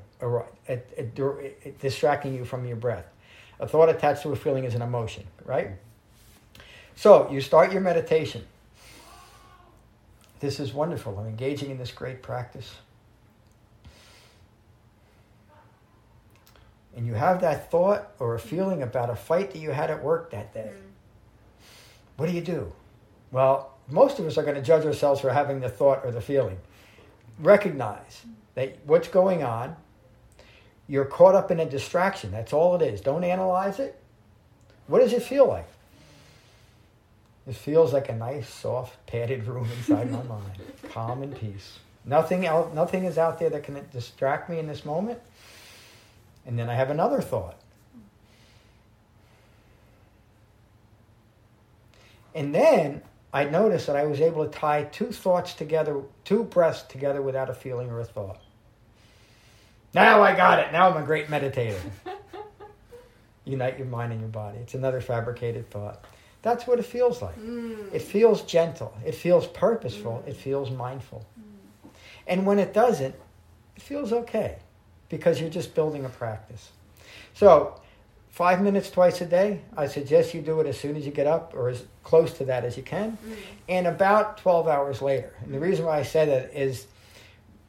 distracting 1.80 2.34
you 2.34 2.46
from 2.46 2.66
your 2.66 2.78
breath. 2.78 3.06
A 3.60 3.68
thought 3.68 3.90
attached 3.90 4.24
to 4.24 4.32
a 4.32 4.36
feeling 4.36 4.64
is 4.64 4.76
an 4.76 4.82
emotion, 4.82 5.26
right? 5.46 5.72
So 6.96 7.30
you 7.32 7.42
start 7.42 7.72
your 7.72 7.82
meditation. 7.82 8.46
This 10.40 10.60
is 10.60 10.74
wonderful. 10.74 11.18
I'm 11.18 11.28
engaging 11.28 11.72
in 11.72 11.78
this 11.78 11.92
great 11.92 12.22
practice. 12.22 12.76
And 16.96 17.06
you 17.06 17.14
have 17.14 17.42
that 17.42 17.70
thought 17.72 18.12
or 18.20 18.36
a 18.36 18.40
feeling 18.40 18.82
about 18.82 19.10
a 19.10 19.16
fight 19.16 19.52
that 19.52 19.60
you 19.60 19.72
had 19.72 19.92
at 19.92 20.02
work 20.02 20.32
that 20.32 20.54
day. 20.54 20.72
Mm. 20.74 20.82
What 22.16 22.28
do 22.28 22.32
you 22.32 22.42
do? 22.42 22.72
Well, 23.32 23.75
most 23.90 24.20
of 24.20 24.26
us 24.26 24.38
are 24.38 24.44
going 24.44 24.56
to 24.56 24.62
judge 24.62 24.86
ourselves 24.86 25.22
for 25.22 25.32
having 25.32 25.60
the 25.60 25.70
thought 25.70 26.02
or 26.04 26.12
the 26.12 26.22
feeling. 26.22 26.58
Recognize 27.40 28.24
that 28.56 28.78
what's 28.86 29.08
going 29.08 29.44
on, 29.44 29.76
you're 30.88 31.06
caught 31.06 31.36
up 31.36 31.52
in 31.52 31.60
a 31.60 31.66
distraction. 31.66 32.32
That's 32.32 32.54
all 32.54 32.76
it 32.76 32.82
is. 32.82 33.02
Don't 33.02 33.24
analyze 33.24 33.80
it. 33.80 34.00
What 34.88 35.00
does 35.00 35.14
it 35.14 35.24
feel 35.24 35.48
like? 35.48 35.68
It 37.48 37.56
feels 37.56 37.94
like 37.94 38.10
a 38.10 38.16
nice, 38.16 38.52
soft, 38.52 39.06
padded 39.08 39.46
room 39.46 39.70
inside 39.78 40.12
my 40.12 40.24
mind, 40.24 40.52
calm 40.92 41.22
and 41.22 41.38
peace. 41.38 41.80
Nothing 42.06 42.46
else, 42.46 42.74
nothing 42.74 43.06
is 43.06 43.18
out 43.18 43.40
there 43.40 43.50
that 43.50 43.64
can 43.64 43.80
distract 43.92 44.50
me 44.50 44.60
in 44.60 44.68
this 44.68 44.86
moment. 44.86 45.20
And 46.46 46.58
then 46.58 46.70
I 46.70 46.76
have 46.76 46.92
another 46.92 47.22
thought. 47.22 47.60
And 52.36 52.54
then 52.54 53.02
I 53.36 53.44
noticed 53.44 53.88
that 53.88 53.98
I 53.98 54.06
was 54.06 54.22
able 54.22 54.46
to 54.46 54.50
tie 54.50 54.86
two 54.86 55.12
thoughts 55.12 55.56
together, 55.56 56.02
two 56.24 56.46
breaths 56.46 56.84
together 56.84 57.22
without 57.22 57.50
a 57.50 57.54
feeling 57.54 57.90
or 57.90 58.00
a 58.00 58.06
thought. 58.06 58.40
Now 59.94 60.24
I 60.24 60.34
got 60.34 60.60
it. 60.60 60.72
Now 60.72 60.90
I'm 60.90 61.04
a 61.04 61.06
great 61.06 61.28
meditator. 61.28 61.78
Unite 63.44 63.78
your 63.78 63.88
mind 63.88 64.14
and 64.14 64.22
your 64.22 64.30
body. 64.30 64.60
It's 64.60 64.74
another 64.74 65.02
fabricated 65.02 65.70
thought. 65.70 66.06
That's 66.44 66.66
what 66.66 66.80
it 66.80 66.86
feels 66.86 67.22
like. 67.22 67.38
Mm. 67.38 67.94
It 67.94 68.04
feels 68.04 68.42
gentle. 68.44 68.96
It 69.06 69.16
feels 69.16 69.48
purposeful. 69.48 70.24
Mm. 70.26 70.30
It 70.30 70.38
feels 70.38 70.72
mindful. 70.72 71.26
And 72.28 72.46
when 72.46 72.58
it 72.58 72.74
doesn't, 72.74 73.16
it 73.76 73.82
feels 73.82 74.14
okay 74.14 74.60
because 75.10 75.42
you're 75.42 75.50
just 75.50 75.76
building 75.76 76.06
a 76.06 76.10
practice. 76.10 76.72
So, 77.34 77.82
five 78.36 78.62
minutes 78.62 78.92
twice 78.92 79.22
a 79.22 79.26
day, 79.26 79.62
I 79.78 79.88
suggest 79.88 80.34
you 80.34 80.42
do 80.42 80.60
it 80.60 80.68
as 80.68 80.78
soon 80.78 80.98
as 80.98 81.06
you 81.06 81.12
get 81.14 81.26
up 81.26 81.54
or 81.56 81.70
as 81.70 81.86
close 82.04 82.34
to 82.34 82.44
that 82.44 82.66
as 82.66 82.76
you 82.76 82.84
can, 82.84 83.18
mm. 83.26 83.34
and 83.70 83.88
about 83.88 84.40
12 84.40 84.68
hours 84.68 85.02
later. 85.02 85.34
And 85.42 85.54
the 85.54 85.60
reason 85.60 85.86
why 85.86 86.00
I 86.00 86.04
say 86.04 86.26
that 86.26 86.54
is 86.54 86.88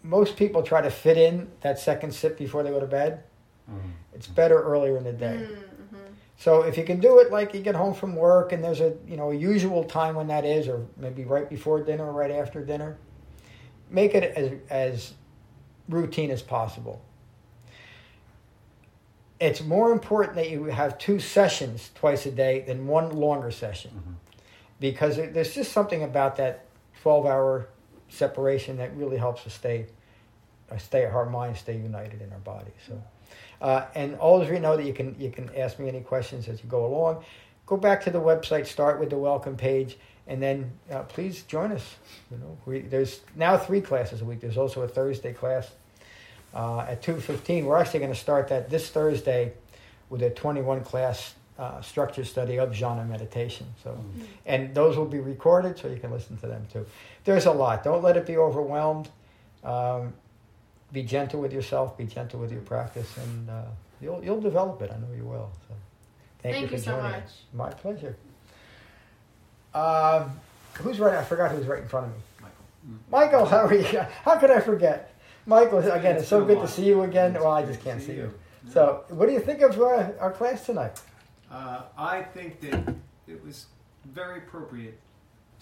most 0.03 0.37
people 0.37 0.64
try 0.64 0.81
to 0.83 0.91
fit 0.91 1.17
in 1.17 1.49
that 1.61 1.79
second 1.79 2.12
sip 2.12 2.37
before 2.37 2.64
they 2.64 2.71
go 2.71 2.81
to 2.81 2.87
bed. 2.87 3.23
Mm. 3.71 3.93
It's 4.12 4.27
better 4.27 4.61
earlier 4.61 4.97
in 4.97 5.05
the 5.05 5.12
day. 5.12 5.47
Mm, 5.49 5.55
mm-hmm. 5.55 5.97
So 6.37 6.62
if 6.62 6.77
you 6.77 6.83
can 6.83 6.99
do 6.99 7.21
it 7.21 7.31
like 7.31 7.55
you 7.55 7.61
get 7.61 7.77
home 7.77 7.95
from 7.95 8.17
work 8.17 8.51
and 8.51 8.62
there's 8.62 8.81
a 8.81 8.93
you 9.07 9.17
know 9.17 9.31
a 9.31 9.37
usual 9.37 9.85
time 9.85 10.17
when 10.17 10.27
that 10.27 10.45
is, 10.45 10.67
or 10.67 10.85
maybe 10.97 11.25
right 11.25 11.49
before 11.49 11.81
dinner 11.81 12.07
or 12.07 12.12
right 12.12 12.33
after 12.33 12.64
dinner, 12.64 12.99
make 13.89 14.17
it 14.17 14.25
as 14.37 14.53
as 14.69 15.14
routine 15.89 16.33
as 16.33 16.43
possible. 16.43 17.01
It's 19.39 19.62
more 19.62 19.93
important 19.93 20.37
that 20.37 20.51
you 20.51 20.64
have 20.64 20.97
two 20.99 21.20
sessions 21.20 21.91
twice 21.95 22.24
a 22.26 22.30
day 22.30 22.61
than 22.66 22.87
one 22.87 23.11
longer 23.11 23.51
session, 23.51 24.16
because 24.80 25.18
it- 25.18 25.34
there's 25.34 25.55
just 25.55 25.72
something 25.72 26.03
about 26.03 26.37
that 26.37 26.64
twelve 27.03 27.26
hour 27.26 27.68
separation 28.09 28.76
that 28.78 28.97
really 28.97 29.16
helps 29.16 29.47
us 29.47 29.53
stay 29.55 29.87
uh, 30.70 30.76
stay 30.78 31.05
our 31.05 31.26
mind 31.26 31.57
stay 31.57 31.76
united 31.76 32.20
in 32.22 32.32
our 32.32 32.39
body. 32.41 32.72
So. 32.89 33.01
Uh, 33.61 33.87
and 33.95 34.16
always 34.16 34.49
we 34.51 34.59
know 34.59 34.76
that 34.76 34.84
you 34.84 34.93
can 34.93 35.14
you 35.18 35.30
can 35.30 35.51
ask 35.57 35.78
me 35.78 35.89
any 35.89 36.01
questions 36.01 36.49
as 36.49 36.62
you 36.62 36.68
go 36.68 36.87
along. 36.87 37.24
Go 37.66 37.76
back 37.76 38.03
to 38.05 38.11
the 38.11 38.20
website, 38.20 38.66
start 38.66 38.99
with 39.01 39.11
the 39.11 39.18
welcome 39.18 39.57
page, 39.57 39.99
And 40.28 40.43
then 40.43 40.72
uh, 40.91 41.03
please 41.03 41.43
join 41.43 41.72
us. 41.72 41.97
You 42.30 42.39
know, 42.39 42.59
we, 42.66 42.80
there's 42.80 43.20
now 43.37 43.57
three 43.57 43.80
classes 43.80 44.20
a 44.22 44.24
week. 44.24 44.41
There's 44.41 44.57
also 44.57 44.82
a 44.82 44.89
Thursday 44.89 45.32
class 45.32 45.70
uh, 46.57 46.86
at 46.88 47.02
2.15. 47.02 47.64
We're 47.64 47.76
actually 47.76 48.00
going 48.00 48.12
to 48.12 48.18
start 48.18 48.48
that 48.48 48.70
this 48.70 48.88
Thursday 48.88 49.52
with 50.09 50.22
a 50.22 50.30
21 50.30 50.82
class 50.84 51.34
uh, 51.59 51.82
structure 51.82 52.24
study 52.24 52.59
of 52.59 52.70
jhana 52.70 53.07
meditation. 53.07 53.66
So, 53.84 53.90
mm-hmm. 53.90 54.24
and 54.46 54.74
those 54.74 54.96
will 54.96 55.07
be 55.07 55.20
recorded, 55.20 55.78
so 55.78 55.88
you 55.88 55.98
can 55.98 56.11
listen 56.11 56.38
to 56.38 56.46
them 56.46 56.66
too. 56.72 56.86
There's 57.24 57.46
a 57.46 57.52
lot. 57.52 57.84
Don't 57.84 58.02
let 58.02 58.16
it 58.16 58.26
be 58.26 58.36
overwhelmed. 58.36 59.11
Um, 59.64 60.14
be 60.92 61.02
gentle 61.02 61.40
with 61.40 61.52
yourself. 61.52 61.98
Be 61.98 62.04
gentle 62.04 62.40
with 62.40 62.52
your 62.52 62.61
practice, 62.62 63.16
and 63.16 63.50
uh, 63.50 63.62
you'll 64.00 64.22
you'll 64.24 64.40
develop 64.40 64.80
it. 64.82 64.90
I 64.90 64.98
know 64.98 65.14
you 65.16 65.24
will. 65.24 65.50
So, 65.68 65.74
thank, 66.40 66.54
thank 66.54 66.62
you 66.62 66.68
for 66.68 66.74
you 66.76 66.80
joining. 66.80 67.02
So 67.02 67.18
much. 67.18 67.30
My 67.52 67.70
pleasure. 67.70 68.16
Um, 69.74 70.38
who's 70.74 71.00
right? 71.00 71.14
I 71.14 71.24
forgot 71.24 71.50
who's 71.50 71.66
right 71.66 71.82
in 71.82 71.88
front 71.88 72.07
of 72.07 72.12
me. 72.12 72.18
Michael. 72.40 72.64
Michael, 73.11 73.46
how 73.46 73.66
are 73.66 73.74
you? 73.74 74.00
How 74.24 74.36
could 74.36 74.50
I 74.50 74.61
forget? 74.61 75.16
Michael, 75.47 75.78
again, 75.78 76.16
it's 76.16 76.28
so 76.28 76.44
good 76.44 76.61
to 76.61 76.68
see 76.68 76.86
you 76.86 77.03
again. 77.03 77.34
Well, 77.34 77.53
I 77.53 77.64
just 77.64 77.82
can't 77.82 78.03
see 78.03 78.14
you. 78.14 78.34
So, 78.68 79.05
what 79.11 79.26
do 79.26 79.32
you 79.32 79.40
think 79.40 79.62
of 79.62 79.80
uh, 79.80 80.11
our 80.18 80.32
class 80.32 80.66
tonight? 80.66 81.01
Uh, 81.51 81.82
I 81.97 82.22
think 82.22 82.61
that 82.62 82.94
it 83.28 83.44
was 83.44 83.66
very 84.07 84.38
appropriate 84.38 84.99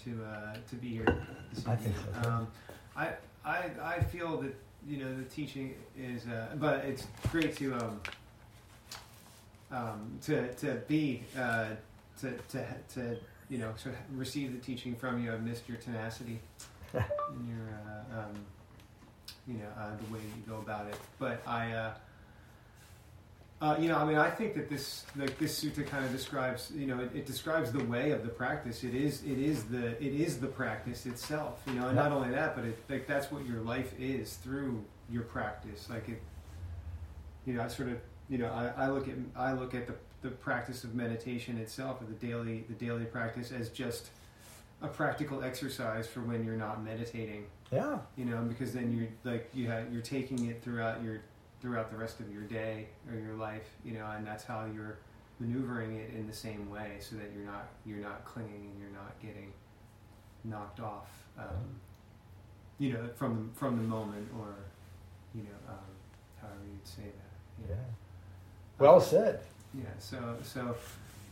to 0.05 0.25
uh, 0.25 0.57
to 0.71 0.77
be 0.77 0.89
here. 0.89 1.27
This 1.53 1.67
I 1.67 1.77
think 1.77 1.95
so. 1.97 2.29
Um, 2.29 2.49
I, 2.97 3.11
I 3.45 3.71
I 3.83 4.01
feel 4.01 4.39
that 4.39 4.55
you 4.87 4.99
know 5.05 5.15
the 5.15 5.25
teaching 5.25 5.75
is, 5.99 6.27
uh, 6.27 6.49
but 6.57 6.85
it's 6.87 7.07
great 7.31 7.55
to 7.57 7.75
um, 7.75 8.01
um, 9.71 10.19
to 10.23 10.53
to 10.55 10.75
be 10.89 11.25
uh, 11.39 11.67
to 12.21 12.33
to 12.51 12.67
to 12.95 13.17
you 13.51 13.59
know 13.59 13.73
sort 13.77 13.95
of 13.95 14.19
receive 14.19 14.53
the 14.53 14.59
teaching 14.59 14.95
from 14.95 15.23
you. 15.23 15.31
I've 15.31 15.43
missed 15.43 15.69
your 15.69 15.77
tenacity 15.77 16.41
and 16.95 17.49
your 17.49 17.69
uh, 17.87 18.14
you 19.47 19.55
know 19.55 19.69
uh, 19.79 19.91
the 19.97 20.15
way 20.15 20.21
you 20.21 20.43
go 20.49 20.59
about 20.59 20.87
it, 20.87 20.97
but 21.19 21.43
I. 21.47 21.73
Uh, 23.63 23.77
you 23.79 23.89
know, 23.89 23.97
I 23.97 24.05
mean, 24.05 24.19
I 24.19 24.29
think 24.29 24.55
that 24.57 24.69
this 24.69 25.07
like 25.17 25.39
this 25.39 25.63
sutta 25.63 25.87
kind 25.87 26.05
of 26.05 26.13
describes, 26.13 26.71
you 26.75 26.87
know, 26.87 27.01
it, 27.01 27.11
it, 27.15 27.25
describes 27.25 27.73
the 27.73 27.83
way 27.85 28.11
of 28.11 28.23
the 28.23 28.29
practice. 28.29 28.85
It 28.85 28.95
is, 28.95 29.23
it 29.23 29.39
is 29.39 29.65
the, 29.65 29.91
it 30.05 30.13
is 30.13 30.39
the 30.39 30.49
practice 30.49 31.07
itself. 31.07 31.63
You 31.67 31.75
know, 31.75 31.87
and 31.87 31.97
not 31.97 32.13
only 32.13 32.31
that, 32.31 32.57
but 32.57 32.67
it 32.67 32.79
like 32.91 33.07
that's 33.07 33.33
what 33.33 33.47
your 33.47 33.61
life 33.61 33.95
is 33.99 34.35
through 34.35 34.85
your 35.09 35.23
practice. 35.23 35.89
Like 35.89 36.09
it, 36.11 36.21
you 37.47 37.55
know, 37.55 37.63
I 37.63 37.69
sort 37.69 37.89
of, 37.89 37.99
you 38.29 38.37
know, 38.37 38.49
I, 38.49 38.85
I 38.85 38.91
look 38.91 39.09
at 39.09 39.15
I 39.35 39.53
look 39.53 39.75
at 39.75 39.87
the 39.87 39.95
the 40.21 40.31
practice 40.31 40.85
of 40.85 40.95
meditation 40.95 41.57
itself, 41.57 42.03
or 42.03 42.05
the 42.05 42.27
daily 42.27 42.65
the 42.69 42.75
daily 42.75 43.05
practice, 43.05 43.51
as 43.51 43.71
just 43.71 44.09
a 44.85 44.89
practical 44.89 45.43
exercise 45.43 46.07
for 46.07 46.21
when 46.21 46.45
you're 46.45 46.57
not 46.57 46.85
meditating. 46.85 47.47
Yeah. 47.73 47.99
You 48.17 48.27
know, 48.27 48.43
because 48.43 48.73
then 48.73 48.93
you're 48.97 49.33
like 49.33 49.51
you 49.55 49.69
have, 49.69 49.93
you're 49.93 50.03
taking 50.03 50.49
it 50.51 50.63
throughout 50.63 51.03
your 51.03 51.23
throughout 51.61 51.91
the 51.91 51.97
rest 51.97 52.21
of 52.21 52.31
your 52.31 52.43
day 52.43 52.87
or 53.11 53.19
your 53.19 53.35
life, 53.35 53.69
you 53.85 53.93
know, 53.93 54.07
and 54.15 54.27
that's 54.27 54.45
how 54.45 54.67
you're 54.73 54.99
maneuvering 55.41 55.97
it 55.97 56.11
in 56.15 56.27
the 56.27 56.33
same 56.33 56.71
way, 56.71 56.99
so 57.01 57.17
that 57.17 57.31
you're 57.35 57.47
not 57.47 57.69
you're 57.87 57.99
not 57.99 58.25
clinging 58.25 58.71
and 58.71 58.79
you're 58.79 58.91
not 58.91 59.19
getting 59.21 59.53
knocked 60.45 60.79
off, 60.81 61.09
um, 61.39 61.81
you 62.79 62.93
know, 62.93 63.09
from 63.17 63.49
the, 63.49 63.59
from 63.59 63.77
the 63.79 63.83
moment 63.83 64.29
or 64.39 64.55
you 65.35 65.43
know, 65.43 65.73
um, 65.73 65.79
however 66.41 66.61
you'd 66.71 66.87
say 66.87 67.03
that. 67.03 67.71
Yeah. 67.71 67.77
Well 68.79 68.97
um, 68.97 69.03
said. 69.03 69.41
Yeah. 69.75 69.85
So 69.99 70.37
so 70.43 70.77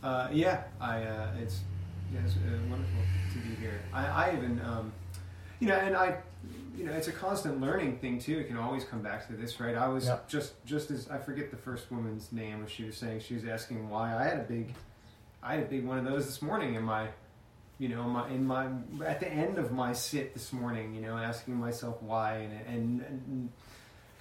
uh, 0.03 0.27
yeah, 0.31 0.63
I 0.81 1.03
uh, 1.03 1.27
it's 1.39 1.59
yeah, 2.13 2.19
it's 2.25 2.35
uh, 2.35 2.59
wonderful 2.69 2.99
to 3.33 3.39
be 3.39 3.55
here. 3.55 3.81
I, 3.91 4.05
I 4.05 4.33
even 4.35 4.61
um, 4.61 4.93
you 5.59 5.67
know, 5.67 5.75
and 5.75 5.95
I 5.95 6.17
you 6.75 6.85
know, 6.85 6.93
it's 6.93 7.07
a 7.07 7.11
constant 7.11 7.61
learning 7.61 7.97
thing 7.97 8.19
too. 8.19 8.39
It 8.39 8.47
can 8.47 8.57
always 8.57 8.83
come 8.83 9.01
back 9.01 9.27
to 9.27 9.33
this, 9.33 9.59
right? 9.59 9.75
I 9.75 9.87
was 9.87 10.09
just 10.27 10.53
just 10.65 10.91
as 10.91 11.09
I 11.09 11.17
forget 11.17 11.51
the 11.51 11.57
first 11.57 11.91
woman's 11.91 12.31
name. 12.31 12.65
She 12.67 12.83
was 12.83 12.97
saying 12.97 13.21
she 13.21 13.35
was 13.35 13.45
asking 13.45 13.89
why 13.89 14.15
I 14.15 14.23
had 14.23 14.39
a 14.39 14.43
big, 14.43 14.73
I 15.41 15.55
had 15.55 15.63
a 15.63 15.67
big 15.67 15.85
one 15.85 15.97
of 15.97 16.05
those 16.05 16.25
this 16.25 16.41
morning 16.41 16.75
in 16.75 16.83
my, 16.83 17.07
you 17.77 17.89
know, 17.89 18.03
my 18.03 18.27
in 18.29 18.45
my 18.45 18.67
at 19.05 19.19
the 19.19 19.29
end 19.29 19.57
of 19.57 19.71
my 19.71 19.93
sit 19.93 20.33
this 20.33 20.51
morning. 20.51 20.95
You 20.95 21.01
know, 21.01 21.17
asking 21.17 21.55
myself 21.55 22.01
why 22.01 22.37
and 22.37 22.67
and, 22.67 23.01
and 23.01 23.49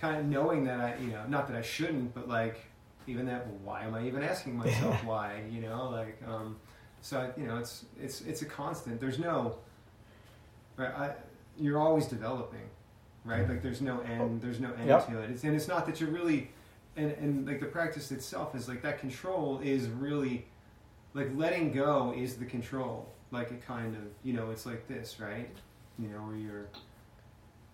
kind 0.01 0.19
of 0.19 0.27
knowing 0.27 0.65
that 0.65 0.81
I, 0.81 0.97
you 1.01 1.09
know, 1.09 1.25
not 1.29 1.49
that 1.49 1.57
I 1.57 1.63
shouldn't, 1.63 2.15
but 2.15 2.29
like 2.29 2.61
even 3.07 3.27
that, 3.27 3.47
why 3.65 3.85
am 3.85 3.95
I 3.95 4.07
even 4.07 4.23
asking 4.23 4.57
myself 4.57 5.05
why? 5.05 5.43
You 5.51 5.63
know, 5.63 5.89
like 5.89 6.21
um, 6.27 6.57
so 7.03 7.31
you 7.37 7.47
know, 7.47 7.59
it's 7.59 7.85
it's 8.01 8.23
it's 8.23 8.43
a 8.43 8.47
constant. 8.47 9.01
There's 9.01 9.19
no, 9.19 9.59
right? 10.77 10.95
I 10.95 11.15
you're 11.59 11.79
always 11.79 12.07
developing, 12.07 12.71
right? 13.25 13.47
Like 13.47 13.61
there's 13.61 13.83
no 13.83 14.01
end, 14.01 14.21
oh, 14.23 14.39
there's 14.41 14.61
no 14.61 14.73
end 14.73 14.89
yep. 14.89 15.07
to 15.09 15.21
it. 15.21 15.31
It's, 15.31 15.45
and 15.45 15.55
it's 15.55 15.69
not 15.69 15.85
that 15.87 16.01
you're 16.01 16.11
really, 16.11 16.51
and, 16.97 17.13
and 17.13 17.47
like 17.47 17.61
the 17.61 17.67
practice 17.67 18.11
itself 18.11 18.55
is 18.55 18.69
like 18.69 18.83
that 18.83 18.99
control 18.99 19.61
is 19.63 19.89
really, 19.89 20.47
like 21.13 21.29
letting 21.35 21.73
go 21.73 22.15
is 22.17 22.37
the 22.37 22.47
control. 22.47 23.13
Like 23.31 23.51
it 23.51 23.67
kind 23.67 23.95
of, 23.97 24.03
you 24.23 24.33
know, 24.33 24.51
it's 24.51 24.65
like 24.65 24.87
this, 24.89 25.21
right? 25.21 25.51
You 25.99 26.09
know, 26.09 26.19
where 26.19 26.37
you're 26.37 26.69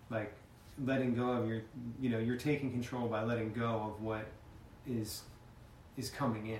like 0.09 0.33
letting 0.83 1.15
go 1.15 1.29
of 1.29 1.47
your, 1.47 1.61
you 2.01 2.09
know, 2.09 2.19
you're 2.19 2.37
taking 2.37 2.71
control 2.71 3.07
by 3.07 3.23
letting 3.23 3.53
go 3.53 3.93
of 3.95 4.01
what 4.01 4.25
is 4.87 5.21
is 5.97 6.09
coming 6.09 6.47
in. 6.47 6.59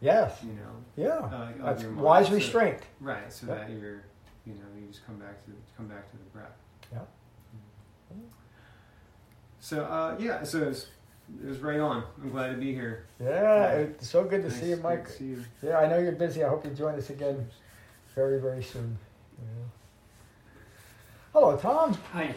Yes. 0.00 0.38
You 0.42 0.52
know. 0.52 0.70
Yeah. 0.96 1.26
Uh, 1.26 1.48
That's 1.62 1.84
wise 1.84 2.28
so, 2.28 2.34
restraint. 2.34 2.80
Right. 3.00 3.32
So 3.32 3.46
yep. 3.46 3.58
that 3.58 3.70
you're, 3.70 4.02
you 4.46 4.54
know, 4.54 4.66
you 4.78 4.86
just 4.88 5.04
come 5.06 5.16
back 5.16 5.44
to 5.44 5.52
come 5.76 5.86
back 5.86 6.10
to 6.10 6.16
the 6.16 6.24
breath. 6.32 6.56
Yeah. 6.92 7.00
So 9.60 9.84
uh, 9.84 10.16
yeah, 10.18 10.42
so 10.42 10.62
it 10.62 10.68
was, 10.68 10.86
it 11.42 11.46
was, 11.46 11.58
right 11.58 11.78
on. 11.78 12.02
I'm 12.22 12.30
glad 12.30 12.50
to 12.50 12.56
be 12.56 12.72
here. 12.72 13.04
Yeah, 13.22 13.72
it's 13.72 14.08
so 14.08 14.24
good 14.24 14.42
to 14.42 14.48
nice 14.48 14.58
see 14.58 14.70
you, 14.70 14.76
Mike. 14.76 15.06
See 15.08 15.24
you. 15.24 15.44
Yeah, 15.62 15.78
I 15.78 15.86
know 15.86 15.98
you're 15.98 16.12
busy. 16.12 16.42
I 16.42 16.48
hope 16.48 16.64
you 16.64 16.70
join 16.70 16.94
us 16.94 17.10
again 17.10 17.46
very, 18.14 18.40
very 18.40 18.62
soon. 18.62 18.98
Yeah. 19.38 19.64
Hello, 21.34 21.56
Tom. 21.58 21.96
Hi, 22.12 22.34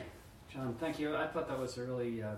John. 0.53 0.75
Thank 0.79 0.99
you. 0.99 1.15
I 1.15 1.27
thought 1.27 1.47
that 1.47 1.57
was 1.57 1.77
a 1.77 1.85
really 1.85 2.21
uh, 2.21 2.35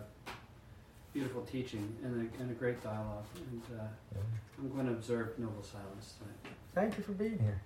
beautiful 1.15 1.43
teaching 1.43 1.95
and 2.03 2.29
a, 2.29 2.41
and 2.41 2.51
a, 2.51 2.53
great 2.53 2.83
dialogue. 2.83 3.23
And 3.49 3.61
uh, 3.79 3.83
yeah. 4.13 4.21
I'm 4.59 4.69
going 4.69 4.85
to 4.85 4.91
observe 4.91 5.39
noble 5.39 5.63
silence 5.63 6.15
tonight. 6.19 6.57
Thank 6.75 6.97
you 6.97 7.05
for 7.05 7.13
being 7.13 7.39
here. 7.39 7.61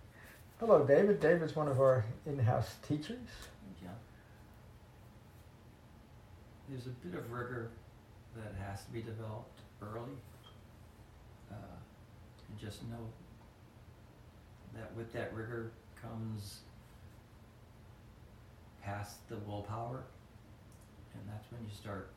Hello, 0.59 0.85
David. 0.85 1.19
David's 1.19 1.55
one 1.55 1.67
of 1.67 1.79
our 1.79 2.05
in-house 2.27 2.75
teachers. 2.87 3.17
Yeah. 3.81 3.89
there's 6.69 6.85
a 6.85 6.89
bit 6.89 7.17
of 7.17 7.31
rigor 7.31 7.71
that 8.35 8.53
has 8.63 8.85
to 8.85 8.91
be 8.91 9.01
developed 9.01 9.61
early. 9.81 10.15
Uh, 11.51 11.55
and 12.49 12.59
just 12.59 12.83
know 12.83 13.07
that 14.75 14.95
with 14.95 15.11
that 15.13 15.33
rigor 15.33 15.71
comes 15.99 16.59
past 18.83 19.27
the 19.27 19.37
willpower, 19.37 20.03
and 21.15 21.23
that's 21.27 21.51
when 21.51 21.61
you 21.63 21.75
start 21.75 22.11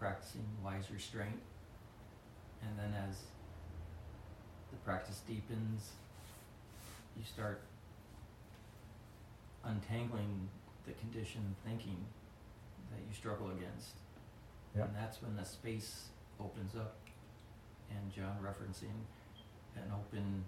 practicing 0.00 0.44
wise 0.64 0.90
restraint. 0.92 1.38
And 2.62 2.78
then 2.78 2.94
as 3.08 3.16
the 4.70 4.76
practice 4.78 5.20
deepens, 5.28 5.90
you 7.16 7.22
start 7.24 7.60
untangling 9.62 10.48
the 10.86 10.92
conditioned 10.92 11.54
thinking 11.64 11.98
that 12.90 13.00
you 13.06 13.14
struggle 13.14 13.48
against. 13.50 13.90
Yep. 14.74 14.86
And 14.86 14.96
that's 14.96 15.22
when 15.22 15.36
the 15.36 15.44
space 15.44 16.08
opens 16.40 16.74
up. 16.74 16.96
And 17.90 18.12
John 18.12 18.36
referencing 18.42 18.96
an 19.76 19.92
open, 19.92 20.44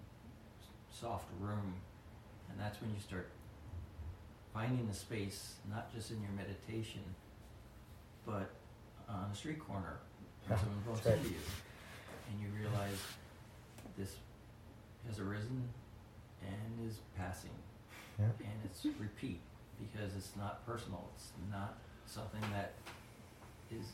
soft 0.89 1.27
room. 1.39 1.75
And 2.49 2.59
that's 2.59 2.81
when 2.81 2.89
you 2.91 2.99
start 2.99 3.29
finding 4.53 4.87
the 4.87 4.93
space, 4.93 5.55
not 5.69 5.93
just 5.93 6.11
in 6.11 6.21
your 6.21 6.31
meditation, 6.31 7.01
on 9.33 9.35
a 9.35 9.39
street 9.39 9.59
corner 9.59 9.97
when 10.47 10.59
someone 10.59 10.77
bumps 10.85 11.05
right. 11.05 11.17
into 11.17 11.29
you. 11.29 11.35
And 12.29 12.41
you 12.41 12.47
realize 12.57 13.01
this 13.97 14.15
has 15.07 15.19
arisen 15.19 15.69
and 16.41 16.89
is 16.89 16.97
passing. 17.17 17.51
Yeah. 18.19 18.25
And 18.25 18.57
it's 18.63 18.85
repeat 18.99 19.41
because 19.79 20.15
it's 20.15 20.35
not 20.37 20.65
personal. 20.65 21.09
It's 21.15 21.31
not 21.51 21.77
something 22.05 22.41
that 22.53 22.73
is 23.71 23.85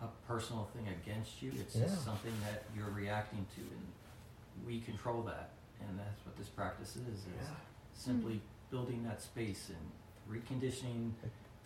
a 0.00 0.06
personal 0.26 0.68
thing 0.74 0.86
against 0.88 1.42
you. 1.42 1.52
It's 1.58 1.76
yeah. 1.76 1.84
just 1.84 2.04
something 2.04 2.32
that 2.44 2.64
you're 2.76 2.90
reacting 2.90 3.44
to, 3.56 3.60
and 3.60 4.66
we 4.66 4.80
control 4.80 5.22
that. 5.22 5.50
And 5.80 5.98
that's 5.98 6.24
what 6.24 6.36
this 6.36 6.48
practice 6.48 6.96
is: 6.96 7.18
is 7.18 7.24
yeah. 7.26 7.48
simply 7.94 8.34
mm-hmm. 8.34 8.70
building 8.76 9.04
that 9.04 9.20
space 9.20 9.70
and 9.70 9.84
reconditioning 10.30 11.10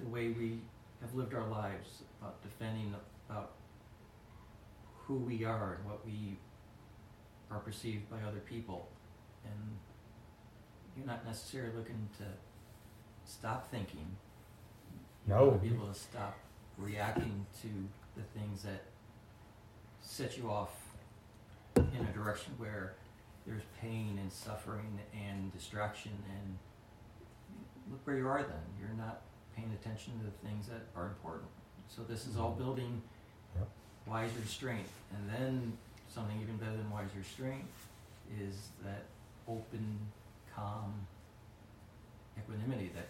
the 0.01 0.09
way 0.09 0.29
we 0.31 0.61
have 1.01 1.15
lived 1.15 1.35
our 1.35 1.47
lives 1.49 2.03
about 2.21 2.43
defending 2.43 2.95
about 3.29 3.53
who 5.07 5.15
we 5.15 5.45
are 5.45 5.75
and 5.75 5.85
what 5.85 6.05
we 6.05 6.39
are 7.51 7.61
perceived 7.61 8.11
by 8.11 8.17
other 8.27 8.41
people, 8.41 8.89
and 9.45 9.79
you're 10.97 11.07
not 11.07 11.25
necessarily 11.25 11.75
looking 11.75 12.09
to 12.19 12.25
stop 13.25 13.71
thinking. 13.71 14.07
You 15.27 15.35
no. 15.35 15.51
to 15.53 15.59
be 15.59 15.69
able 15.69 15.87
to 15.87 15.99
stop 15.99 16.37
reacting 16.77 17.47
to 17.63 17.69
the 18.17 18.23
things 18.39 18.63
that 18.63 18.85
set 20.01 20.37
you 20.37 20.51
off 20.51 20.71
in 21.77 22.07
a 22.09 22.13
direction 22.13 22.53
where 22.59 22.95
there's 23.47 23.63
pain 23.81 24.19
and 24.21 24.33
suffering 24.33 24.99
and 25.15 25.53
distraction 25.53 26.13
and 26.29 26.59
look 27.91 28.01
where 28.07 28.17
you 28.17 28.29
are 28.29 28.43
then. 28.43 28.61
You're 28.79 28.97
not 28.97 29.23
paying 29.59 29.73
attention 29.75 30.13
to 30.19 30.25
the 30.25 30.37
things 30.47 30.67
that 30.69 30.87
are 30.95 31.07
important. 31.07 31.51
So 31.89 32.03
this 32.03 32.27
is 32.27 32.37
all 32.37 32.53
building 32.53 33.03
yep. 33.57 33.69
wise 34.07 34.31
restraint. 34.41 34.87
And 35.15 35.29
then 35.29 35.73
something 36.09 36.39
even 36.41 36.57
better 36.57 36.77
than 36.77 36.91
wise 36.91 37.11
restraint 37.17 37.65
is 38.41 38.69
that 38.85 39.05
open, 39.49 39.99
calm 40.55 40.95
equanimity 42.39 42.91
that 42.95 43.09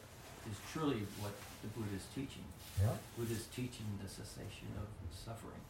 is 0.50 0.56
truly 0.72 1.02
what 1.20 1.32
the 1.62 1.68
Buddha 1.68 1.94
is 1.96 2.06
teaching. 2.14 2.44
Yeah. 2.80 2.92
Buddha 3.18 3.34
is 3.34 3.46
teaching 3.54 3.86
the 4.02 4.08
cessation 4.08 4.68
of 4.80 4.88
suffering, 5.12 5.60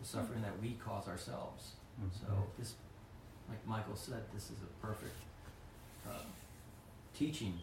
the 0.00 0.06
suffering 0.06 0.42
that 0.42 0.60
we 0.60 0.76
cause 0.84 1.08
ourselves. 1.08 1.78
Mm-hmm. 1.96 2.26
So 2.26 2.32
this, 2.58 2.74
like 3.48 3.64
Michael 3.66 3.96
said, 3.96 4.22
this 4.34 4.44
is 4.44 4.58
a 4.60 4.86
perfect 4.86 5.16
uh, 6.06 6.26
teaching. 7.16 7.58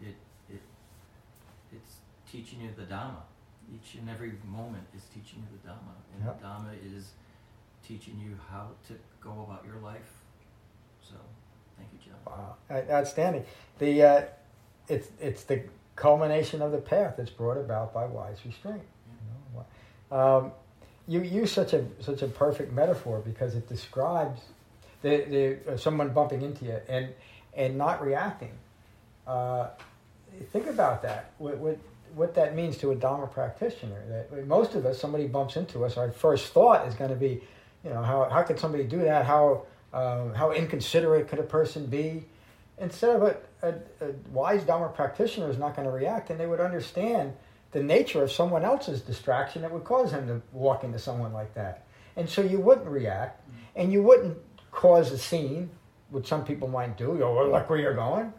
It 0.00 0.14
it's 1.74 1.96
teaching 2.30 2.60
you 2.60 2.70
the 2.76 2.82
Dhamma. 2.82 3.22
Each 3.72 3.94
and 3.98 4.10
every 4.10 4.32
moment 4.46 4.84
is 4.94 5.02
teaching 5.04 5.40
you 5.40 5.58
the 5.62 5.68
Dhamma, 5.68 5.94
and 6.14 6.28
the 6.28 6.44
Dhamma 6.44 6.96
is 6.96 7.12
teaching 7.86 8.20
you 8.22 8.36
how 8.50 8.68
to 8.88 8.94
go 9.20 9.46
about 9.48 9.64
your 9.66 9.80
life. 9.82 10.12
So, 11.02 11.14
thank 11.76 11.88
you, 11.92 11.98
John. 12.04 12.16
Wow, 12.26 12.90
outstanding. 12.90 13.44
The 13.78 14.02
uh, 14.02 14.22
it's 14.88 15.08
it's 15.20 15.44
the 15.44 15.62
culmination 15.96 16.60
of 16.60 16.72
the 16.72 16.78
path 16.78 17.14
that's 17.16 17.30
brought 17.30 17.56
about 17.56 17.94
by 17.94 18.06
wise 18.06 18.38
restraint. 18.44 18.82
You, 19.06 19.60
know? 20.10 20.18
um, 20.18 20.52
you 21.06 21.22
use 21.22 21.52
such 21.52 21.72
a 21.72 21.84
such 22.00 22.22
a 22.22 22.26
perfect 22.26 22.72
metaphor 22.72 23.22
because 23.24 23.54
it 23.54 23.68
describes 23.68 24.40
the, 25.02 25.58
the 25.64 25.72
uh, 25.72 25.76
someone 25.76 26.10
bumping 26.10 26.42
into 26.42 26.64
you 26.64 26.80
and 26.88 27.08
and 27.54 27.78
not 27.78 28.04
reacting. 28.04 28.52
Uh, 29.26 29.68
think 30.52 30.66
about 30.66 31.02
that. 31.02 31.32
What, 31.38 31.58
what, 31.58 31.78
what 32.14 32.34
that 32.34 32.54
means 32.54 32.76
to 32.78 32.92
a 32.92 32.94
Dharma 32.94 33.26
practitioner. 33.26 34.02
That 34.08 34.46
most 34.46 34.74
of 34.74 34.86
us, 34.86 35.00
somebody 35.00 35.26
bumps 35.26 35.56
into 35.56 35.84
us, 35.84 35.96
our 35.96 36.10
first 36.10 36.52
thought 36.52 36.86
is 36.86 36.94
going 36.94 37.10
to 37.10 37.16
be, 37.16 37.42
you 37.84 37.90
know, 37.90 38.02
how, 38.02 38.28
how 38.30 38.42
could 38.42 38.58
somebody 38.58 38.84
do 38.84 39.00
that? 39.02 39.26
How, 39.26 39.66
uh, 39.92 40.32
how 40.32 40.52
inconsiderate 40.52 41.28
could 41.28 41.38
a 41.38 41.44
person 41.44 41.86
be? 41.86 42.24
Instead 42.78 43.16
of 43.16 43.22
a, 43.22 43.36
a, 43.62 43.68
a 44.06 44.12
wise 44.32 44.64
Dharma 44.64 44.88
practitioner 44.88 45.50
is 45.50 45.58
not 45.58 45.76
going 45.76 45.86
to 45.86 45.92
react, 45.92 46.30
and 46.30 46.40
they 46.40 46.46
would 46.46 46.60
understand 46.60 47.32
the 47.72 47.82
nature 47.82 48.22
of 48.22 48.30
someone 48.30 48.64
else's 48.64 49.00
distraction 49.00 49.62
that 49.62 49.70
would 49.70 49.84
cause 49.84 50.12
him 50.12 50.26
to 50.26 50.40
walk 50.52 50.84
into 50.84 50.98
someone 50.98 51.32
like 51.32 51.52
that. 51.54 51.84
And 52.16 52.28
so 52.28 52.42
you 52.42 52.60
wouldn't 52.60 52.86
react, 52.86 53.42
and 53.74 53.92
you 53.92 54.02
wouldn't 54.02 54.38
cause 54.70 55.10
a 55.10 55.18
scene, 55.18 55.70
which 56.10 56.26
some 56.28 56.44
people 56.44 56.68
might 56.68 56.96
do. 56.96 57.12
You 57.14 57.20
know, 57.20 57.50
look 57.50 57.68
where 57.68 57.78
you're 57.78 57.94
going, 57.94 58.32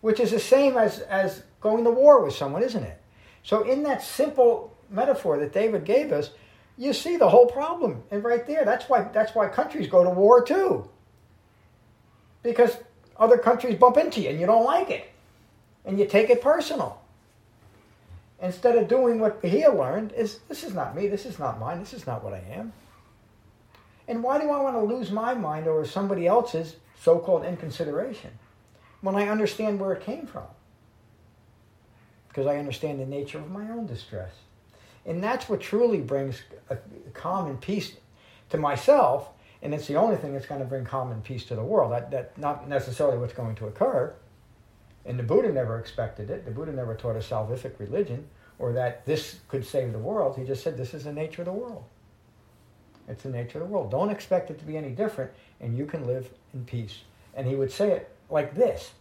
which 0.00 0.20
is 0.20 0.30
the 0.30 0.40
same 0.40 0.76
as, 0.76 1.00
as 1.00 1.42
going 1.60 1.84
to 1.84 1.90
war 1.90 2.24
with 2.24 2.34
someone, 2.34 2.62
isn't 2.62 2.84
it? 2.84 3.00
So 3.42 3.62
in 3.62 3.82
that 3.84 4.02
simple 4.02 4.76
metaphor 4.90 5.38
that 5.38 5.52
David 5.52 5.84
gave 5.84 6.12
us, 6.12 6.30
you 6.76 6.92
see 6.92 7.16
the 7.16 7.28
whole 7.28 7.46
problem 7.46 8.02
and 8.10 8.22
right 8.22 8.46
there. 8.46 8.64
That's 8.64 8.88
why 8.88 9.02
that's 9.12 9.34
why 9.34 9.48
countries 9.48 9.88
go 9.88 10.04
to 10.04 10.10
war 10.10 10.44
too. 10.44 10.88
Because 12.42 12.76
other 13.16 13.36
countries 13.36 13.76
bump 13.76 13.96
into 13.96 14.20
you 14.20 14.30
and 14.30 14.40
you 14.40 14.46
don't 14.46 14.64
like 14.64 14.90
it. 14.90 15.10
And 15.84 15.98
you 15.98 16.06
take 16.06 16.30
it 16.30 16.40
personal. 16.40 17.00
Instead 18.40 18.76
of 18.76 18.86
doing 18.86 19.18
what 19.18 19.42
Bahia 19.42 19.72
learned 19.72 20.12
is 20.12 20.38
this 20.48 20.62
is 20.62 20.72
not 20.72 20.94
me, 20.94 21.08
this 21.08 21.26
is 21.26 21.40
not 21.40 21.58
mine, 21.58 21.80
this 21.80 21.92
is 21.92 22.06
not 22.06 22.22
what 22.22 22.32
I 22.32 22.42
am. 22.52 22.72
And 24.06 24.22
why 24.22 24.40
do 24.40 24.48
I 24.50 24.60
want 24.60 24.76
to 24.76 24.94
lose 24.94 25.10
my 25.10 25.34
mind 25.34 25.66
over 25.66 25.84
somebody 25.84 26.26
else's 26.26 26.76
so-called 27.00 27.44
inconsideration 27.44 28.30
when 29.00 29.16
I 29.16 29.28
understand 29.28 29.80
where 29.80 29.92
it 29.92 30.02
came 30.02 30.26
from? 30.26 30.46
Because 32.28 32.46
I 32.46 32.56
understand 32.56 33.00
the 33.00 33.06
nature 33.06 33.38
of 33.38 33.50
my 33.50 33.68
own 33.70 33.86
distress. 33.86 34.32
And 35.06 35.22
that's 35.22 35.48
what 35.48 35.60
truly 35.60 36.00
brings 36.00 36.42
a 36.68 36.76
calm 37.14 37.46
and 37.46 37.60
peace 37.60 37.96
to 38.50 38.58
myself. 38.58 39.28
And 39.62 39.74
it's 39.74 39.86
the 39.86 39.96
only 39.96 40.16
thing 40.16 40.34
that's 40.34 40.46
going 40.46 40.60
to 40.60 40.66
bring 40.66 40.84
calm 40.84 41.10
and 41.10 41.24
peace 41.24 41.44
to 41.46 41.56
the 41.56 41.62
world. 41.62 41.92
That, 41.92 42.10
that 42.10 42.38
not 42.38 42.68
necessarily 42.68 43.18
what's 43.18 43.32
going 43.32 43.54
to 43.56 43.66
occur. 43.66 44.14
And 45.06 45.18
the 45.18 45.22
Buddha 45.22 45.50
never 45.50 45.78
expected 45.78 46.30
it. 46.30 46.44
The 46.44 46.50
Buddha 46.50 46.72
never 46.72 46.94
taught 46.94 47.16
a 47.16 47.20
salvific 47.20 47.78
religion 47.78 48.28
or 48.58 48.72
that 48.72 49.06
this 49.06 49.40
could 49.48 49.64
save 49.64 49.92
the 49.92 49.98
world. 49.98 50.36
He 50.36 50.44
just 50.44 50.62
said 50.62 50.76
this 50.76 50.94
is 50.94 51.04
the 51.04 51.12
nature 51.12 51.42
of 51.42 51.46
the 51.46 51.52
world. 51.52 51.84
It's 53.08 53.22
the 53.22 53.30
nature 53.30 53.62
of 53.62 53.68
the 53.68 53.72
world. 53.72 53.90
Don't 53.90 54.10
expect 54.10 54.50
it 54.50 54.58
to 54.58 54.64
be 54.64 54.76
any 54.76 54.90
different, 54.90 55.30
and 55.60 55.76
you 55.76 55.86
can 55.86 56.06
live 56.06 56.28
in 56.52 56.64
peace. 56.64 57.00
And 57.34 57.46
he 57.46 57.54
would 57.54 57.72
say 57.72 57.92
it 57.92 58.10
like 58.30 58.54
this, 58.54 58.92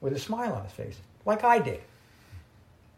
with 0.00 0.12
a 0.12 0.18
smile 0.18 0.52
on 0.52 0.64
his 0.64 0.72
face, 0.72 0.96
like 1.24 1.44
I 1.44 1.58
did, 1.58 1.80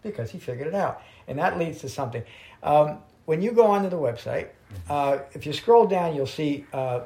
because 0.02 0.30
he 0.30 0.38
figured 0.38 0.68
it 0.68 0.74
out. 0.74 1.02
And 1.28 1.38
that 1.38 1.58
leads 1.58 1.80
to 1.80 1.88
something. 1.88 2.22
Um, 2.62 2.98
when 3.26 3.40
you 3.42 3.52
go 3.52 3.66
onto 3.66 3.88
the 3.88 3.96
website, 3.96 4.48
uh, 4.88 5.18
if 5.32 5.46
you 5.46 5.52
scroll 5.52 5.86
down, 5.86 6.14
you'll 6.14 6.26
see 6.26 6.66
uh, 6.72 7.00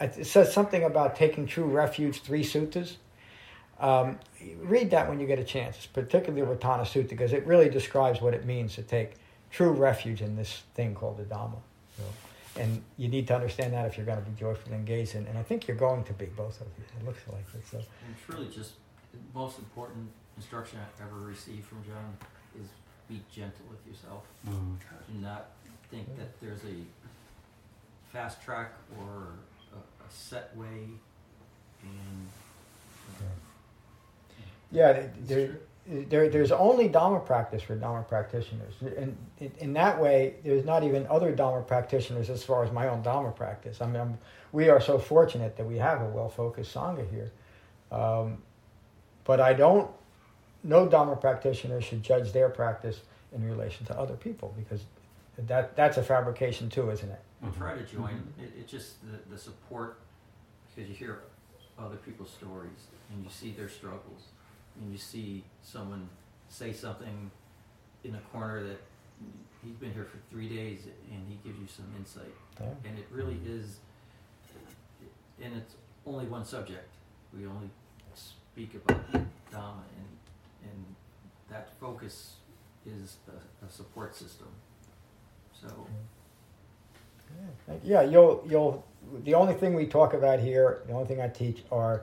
it 0.00 0.26
says 0.26 0.52
something 0.52 0.84
about 0.84 1.16
taking 1.16 1.46
true 1.46 1.64
refuge, 1.64 2.20
three 2.20 2.44
suttas. 2.44 2.96
Um, 3.78 4.18
read 4.58 4.90
that 4.90 5.08
when 5.08 5.20
you 5.20 5.26
get 5.26 5.38
a 5.38 5.44
chance, 5.44 5.86
particularly 5.86 6.46
Ratana 6.46 6.82
Sutta, 6.82 7.10
because 7.10 7.32
it 7.32 7.46
really 7.46 7.68
describes 7.68 8.20
what 8.20 8.34
it 8.34 8.44
means 8.44 8.74
to 8.74 8.82
take 8.82 9.14
true 9.50 9.70
refuge 9.70 10.22
in 10.22 10.36
this 10.36 10.62
thing 10.74 10.94
called 10.94 11.18
the 11.18 11.24
Dhamma. 11.24 11.58
So, 12.56 12.62
and 12.62 12.82
you 12.96 13.08
need 13.08 13.26
to 13.28 13.34
understand 13.34 13.72
that 13.72 13.86
if 13.86 13.96
you're 13.96 14.06
going 14.06 14.22
to 14.22 14.30
be 14.30 14.38
joyfully 14.38 14.74
engaged, 14.74 15.14
in, 15.14 15.26
and 15.26 15.38
I 15.38 15.42
think 15.42 15.68
you're 15.68 15.76
going 15.76 16.04
to 16.04 16.12
be, 16.12 16.26
both 16.26 16.60
of 16.60 16.66
you. 16.78 16.84
It 17.00 17.06
looks 17.06 17.20
like 17.30 17.44
it. 17.54 17.66
So. 17.70 17.78
And 17.78 17.86
it's 18.16 18.28
really 18.28 18.48
just 18.48 18.72
the 19.12 19.18
most 19.34 19.58
important 19.58 20.08
instruction 20.36 20.78
I've 20.80 21.06
ever 21.06 21.20
received 21.20 21.64
from 21.66 21.84
John 21.84 22.16
is 22.60 22.68
be 23.08 23.22
gentle 23.32 23.64
with 23.70 23.86
yourself. 23.86 24.24
Mm. 24.48 24.76
Do 25.12 25.20
not 25.20 25.50
think 25.90 26.16
that 26.18 26.40
there's 26.40 26.64
a 26.64 26.76
fast 28.12 28.42
track 28.42 28.72
or 28.98 29.34
a, 29.72 29.76
a 29.76 30.10
set 30.10 30.56
way. 30.56 30.88
And, 31.82 32.28
uh, 33.20 33.24
yeah, 34.72 35.06
there, 35.20 35.60
there, 35.88 36.28
there's 36.28 36.52
only 36.52 36.88
Dharma 36.88 37.20
practice 37.20 37.62
for 37.62 37.76
Dharma 37.76 38.02
practitioners. 38.02 38.74
And 38.96 39.16
in, 39.58 39.72
that 39.74 40.00
way, 40.00 40.34
there's 40.44 40.64
not 40.64 40.82
even 40.82 41.06
other 41.08 41.32
Dharma 41.32 41.62
practitioners 41.62 42.28
as 42.28 42.42
far 42.42 42.64
as 42.64 42.72
my 42.72 42.88
own 42.88 43.02
Dharma 43.02 43.30
practice. 43.30 43.80
I 43.80 43.86
mean, 43.86 44.00
I'm, 44.00 44.18
we 44.52 44.68
are 44.68 44.80
so 44.80 44.98
fortunate 44.98 45.56
that 45.56 45.64
we 45.64 45.78
have 45.78 46.02
a 46.02 46.06
well 46.06 46.28
focused 46.28 46.74
Sangha 46.74 47.08
here. 47.10 47.30
Um, 47.92 48.38
but 49.24 49.40
I 49.40 49.52
don't, 49.52 49.90
no 50.64 50.88
Dharma 50.88 51.16
practitioner 51.16 51.80
should 51.80 52.02
judge 52.02 52.32
their 52.32 52.48
practice 52.48 53.02
in 53.32 53.44
relation 53.44 53.86
to 53.86 53.98
other 53.98 54.14
people 54.14 54.54
because 54.56 54.84
that 55.38 55.76
that's 55.76 55.98
a 55.98 56.02
fabrication 56.02 56.68
too, 56.68 56.90
isn't 56.90 57.10
it? 57.10 57.20
Mm-hmm. 57.44 57.60
Try 57.60 57.74
to 57.74 57.82
join. 57.82 58.22
It, 58.40 58.60
it 58.60 58.68
just 58.68 58.96
the, 59.02 59.18
the 59.30 59.38
support 59.38 59.98
because 60.74 60.88
you 60.88 60.96
hear 60.96 61.22
other 61.78 61.96
people's 61.96 62.30
stories 62.30 62.88
and 63.12 63.22
you 63.22 63.30
see 63.30 63.52
their 63.52 63.68
struggles 63.68 64.28
and 64.80 64.92
you 64.92 64.98
see 64.98 65.44
someone 65.62 66.08
say 66.48 66.72
something 66.72 67.30
in 68.04 68.14
a 68.14 68.20
corner 68.32 68.62
that 68.62 68.80
he's 69.64 69.76
been 69.76 69.92
here 69.92 70.04
for 70.04 70.18
three 70.30 70.48
days 70.48 70.80
and 71.10 71.26
he 71.28 71.38
gives 71.44 71.58
you 71.60 71.66
some 71.66 71.86
insight. 71.98 72.34
Yeah. 72.60 72.68
And 72.84 72.98
it 72.98 73.06
really 73.10 73.38
is, 73.46 73.78
and 75.42 75.54
it's 75.54 75.74
only 76.06 76.26
one 76.26 76.44
subject. 76.44 76.88
We 77.36 77.46
only 77.46 77.70
speak 78.14 78.74
about 78.74 79.12
Dhamma 79.12 79.82
and, 79.98 80.16
and 80.64 80.84
that 81.50 81.70
focus 81.80 82.36
is 82.86 83.16
a, 83.28 83.66
a 83.66 83.70
support 83.70 84.14
system. 84.14 84.48
So. 85.60 85.86
Yeah, 87.82 88.02
you'll 88.02 88.44
you'll. 88.48 88.84
The 89.24 89.34
only 89.34 89.54
thing 89.54 89.74
we 89.74 89.86
talk 89.86 90.14
about 90.14 90.40
here, 90.40 90.82
the 90.86 90.92
only 90.92 91.06
thing 91.06 91.20
I 91.20 91.28
teach 91.28 91.62
are 91.70 92.02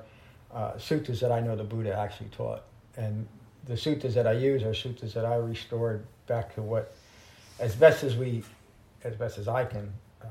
uh, 0.53 0.73
suttas 0.73 1.19
that 1.19 1.31
I 1.31 1.39
know 1.39 1.55
the 1.55 1.63
Buddha 1.63 1.93
actually 1.97 2.29
taught, 2.29 2.63
and 2.97 3.27
the 3.65 3.73
suttas 3.73 4.13
that 4.13 4.27
I 4.27 4.33
use 4.33 4.63
are 4.63 4.71
suttas 4.71 5.13
that 5.13 5.25
I 5.25 5.35
restored 5.35 6.05
back 6.27 6.53
to 6.55 6.61
what, 6.61 6.93
as 7.59 7.75
best 7.75 8.03
as 8.03 8.15
we, 8.15 8.43
as 9.03 9.15
best 9.15 9.37
as 9.37 9.47
I 9.47 9.65
can 9.65 9.91
uh, 10.21 10.27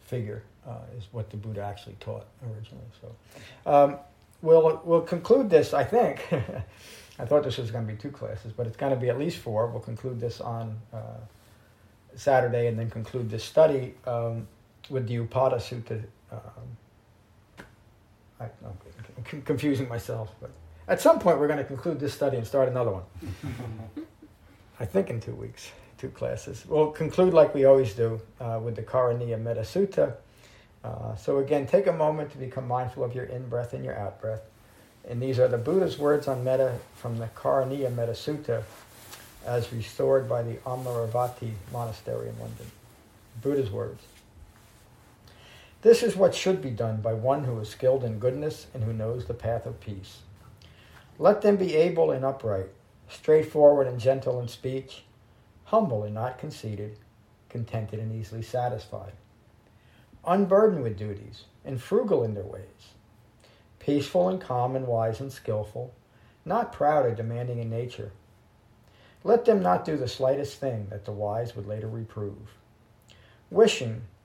figure, 0.00 0.42
uh, 0.66 0.78
is 0.96 1.04
what 1.12 1.30
the 1.30 1.36
Buddha 1.36 1.62
actually 1.62 1.96
taught 2.00 2.26
originally. 2.42 2.84
So, 3.00 3.70
um, 3.70 3.96
we'll 4.42 4.80
we'll 4.84 5.02
conclude 5.02 5.50
this. 5.50 5.74
I 5.74 5.84
think. 5.84 6.26
I 7.18 7.24
thought 7.24 7.44
this 7.44 7.56
was 7.56 7.70
going 7.70 7.86
to 7.86 7.92
be 7.92 7.98
two 7.98 8.10
classes, 8.10 8.52
but 8.52 8.66
it's 8.66 8.76
going 8.76 8.92
to 8.92 9.00
be 9.00 9.08
at 9.08 9.18
least 9.18 9.38
four. 9.38 9.68
We'll 9.68 9.80
conclude 9.80 10.20
this 10.20 10.40
on 10.40 10.78
uh, 10.92 10.98
Saturday 12.14 12.66
and 12.66 12.78
then 12.78 12.90
conclude 12.90 13.30
this 13.30 13.42
study 13.42 13.94
um, 14.06 14.46
with 14.90 15.08
the 15.08 15.16
Upada 15.16 15.56
Sutta 15.56 16.02
um, 16.30 16.76
I, 18.40 18.44
am 18.44 19.42
confusing 19.42 19.88
myself, 19.88 20.34
but 20.40 20.50
at 20.88 21.00
some 21.00 21.18
point 21.18 21.38
we're 21.38 21.46
going 21.46 21.58
to 21.58 21.64
conclude 21.64 21.98
this 21.98 22.14
study 22.14 22.36
and 22.36 22.46
start 22.46 22.68
another 22.68 22.92
one. 22.92 23.04
I 24.80 24.84
think 24.84 25.08
in 25.08 25.20
two 25.20 25.34
weeks, 25.34 25.70
two 25.98 26.10
classes. 26.10 26.64
We'll 26.68 26.90
conclude 26.90 27.32
like 27.32 27.54
we 27.54 27.64
always 27.64 27.94
do 27.94 28.20
uh, 28.40 28.60
with 28.62 28.76
the 28.76 28.82
Karaniya 28.82 29.40
Metta 29.40 29.62
Sutta. 29.62 30.14
Uh, 30.84 31.16
so 31.16 31.38
again, 31.38 31.66
take 31.66 31.86
a 31.86 31.92
moment 31.92 32.30
to 32.32 32.38
become 32.38 32.68
mindful 32.68 33.02
of 33.02 33.14
your 33.14 33.24
in-breath 33.24 33.72
and 33.72 33.84
your 33.84 33.98
out-breath. 33.98 34.42
And 35.08 35.20
these 35.20 35.38
are 35.38 35.48
the 35.48 35.58
Buddha's 35.58 35.98
words 35.98 36.28
on 36.28 36.44
metta 36.44 36.78
from 36.96 37.18
the 37.18 37.26
Karaniya 37.28 37.94
Metta 37.94 38.12
Sutta 38.12 38.62
as 39.46 39.72
restored 39.72 40.28
by 40.28 40.42
the 40.42 40.54
Amaravati 40.66 41.52
Monastery 41.72 42.28
in 42.28 42.38
London. 42.38 42.66
Buddha's 43.40 43.70
words. 43.70 44.02
This 45.86 46.02
is 46.02 46.16
what 46.16 46.34
should 46.34 46.60
be 46.60 46.70
done 46.70 47.00
by 47.00 47.12
one 47.12 47.44
who 47.44 47.60
is 47.60 47.68
skilled 47.68 48.02
in 48.02 48.18
goodness 48.18 48.66
and 48.74 48.82
who 48.82 48.92
knows 48.92 49.26
the 49.26 49.34
path 49.34 49.66
of 49.66 49.78
peace. 49.78 50.22
Let 51.16 51.42
them 51.42 51.56
be 51.56 51.76
able 51.76 52.10
and 52.10 52.24
upright, 52.24 52.70
straightforward 53.08 53.86
and 53.86 54.00
gentle 54.00 54.40
in 54.40 54.48
speech, 54.48 55.04
humble 55.66 56.02
and 56.02 56.12
not 56.12 56.38
conceited, 56.38 56.98
contented 57.48 58.00
and 58.00 58.12
easily 58.12 58.42
satisfied, 58.42 59.12
unburdened 60.26 60.82
with 60.82 60.98
duties, 60.98 61.44
and 61.64 61.80
frugal 61.80 62.24
in 62.24 62.34
their 62.34 62.42
ways, 62.42 62.94
peaceful 63.78 64.28
and 64.28 64.40
calm 64.40 64.74
and 64.74 64.88
wise 64.88 65.20
and 65.20 65.32
skillful, 65.32 65.94
not 66.44 66.72
proud 66.72 67.06
or 67.06 67.14
demanding 67.14 67.60
in 67.60 67.70
nature. 67.70 68.10
Let 69.22 69.44
them 69.44 69.62
not 69.62 69.84
do 69.84 69.96
the 69.96 70.08
slightest 70.08 70.58
thing 70.58 70.88
that 70.90 71.04
the 71.04 71.12
wise 71.12 71.54
would 71.54 71.68
later 71.68 71.86
reprove. 71.86 72.56
Wishing, 73.50 74.02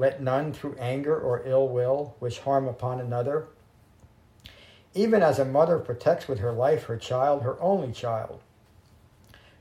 let 0.00 0.22
none 0.22 0.50
through 0.50 0.74
anger 0.78 1.14
or 1.14 1.42
ill 1.44 1.68
will 1.68 2.16
wish 2.20 2.38
harm 2.38 2.66
upon 2.66 2.98
another. 2.98 3.48
Even 4.94 5.22
as 5.22 5.38
a 5.38 5.44
mother 5.44 5.78
protects 5.78 6.26
with 6.26 6.38
her 6.38 6.52
life 6.52 6.84
her 6.84 6.96
child, 6.96 7.42
her 7.42 7.60
only 7.60 7.92
child, 7.92 8.40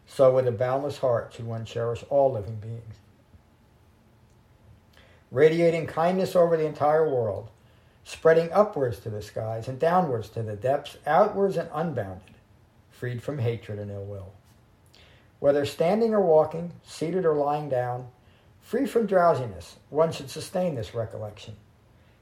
so 0.07 0.33
with 0.33 0.47
a 0.47 0.51
boundless 0.51 0.99
heart 0.99 1.33
should 1.33 1.45
one 1.45 1.65
cherish 1.65 2.05
all 2.09 2.31
living 2.31 2.55
beings. 2.55 2.95
Radiating 5.29 5.87
kindness 5.87 6.37
over 6.37 6.55
the 6.55 6.65
entire 6.65 7.07
world, 7.07 7.49
spreading 8.05 8.49
upwards 8.53 8.99
to 8.99 9.09
the 9.09 9.21
skies 9.21 9.67
and 9.67 9.77
downwards 9.77 10.29
to 10.29 10.41
the 10.41 10.55
depths, 10.55 10.95
outwards 11.05 11.57
and 11.57 11.69
unbounded, 11.73 12.35
freed 12.89 13.21
from 13.21 13.39
hatred 13.39 13.77
and 13.77 13.91
ill 13.91 14.05
will. 14.05 14.31
Whether 15.39 15.65
standing 15.65 16.13
or 16.13 16.21
walking, 16.21 16.71
seated 16.85 17.25
or 17.25 17.35
lying 17.35 17.67
down, 17.67 18.07
Free 18.69 18.85
from 18.85 19.07
drowsiness, 19.07 19.77
one 19.89 20.11
should 20.11 20.29
sustain 20.29 20.75
this 20.75 20.93
recollection. 20.93 21.55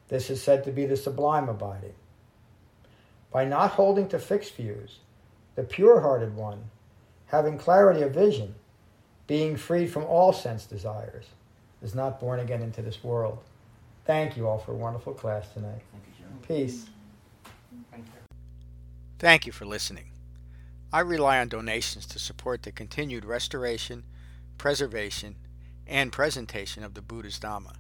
This 0.07 0.29
is 0.29 0.41
said 0.41 0.63
to 0.63 0.71
be 0.71 0.85
the 0.85 0.95
sublime 0.95 1.49
abiding. 1.49 1.95
By 3.33 3.43
not 3.43 3.71
holding 3.71 4.07
to 4.07 4.17
fixed 4.17 4.55
views, 4.55 4.99
the 5.55 5.63
pure 5.63 5.99
hearted 5.99 6.37
one, 6.37 6.63
having 7.25 7.57
clarity 7.57 8.01
of 8.01 8.13
vision, 8.13 8.55
being 9.27 9.57
freed 9.57 9.91
from 9.91 10.05
all 10.05 10.31
sense 10.31 10.65
desires, 10.65 11.25
is 11.81 11.93
not 11.93 12.17
born 12.17 12.39
again 12.39 12.61
into 12.61 12.81
this 12.81 13.03
world. 13.03 13.39
Thank 14.05 14.37
you 14.37 14.47
all 14.47 14.57
for 14.57 14.71
a 14.71 14.77
wonderful 14.77 15.13
class 15.13 15.49
tonight. 15.51 15.81
Thank 15.91 16.03
you, 16.07 16.23
John. 16.23 16.39
Peace. 16.47 16.85
Thank 17.91 18.05
you. 18.05 18.37
Thank 19.19 19.45
you 19.45 19.51
for 19.51 19.65
listening. 19.65 20.11
I 20.93 21.01
rely 21.01 21.39
on 21.39 21.49
donations 21.49 22.05
to 22.05 22.19
support 22.19 22.63
the 22.63 22.71
continued 22.71 23.25
restoration, 23.25 24.05
preservation, 24.57 25.35
and 25.87 26.11
presentation 26.11 26.83
of 26.83 26.93
the 26.93 27.01
Buddha's 27.01 27.39
Dhamma. 27.39 27.75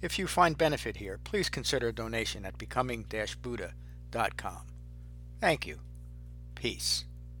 If 0.00 0.18
you 0.18 0.26
find 0.26 0.56
benefit 0.56 0.98
here, 0.98 1.18
please 1.24 1.48
consider 1.48 1.88
a 1.88 1.92
donation 1.92 2.44
at 2.44 2.58
becoming-buddha.com. 2.58 4.62
Thank 5.40 5.66
you. 5.66 5.80
Peace. 6.54 7.04